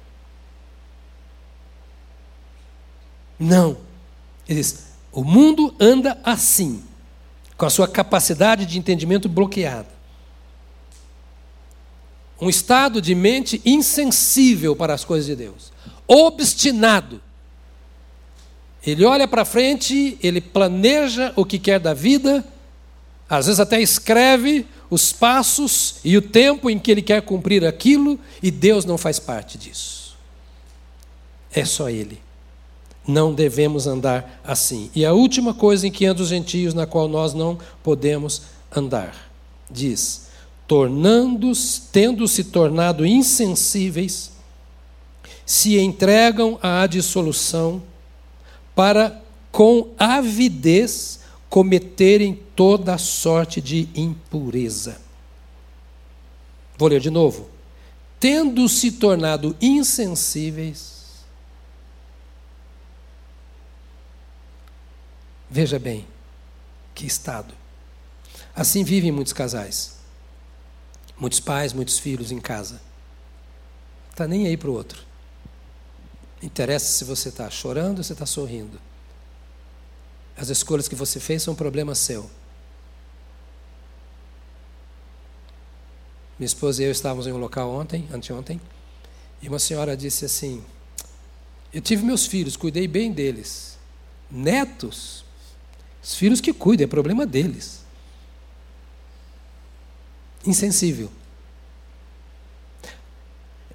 Não. 3.38 3.76
Ele 4.48 4.60
diz: 4.60 4.90
o 5.12 5.24
mundo 5.24 5.74
anda 5.78 6.18
assim, 6.22 6.82
com 7.56 7.66
a 7.66 7.70
sua 7.70 7.88
capacidade 7.88 8.66
de 8.66 8.78
entendimento 8.78 9.28
bloqueada. 9.28 10.00
Um 12.40 12.48
estado 12.48 13.02
de 13.02 13.14
mente 13.14 13.60
insensível 13.66 14.74
para 14.74 14.94
as 14.94 15.04
coisas 15.04 15.26
de 15.26 15.36
Deus, 15.36 15.70
obstinado 16.06 17.20
ele 18.86 19.04
olha 19.04 19.28
para 19.28 19.44
frente, 19.44 20.18
ele 20.22 20.40
planeja 20.40 21.32
o 21.36 21.44
que 21.44 21.58
quer 21.58 21.78
da 21.78 21.92
vida, 21.92 22.44
às 23.28 23.46
vezes 23.46 23.60
até 23.60 23.80
escreve 23.80 24.66
os 24.90 25.12
passos 25.12 25.96
e 26.04 26.16
o 26.16 26.22
tempo 26.22 26.68
em 26.68 26.78
que 26.78 26.90
ele 26.90 27.02
quer 27.02 27.22
cumprir 27.22 27.64
aquilo, 27.64 28.18
e 28.42 28.50
Deus 28.50 28.84
não 28.84 28.98
faz 28.98 29.18
parte 29.18 29.56
disso. 29.56 30.00
É 31.52 31.64
só 31.64 31.88
Ele. 31.88 32.18
Não 33.06 33.34
devemos 33.34 33.86
andar 33.86 34.40
assim. 34.44 34.90
E 34.94 35.04
a 35.04 35.12
última 35.12 35.54
coisa 35.54 35.86
em 35.86 35.90
que 35.90 36.06
andam 36.06 36.22
os 36.22 36.28
gentios, 36.28 36.74
na 36.74 36.86
qual 36.86 37.08
nós 37.08 37.34
não 37.34 37.58
podemos 37.82 38.42
andar, 38.74 39.30
diz: 39.70 40.28
tornando-se, 40.66 41.82
tendo 41.92 42.28
se 42.28 42.44
tornado 42.44 43.04
insensíveis, 43.04 44.30
se 45.44 45.78
entregam 45.78 46.58
à 46.62 46.86
dissolução 46.86 47.82
para 48.74 49.20
com 49.50 49.92
avidez 49.98 51.20
cometerem 51.48 52.34
toda 52.54 52.96
sorte 52.96 53.60
de 53.60 53.88
impureza. 53.94 55.00
Vou 56.78 56.88
ler 56.88 57.00
de 57.00 57.10
novo. 57.10 57.50
Tendo 58.18 58.68
se 58.68 58.92
tornado 58.92 59.56
insensíveis, 59.60 61.24
veja 65.50 65.78
bem, 65.78 66.06
que 66.94 67.06
estado. 67.06 67.54
Assim 68.54 68.84
vivem 68.84 69.10
muitos 69.10 69.32
casais, 69.32 69.96
muitos 71.18 71.40
pais, 71.40 71.72
muitos 71.72 71.98
filhos 71.98 72.30
em 72.30 72.38
casa. 72.38 72.80
Está 74.10 74.28
nem 74.28 74.46
aí 74.46 74.56
para 74.56 74.70
o 74.70 74.74
outro. 74.74 75.09
Interessa 76.42 76.92
se 76.92 77.04
você 77.04 77.28
está 77.28 77.50
chorando 77.50 77.98
ou 77.98 78.04
se 78.04 78.12
está 78.12 78.24
sorrindo. 78.24 78.80
As 80.36 80.48
escolhas 80.48 80.88
que 80.88 80.94
você 80.94 81.20
fez 81.20 81.42
são 81.42 81.52
um 81.52 81.56
problema 81.56 81.94
seu. 81.94 82.30
Minha 86.38 86.46
esposa 86.46 86.82
e 86.82 86.86
eu 86.86 86.90
estávamos 86.90 87.26
em 87.26 87.32
um 87.32 87.36
local 87.36 87.70
ontem, 87.70 88.08
anteontem, 88.10 88.58
e 89.42 89.48
uma 89.48 89.58
senhora 89.58 89.94
disse 89.94 90.24
assim: 90.24 90.64
Eu 91.70 91.82
tive 91.82 92.02
meus 92.02 92.26
filhos, 92.26 92.56
cuidei 92.56 92.88
bem 92.88 93.12
deles. 93.12 93.78
Netos, 94.30 95.22
os 96.02 96.14
filhos 96.14 96.40
que 96.40 96.54
cuidam, 96.54 96.84
é 96.84 96.86
problema 96.86 97.26
deles. 97.26 97.84
Insensível. 100.46 101.10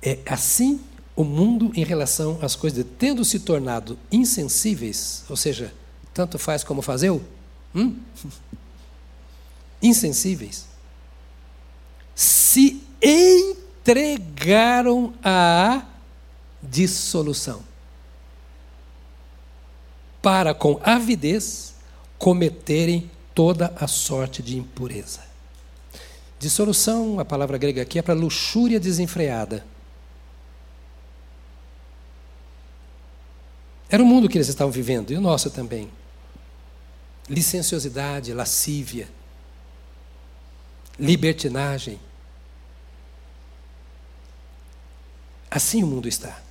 É 0.01 0.19
assim 0.25 0.83
o 1.15 1.23
mundo 1.23 1.71
em 1.75 1.83
relação 1.83 2.37
às 2.41 2.55
coisas, 2.55 2.85
tendo 2.99 3.23
se 3.23 3.39
tornado 3.39 3.97
insensíveis, 4.11 5.23
ou 5.29 5.37
seja, 5.37 5.73
tanto 6.13 6.37
faz 6.37 6.63
como 6.63 6.81
fazeu, 6.81 7.23
hum? 7.73 7.95
insensíveis, 9.81 10.65
se 12.13 12.83
entregaram 13.81 15.13
à 15.23 15.83
dissolução, 16.61 17.63
para 20.21 20.53
com 20.53 20.79
avidez 20.83 21.75
cometerem 22.17 23.09
toda 23.33 23.73
a 23.79 23.87
sorte 23.87 24.41
de 24.41 24.57
impureza. 24.57 25.21
Dissolução, 26.39 27.19
a 27.19 27.25
palavra 27.25 27.57
grega 27.57 27.81
aqui 27.81 27.99
é 27.99 28.01
para 28.01 28.13
luxúria 28.13 28.79
desenfreada. 28.79 29.65
Era 33.89 34.01
o 34.01 34.05
mundo 34.05 34.27
que 34.27 34.37
eles 34.37 34.47
estavam 34.47 34.71
vivendo, 34.71 35.11
e 35.11 35.17
o 35.17 35.21
nosso 35.21 35.49
também. 35.49 35.91
Licenciosidade, 37.29 38.33
lascívia, 38.33 39.07
libertinagem. 40.99 41.99
Assim 45.49 45.83
o 45.83 45.87
mundo 45.87 46.07
está. 46.07 46.41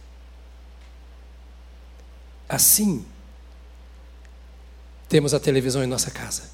Assim 2.48 3.04
temos 5.08 5.34
a 5.34 5.40
televisão 5.40 5.82
em 5.82 5.86
nossa 5.86 6.10
casa. 6.10 6.50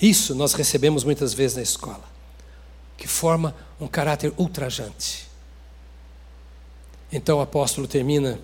Isso 0.00 0.34
nós 0.34 0.54
recebemos 0.54 1.04
muitas 1.04 1.32
vezes 1.32 1.56
na 1.56 1.62
escola, 1.62 2.04
que 2.96 3.08
forma 3.08 3.54
um 3.80 3.86
caráter 3.86 4.32
ultrajante. 4.36 5.28
Então 7.12 7.38
o 7.38 7.40
apóstolo 7.40 7.86
termina 7.86 8.40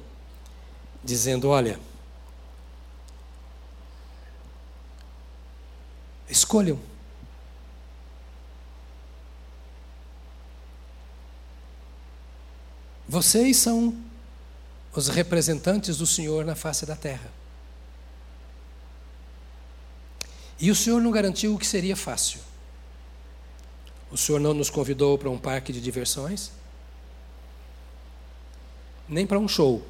dizendo: 1.02 1.48
Olha, 1.48 1.78
escolham. 6.28 6.78
Vocês 13.08 13.56
são 13.56 13.96
os 14.94 15.08
representantes 15.08 15.98
do 15.98 16.06
Senhor 16.06 16.44
na 16.44 16.54
face 16.54 16.86
da 16.86 16.94
terra. 16.94 17.28
E 20.60 20.70
o 20.70 20.76
Senhor 20.76 21.00
não 21.00 21.10
garantiu 21.10 21.58
que 21.58 21.66
seria 21.66 21.96
fácil. 21.96 22.38
O 24.12 24.16
Senhor 24.16 24.38
não 24.38 24.54
nos 24.54 24.70
convidou 24.70 25.16
para 25.18 25.30
um 25.30 25.38
parque 25.38 25.72
de 25.72 25.80
diversões 25.80 26.52
nem 29.10 29.26
para 29.26 29.38
um 29.38 29.48
show. 29.48 29.84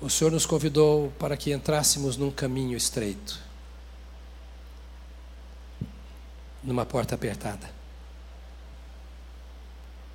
O 0.00 0.08
Senhor 0.08 0.30
nos 0.30 0.46
convidou 0.46 1.12
para 1.18 1.36
que 1.36 1.52
entrássemos 1.52 2.16
num 2.16 2.30
caminho 2.30 2.74
estreito, 2.74 3.38
numa 6.64 6.86
porta 6.86 7.14
apertada. 7.14 7.70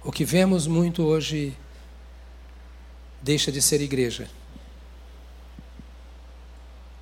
O 0.04 0.12
que 0.12 0.26
vemos 0.26 0.66
muito 0.66 1.04
hoje 1.04 1.56
deixa 3.22 3.52
de 3.52 3.62
ser 3.62 3.80
igreja. 3.80 4.28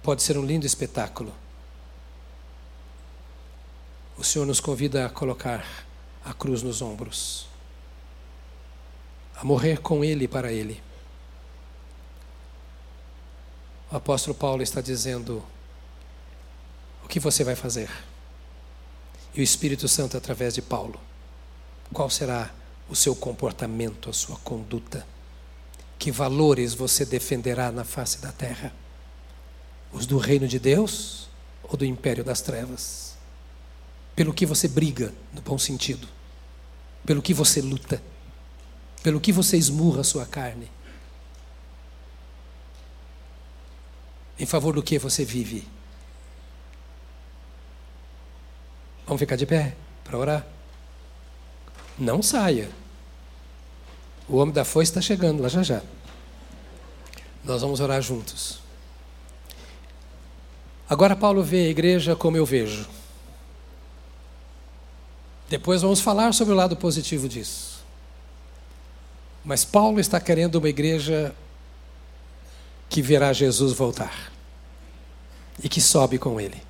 Pode 0.02 0.22
ser 0.22 0.38
um 0.38 0.46
lindo 0.46 0.66
espetáculo. 0.66 1.34
O 4.18 4.24
Senhor 4.26 4.46
nos 4.46 4.60
convida 4.60 5.06
a 5.06 5.10
colocar 5.10 5.66
a 6.24 6.34
cruz 6.34 6.62
nos 6.62 6.82
ombros 6.82 7.53
a 9.36 9.44
morrer 9.44 9.80
com 9.80 10.04
Ele 10.04 10.28
para 10.28 10.52
Ele. 10.52 10.82
O 13.92 13.96
apóstolo 13.96 14.36
Paulo 14.36 14.64
está 14.64 14.82
dizendo: 14.82 15.44
o 17.04 17.08
que 17.08 17.20
você 17.20 17.44
vai 17.44 17.56
fazer? 17.56 17.90
E 19.36 19.40
o 19.40 19.44
Espírito 19.44 19.88
Santo, 19.88 20.16
através 20.16 20.54
de 20.54 20.62
Paulo, 20.62 21.00
qual 21.92 22.10
será 22.10 22.52
o 22.90 22.96
seu 22.96 23.16
comportamento, 23.16 24.10
a 24.10 24.14
sua 24.14 24.38
conduta? 24.38 25.06
Que 25.98 26.12
valores 26.12 26.74
você 26.74 27.06
defenderá 27.06 27.72
na 27.72 27.84
face 27.84 28.20
da 28.20 28.32
terra? 28.32 28.74
Os 29.92 30.06
do 30.06 30.18
reino 30.18 30.48
de 30.48 30.60
Deus 30.60 31.30
ou 31.64 31.78
do 31.78 31.86
império 31.86 32.24
das 32.24 32.42
trevas? 32.42 33.16
Pelo 34.16 34.34
que 34.34 34.46
você 34.46 34.68
briga, 34.68 35.14
no 35.32 35.42
bom 35.42 35.58
sentido? 35.58 36.08
Pelo 37.06 37.22
que 37.22 37.34
você 37.34 37.62
luta? 37.62 38.02
Pelo 39.04 39.20
que 39.20 39.34
você 39.34 39.58
esmurra 39.58 39.99
a 39.99 40.04
sua 40.04 40.26
carne? 40.26 40.72
Em 44.39 44.45
favor 44.45 44.74
do 44.74 44.82
que 44.82 44.97
você 44.97 45.26
vive? 45.26 45.68
Vamos 49.06 49.20
ficar 49.20 49.36
de 49.36 49.45
pé 49.45 49.76
para 50.06 50.18
orar? 50.18 50.47
Não 51.99 52.24
saia. 52.24 52.70
O 54.28 54.38
homem 54.38 54.54
da 54.54 54.64
foice 54.64 54.89
está 54.89 55.01
chegando 55.01 55.43
lá 55.43 55.49
já 55.49 55.62
já. 55.62 55.82
Nós 57.43 57.62
vamos 57.62 57.82
orar 57.82 58.01
juntos. 58.01 58.60
Agora 60.89 61.16
Paulo 61.16 61.43
vê 61.43 61.66
a 61.68 61.70
igreja 61.70 62.16
como 62.16 62.38
eu 62.38 62.45
vejo. 62.45 62.88
Depois 65.49 65.82
vamos 65.82 65.99
falar 65.99 66.34
sobre 66.34 66.54
o 66.54 66.58
lado 66.58 66.78
positivo 66.78 67.28
disso. 67.28 67.72
Mas 69.44 69.66
Paulo 69.66 70.00
está 70.00 70.20
querendo 70.20 70.56
uma 70.56 70.70
igreja 70.70 71.36
que 72.89 73.02
verá 73.02 73.34
Jesus 73.34 73.74
voltar 73.74 74.32
e 75.62 75.68
que 75.68 75.82
sobe 75.82 76.18
com 76.18 76.39
ele. 76.39 76.62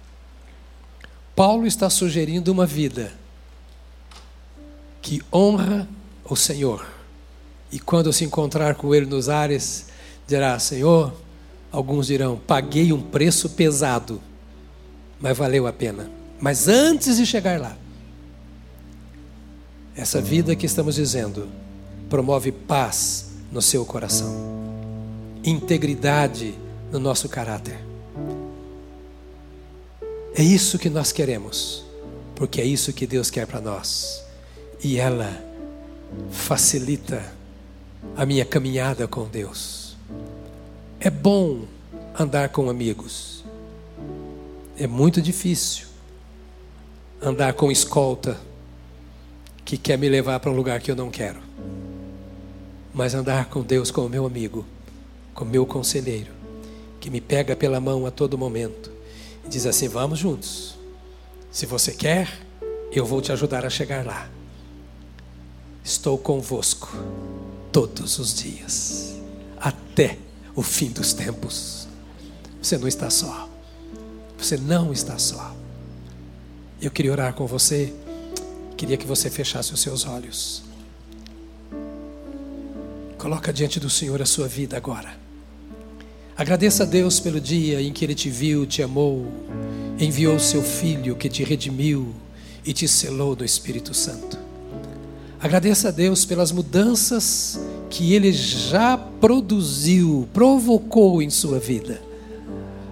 Paulo 1.35 1.65
está 1.65 1.89
sugerindo 1.89 2.51
uma 2.51 2.65
vida 2.65 3.11
que 5.01 5.21
honra 5.31 5.87
o 6.23 6.35
Senhor. 6.35 6.85
E 7.71 7.79
quando 7.79 8.13
se 8.13 8.23
encontrar 8.23 8.75
com 8.75 8.93
ele 8.93 9.05
nos 9.05 9.29
ares, 9.29 9.87
dirá: 10.27 10.57
Senhor, 10.59 11.13
alguns 11.71 12.07
dirão, 12.07 12.39
paguei 12.47 12.93
um 12.93 13.01
preço 13.01 13.49
pesado, 13.49 14.21
mas 15.19 15.37
valeu 15.37 15.67
a 15.67 15.73
pena. 15.73 16.09
Mas 16.39 16.67
antes 16.67 17.17
de 17.17 17.25
chegar 17.25 17.59
lá, 17.59 17.75
essa 19.95 20.21
vida 20.21 20.55
que 20.55 20.65
estamos 20.65 20.95
dizendo, 20.95 21.49
promove 22.09 22.51
paz 22.51 23.31
no 23.51 23.61
seu 23.61 23.85
coração, 23.85 24.33
integridade 25.43 26.55
no 26.91 26.99
nosso 26.99 27.29
caráter. 27.29 27.79
É 30.35 30.41
isso 30.41 30.79
que 30.79 30.89
nós 30.89 31.11
queremos, 31.11 31.85
porque 32.35 32.59
é 32.59 32.65
isso 32.65 32.91
que 32.91 33.05
Deus 33.05 33.29
quer 33.29 33.45
para 33.45 33.61
nós. 33.61 34.23
E 34.83 34.97
ela 34.97 35.31
facilita 36.31 37.23
a 38.17 38.25
minha 38.25 38.43
caminhada 38.43 39.07
com 39.07 39.27
Deus. 39.27 39.95
É 40.99 41.09
bom 41.09 41.65
andar 42.17 42.49
com 42.49 42.69
amigos. 42.69 43.43
É 44.77 44.87
muito 44.87 45.21
difícil 45.21 45.85
andar 47.21 47.53
com 47.53 47.71
escolta 47.71 48.39
que 49.63 49.77
quer 49.77 49.97
me 49.97 50.09
levar 50.09 50.39
para 50.39 50.51
um 50.51 50.55
lugar 50.55 50.81
que 50.81 50.91
eu 50.91 50.95
não 50.95 51.09
quero 51.09 51.53
mas 52.93 53.15
andar 53.15 53.49
com 53.49 53.61
Deus 53.61 53.89
como 53.89 54.07
meu 54.07 54.25
amigo, 54.25 54.65
como 55.33 55.49
meu 55.49 55.65
conselheiro, 55.65 56.31
que 56.99 57.09
me 57.09 57.19
pega 57.19 57.55
pela 57.55 57.79
mão 57.79 58.05
a 58.05 58.11
todo 58.11 58.37
momento 58.37 58.91
e 59.45 59.49
diz 59.49 59.65
assim: 59.65 59.87
vamos 59.87 60.19
juntos. 60.19 60.77
Se 61.51 61.65
você 61.65 61.91
quer, 61.91 62.29
eu 62.91 63.05
vou 63.05 63.21
te 63.21 63.31
ajudar 63.31 63.65
a 63.65 63.69
chegar 63.69 64.05
lá. 64.05 64.29
Estou 65.83 66.17
convosco 66.17 66.89
todos 67.71 68.19
os 68.19 68.33
dias, 68.35 69.15
até 69.59 70.17
o 70.55 70.61
fim 70.61 70.89
dos 70.89 71.13
tempos. 71.13 71.87
Você 72.61 72.77
não 72.77 72.87
está 72.87 73.09
só. 73.09 73.49
Você 74.37 74.57
não 74.57 74.93
está 74.93 75.17
só. 75.17 75.55
Eu 76.81 76.91
queria 76.91 77.11
orar 77.11 77.33
com 77.33 77.45
você. 77.45 77.93
Queria 78.77 78.97
que 78.97 79.05
você 79.05 79.29
fechasse 79.29 79.73
os 79.73 79.81
seus 79.81 80.05
olhos. 80.05 80.63
Coloca 83.23 83.53
diante 83.53 83.79
do 83.79 83.89
Senhor 83.89 84.21
a 84.21 84.25
sua 84.25 84.49
vida 84.49 84.75
agora. 84.75 85.17
Agradeça 86.35 86.83
a 86.83 86.85
Deus 86.85 87.21
pelo 87.21 87.39
dia 87.39 87.81
em 87.81 87.93
que 87.93 88.03
Ele 88.03 88.13
te 88.13 88.29
viu, 88.29 88.65
te 88.65 88.83
amou 88.83 89.31
enviou 89.97 90.37
seu 90.37 90.61
Filho 90.61 91.15
que 91.15 91.29
te 91.29 91.41
redimiu 91.41 92.13
e 92.65 92.73
te 92.73 92.85
selou 92.85 93.33
no 93.33 93.45
Espírito 93.45 93.93
Santo. 93.93 94.37
Agradeça 95.39 95.87
a 95.87 95.91
Deus 95.91 96.25
pelas 96.25 96.51
mudanças 96.51 97.57
que 97.89 98.13
Ele 98.13 98.33
já 98.33 98.97
produziu, 98.97 100.27
provocou 100.33 101.21
em 101.21 101.29
sua 101.29 101.59
vida. 101.59 102.01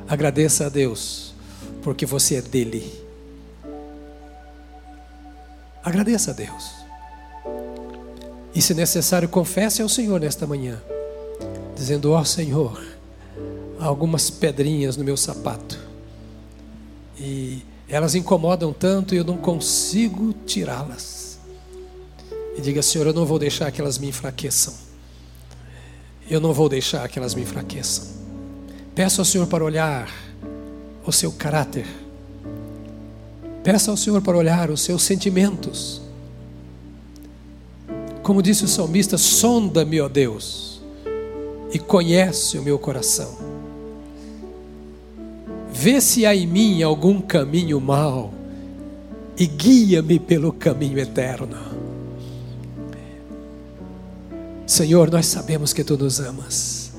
Agradeça 0.07 0.67
a 0.67 0.69
Deus, 0.69 1.33
porque 1.81 2.05
você 2.05 2.35
é 2.35 2.41
dele. 2.41 2.89
Agradeça 5.83 6.31
a 6.31 6.33
Deus. 6.33 6.80
E 8.53 8.61
se 8.61 8.73
necessário, 8.73 9.29
confesse 9.29 9.81
ao 9.81 9.87
Senhor 9.87 10.19
nesta 10.19 10.45
manhã, 10.45 10.81
dizendo: 11.75 12.11
Ó 12.11 12.19
oh, 12.19 12.25
Senhor, 12.25 12.83
há 13.79 13.85
algumas 13.85 14.29
pedrinhas 14.29 14.97
no 14.97 15.03
meu 15.03 15.15
sapato, 15.15 15.79
e 17.17 17.63
elas 17.87 18.15
incomodam 18.15 18.73
tanto 18.73 19.13
e 19.13 19.17
eu 19.17 19.23
não 19.23 19.37
consigo 19.37 20.33
tirá-las. 20.45 21.39
E 22.57 22.61
diga: 22.61 22.81
Senhor, 22.81 23.07
eu 23.07 23.13
não 23.13 23.25
vou 23.25 23.39
deixar 23.39 23.71
que 23.71 23.79
elas 23.79 23.97
me 23.97 24.07
enfraqueçam. 24.09 24.73
Eu 26.29 26.39
não 26.39 26.53
vou 26.53 26.69
deixar 26.69 27.07
que 27.09 27.19
elas 27.19 27.33
me 27.33 27.41
enfraqueçam. 27.41 28.05
Peço 28.93 29.21
ao 29.21 29.25
Senhor 29.25 29.47
para 29.47 29.63
olhar 29.63 30.09
o 31.05 31.11
seu 31.11 31.31
caráter. 31.31 31.85
Peça 33.63 33.91
ao 33.91 33.97
Senhor 33.97 34.21
para 34.21 34.37
olhar 34.37 34.69
os 34.69 34.81
seus 34.81 35.03
sentimentos 35.03 36.01
como 38.23 38.41
disse 38.41 38.65
o 38.65 38.67
salmista, 38.67 39.17
sonda-me, 39.17 39.99
ó 39.99 40.07
Deus, 40.07 40.81
e 41.73 41.79
conhece 41.79 42.57
o 42.57 42.63
meu 42.63 42.77
coração. 42.77 43.37
Vê 45.73 45.99
se 45.99 46.25
há 46.25 46.35
em 46.35 46.45
mim 46.45 46.83
algum 46.83 47.19
caminho 47.19 47.79
mau 47.81 48.33
e 49.37 49.47
guia-me 49.47 50.19
pelo 50.19 50.53
caminho 50.53 50.99
eterno. 50.99 51.57
Senhor, 54.67 55.09
nós 55.09 55.25
sabemos 55.25 55.73
que 55.73 55.83
tu 55.83 55.97
nos 55.97 56.19
amas 56.19 56.91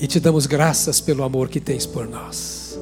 e 0.00 0.06
te 0.06 0.20
damos 0.20 0.46
graças 0.46 1.00
pelo 1.00 1.24
amor 1.24 1.48
que 1.48 1.60
tens 1.60 1.84
por 1.84 2.06
nós. 2.06 2.78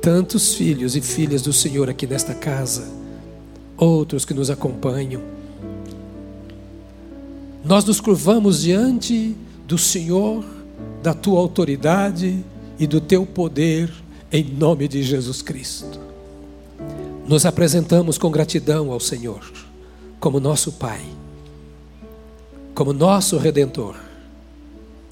Tantos 0.00 0.54
filhos 0.54 0.94
e 0.94 1.00
filhas 1.00 1.42
do 1.42 1.52
Senhor 1.52 1.90
aqui 1.90 2.06
nesta 2.06 2.32
casa 2.32 3.05
outros 3.76 4.24
que 4.24 4.34
nos 4.34 4.50
acompanham. 4.50 5.22
Nós 7.64 7.84
nos 7.84 8.00
curvamos 8.00 8.62
diante 8.62 9.36
do 9.66 9.76
Senhor, 9.76 10.44
da 11.02 11.12
tua 11.12 11.40
autoridade 11.40 12.44
e 12.78 12.86
do 12.86 13.00
teu 13.00 13.26
poder, 13.26 13.92
em 14.30 14.44
nome 14.44 14.86
de 14.86 15.02
Jesus 15.02 15.42
Cristo. 15.42 15.98
Nos 17.26 17.44
apresentamos 17.44 18.18
com 18.18 18.30
gratidão 18.30 18.92
ao 18.92 19.00
Senhor, 19.00 19.40
como 20.20 20.38
nosso 20.38 20.72
Pai, 20.72 21.04
como 22.72 22.92
nosso 22.92 23.36
Redentor, 23.36 23.96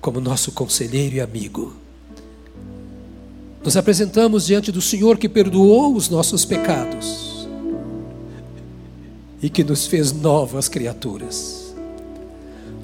como 0.01 0.21
nosso 0.21 0.53
conselheiro 0.53 1.17
e 1.17 1.21
amigo. 1.21 1.75
Nos 3.65 3.77
apresentamos 3.77 4.47
diante 4.47 4.71
do 4.71 4.81
Senhor 4.81 5.19
que 5.19 5.29
perdoou 5.29 5.97
os 5.97 6.09
nossos 6.09 6.45
pecados 6.45 7.34
e 9.45 9.51
que 9.51 9.63
nos 9.63 9.87
fez 9.87 10.11
novas 10.11 10.71
criaturas. 10.71 11.75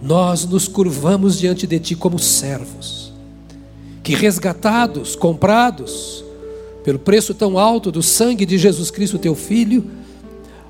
Nós 0.03 0.45
nos 0.45 0.69
curvamos 0.69 1.39
diante 1.39 1.67
de 1.67 1.79
Ti 1.79 1.95
como 1.95 2.19
servos, 2.19 3.15
que 4.03 4.15
resgatados, 4.15 5.17
comprados, 5.17 6.23
pelo 6.85 6.99
preço 6.99 7.33
tão 7.33 7.59
alto 7.59 7.91
do 7.91 8.03
sangue 8.03 8.45
de 8.45 8.59
Jesus 8.59 8.91
Cristo, 8.91 9.19
Teu 9.19 9.35
Filho, 9.35 9.91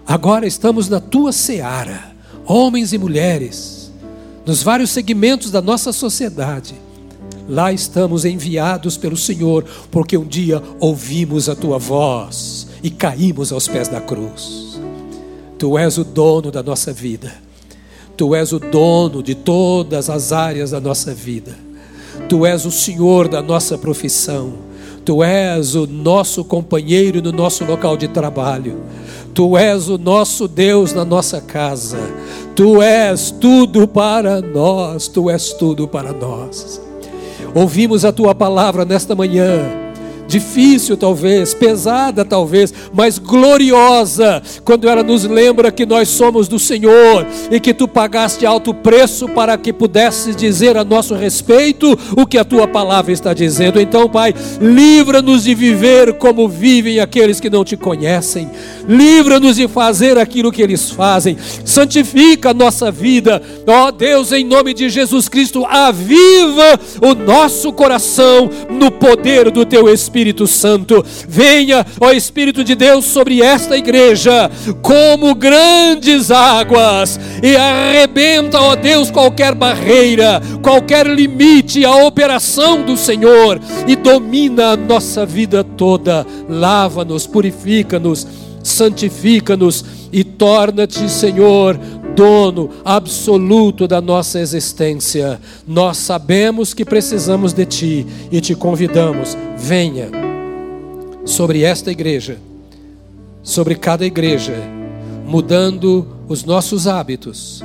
agora 0.06 0.46
estamos 0.46 0.88
na 0.88 1.00
Tua 1.00 1.32
seara, 1.32 2.14
homens 2.46 2.92
e 2.92 2.98
mulheres, 2.98 3.90
nos 4.46 4.62
vários 4.62 4.90
segmentos 4.90 5.50
da 5.50 5.60
nossa 5.60 5.92
sociedade. 5.92 6.76
Lá 7.48 7.72
estamos 7.72 8.24
enviados 8.24 8.96
pelo 8.96 9.16
Senhor, 9.16 9.64
porque 9.90 10.16
um 10.16 10.24
dia 10.24 10.62
ouvimos 10.78 11.48
a 11.48 11.56
Tua 11.56 11.78
voz 11.78 12.68
e 12.80 12.90
caímos 12.90 13.50
aos 13.50 13.66
pés 13.66 13.88
da 13.88 14.00
cruz. 14.00 14.69
Tu 15.60 15.76
és 15.76 15.98
o 15.98 16.04
dono 16.04 16.50
da 16.50 16.62
nossa 16.62 16.90
vida. 16.90 17.34
Tu 18.16 18.34
és 18.34 18.50
o 18.50 18.58
dono 18.58 19.22
de 19.22 19.34
todas 19.34 20.08
as 20.08 20.32
áreas 20.32 20.70
da 20.70 20.80
nossa 20.80 21.12
vida. 21.12 21.54
Tu 22.30 22.46
és 22.46 22.64
o 22.64 22.70
Senhor 22.70 23.28
da 23.28 23.42
nossa 23.42 23.76
profissão. 23.76 24.54
Tu 25.04 25.22
és 25.22 25.74
o 25.74 25.86
nosso 25.86 26.42
companheiro 26.46 27.20
no 27.20 27.30
nosso 27.30 27.62
local 27.66 27.94
de 27.98 28.08
trabalho. 28.08 28.80
Tu 29.34 29.58
és 29.58 29.86
o 29.90 29.98
nosso 29.98 30.48
Deus 30.48 30.94
na 30.94 31.04
nossa 31.04 31.42
casa. 31.42 31.98
Tu 32.56 32.80
és 32.80 33.30
tudo 33.30 33.86
para 33.86 34.40
nós. 34.40 35.08
Tu 35.08 35.28
és 35.28 35.52
tudo 35.52 35.86
para 35.86 36.10
nós. 36.10 36.80
Ouvimos 37.54 38.06
a 38.06 38.12
tua 38.12 38.34
palavra 38.34 38.86
nesta 38.86 39.14
manhã 39.14 39.79
difícil 40.30 40.96
talvez, 40.96 41.52
pesada 41.52 42.24
talvez, 42.24 42.72
mas 42.94 43.18
gloriosa, 43.18 44.40
quando 44.64 44.88
ela 44.88 45.02
nos 45.02 45.24
lembra 45.24 45.72
que 45.72 45.84
nós 45.84 46.08
somos 46.08 46.46
do 46.46 46.58
Senhor 46.58 47.26
e 47.50 47.58
que 47.58 47.74
tu 47.74 47.88
pagaste 47.88 48.46
alto 48.46 48.72
preço 48.72 49.28
para 49.28 49.58
que 49.58 49.72
pudesses 49.72 50.36
dizer 50.36 50.76
a 50.76 50.84
nosso 50.84 51.14
respeito 51.14 51.98
o 52.16 52.24
que 52.24 52.38
a 52.38 52.44
tua 52.44 52.68
palavra 52.68 53.12
está 53.12 53.34
dizendo. 53.34 53.80
Então, 53.80 54.08
Pai, 54.08 54.32
livra-nos 54.60 55.44
de 55.44 55.54
viver 55.54 56.14
como 56.14 56.48
vivem 56.48 57.00
aqueles 57.00 57.40
que 57.40 57.50
não 57.50 57.64
te 57.64 57.76
conhecem, 57.76 58.48
livra-nos 58.88 59.56
de 59.56 59.66
fazer 59.66 60.16
aquilo 60.16 60.52
que 60.52 60.62
eles 60.62 60.90
fazem, 60.90 61.36
santifica 61.64 62.50
a 62.50 62.54
nossa 62.54 62.90
vida, 62.92 63.42
ó 63.66 63.90
Deus, 63.90 64.30
em 64.30 64.44
nome 64.44 64.72
de 64.72 64.88
Jesus 64.88 65.28
Cristo, 65.28 65.66
aviva 65.66 66.78
o 67.02 67.14
nosso 67.14 67.72
coração 67.72 68.48
no 68.70 68.92
poder 68.92 69.50
do 69.50 69.64
teu 69.64 69.92
Espírito 69.92 70.19
Espírito 70.20 70.46
Santo. 70.46 71.04
Venha, 71.26 71.86
ó 71.98 72.10
Espírito 72.10 72.62
de 72.62 72.74
Deus, 72.74 73.06
sobre 73.06 73.40
esta 73.40 73.74
igreja 73.74 74.50
como 74.82 75.34
grandes 75.34 76.30
águas 76.30 77.18
e 77.42 77.56
arrebenta, 77.56 78.60
ó 78.60 78.76
Deus, 78.76 79.10
qualquer 79.10 79.54
barreira, 79.54 80.42
qualquer 80.62 81.06
limite 81.06 81.86
à 81.86 81.96
operação 82.04 82.82
do 82.82 82.98
Senhor 82.98 83.58
e 83.86 83.96
domina 83.96 84.72
a 84.72 84.76
nossa 84.76 85.24
vida 85.24 85.64
toda. 85.64 86.26
Lava-nos, 86.46 87.26
purifica-nos, 87.26 88.26
santifica-nos 88.62 89.82
e 90.12 90.22
torna-te, 90.22 91.08
Senhor, 91.08 91.80
dono 92.20 92.68
absoluto 92.84 93.88
da 93.88 93.98
nossa 93.98 94.38
existência. 94.40 95.40
Nós 95.66 95.96
sabemos 95.96 96.74
que 96.74 96.84
precisamos 96.84 97.54
de 97.54 97.64
Ti 97.64 98.06
e 98.30 98.42
te 98.42 98.54
convidamos, 98.54 99.38
venha 99.56 100.10
sobre 101.24 101.62
esta 101.62 101.90
igreja, 101.90 102.36
sobre 103.42 103.74
cada 103.74 104.04
igreja, 104.04 104.52
mudando 105.26 106.06
os 106.28 106.44
nossos 106.44 106.86
hábitos, 106.86 107.64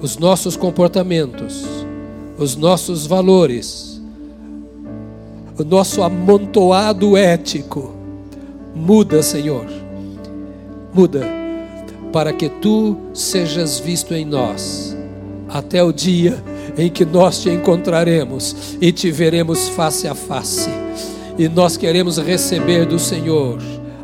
os 0.00 0.16
nossos 0.16 0.56
comportamentos, 0.56 1.64
os 2.38 2.54
nossos 2.54 3.04
valores, 3.04 4.00
o 5.58 5.64
nosso 5.64 6.04
amontoado 6.04 7.16
ético. 7.16 7.92
Muda, 8.76 9.24
Senhor, 9.24 9.66
muda 10.94 11.37
para 12.12 12.32
que 12.32 12.48
tu 12.48 12.96
sejas 13.12 13.78
visto 13.78 14.14
em 14.14 14.24
nós, 14.24 14.96
até 15.48 15.82
o 15.82 15.92
dia 15.92 16.42
em 16.76 16.88
que 16.88 17.04
nós 17.04 17.40
te 17.42 17.50
encontraremos 17.50 18.76
e 18.80 18.92
te 18.92 19.10
veremos 19.10 19.68
face 19.68 20.06
a 20.06 20.14
face. 20.14 20.70
E 21.38 21.48
nós 21.48 21.76
queremos 21.76 22.18
receber 22.18 22.86
do 22.86 22.98
Senhor 22.98 23.58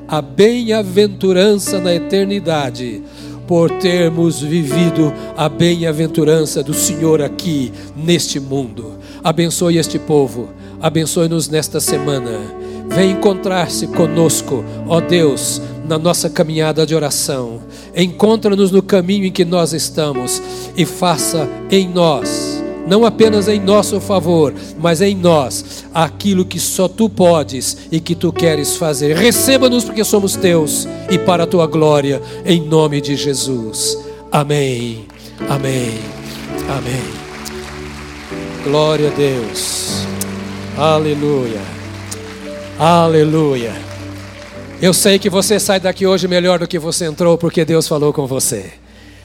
a 0.07 0.20
bem-aventurança 0.20 1.80
na 1.80 1.94
eternidade, 1.94 3.02
por 3.46 3.70
termos 3.72 4.40
vivido 4.40 5.12
a 5.36 5.48
bem-aventurança 5.48 6.62
do 6.62 6.72
Senhor 6.72 7.20
aqui 7.20 7.72
neste 7.94 8.40
mundo. 8.40 8.92
Abençoe 9.22 9.76
este 9.76 9.98
povo, 9.98 10.48
abençoe-nos 10.80 11.48
nesta 11.48 11.80
semana. 11.80 12.40
Vem 12.88 13.12
encontrar-se 13.12 13.86
conosco, 13.88 14.64
ó 14.86 15.00
Deus, 15.00 15.61
na 15.85 15.99
nossa 15.99 16.30
caminhada 16.30 16.87
de 16.87 16.95
oração. 16.95 17.61
Encontra-nos 17.95 18.70
no 18.70 18.82
caminho 18.82 19.26
em 19.26 19.32
que 19.32 19.45
nós 19.45 19.72
estamos 19.72 20.43
e 20.76 20.85
faça 20.85 21.49
em 21.70 21.89
nós, 21.89 22.62
não 22.87 23.05
apenas 23.05 23.49
em 23.49 23.61
nosso 23.61 24.01
favor, 24.01 24.53
mas 24.78 25.01
em 25.01 25.14
nós, 25.14 25.85
aquilo 25.93 26.45
que 26.45 26.59
só 26.59 26.89
tu 26.89 27.09
podes 27.09 27.76
e 27.91 28.01
que 28.01 28.14
tu 28.14 28.32
queres 28.32 28.76
fazer. 28.76 29.16
Receba-nos 29.16 29.85
porque 29.85 30.05
somos 30.05 30.37
teus 30.37 30.87
e 31.11 31.18
para 31.18 31.45
a 31.45 31.47
tua 31.47 31.66
glória, 31.66 32.20
em 32.45 32.61
nome 32.61 33.01
de 33.01 33.16
Jesus. 33.16 33.99
Amém. 34.30 35.07
Amém. 35.49 35.99
Amém. 36.68 37.24
Glória 38.64 39.09
a 39.09 39.14
Deus. 39.14 40.07
Aleluia. 40.76 41.61
Aleluia. 42.78 43.93
Eu 44.85 44.93
sei 44.93 45.18
que 45.18 45.30
você 45.30 45.59
sai 45.59 45.80
daqui 45.80 46.07
hoje 46.07 46.28
melhor 46.28 46.59
do 46.59 46.68
que 46.68 46.78
você 46.78 47.07
entrou, 47.07 47.39
porque 47.39 47.64
Deus 47.64 47.89
falou 47.89 48.12
com 48.12 48.26
você. 48.26 48.74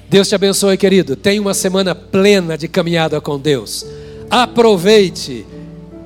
Deus 0.09 0.29
te 0.29 0.33
abençoe, 0.33 0.77
querido. 0.77 1.17
Tenha 1.17 1.41
uma 1.41 1.53
semana 1.53 1.93
plena 1.93 2.57
de 2.57 2.69
caminhada 2.69 3.19
com 3.19 3.37
Deus. 3.37 3.85
Aproveite, 4.29 5.45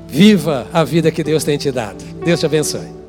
viva 0.08 0.66
a 0.74 0.84
vida 0.84 1.12
que 1.12 1.24
Deus 1.24 1.44
tem 1.44 1.56
te 1.56 1.72
dado. 1.72 2.04
Deus 2.26 2.40
te 2.40 2.48
abençoe. 2.48 3.03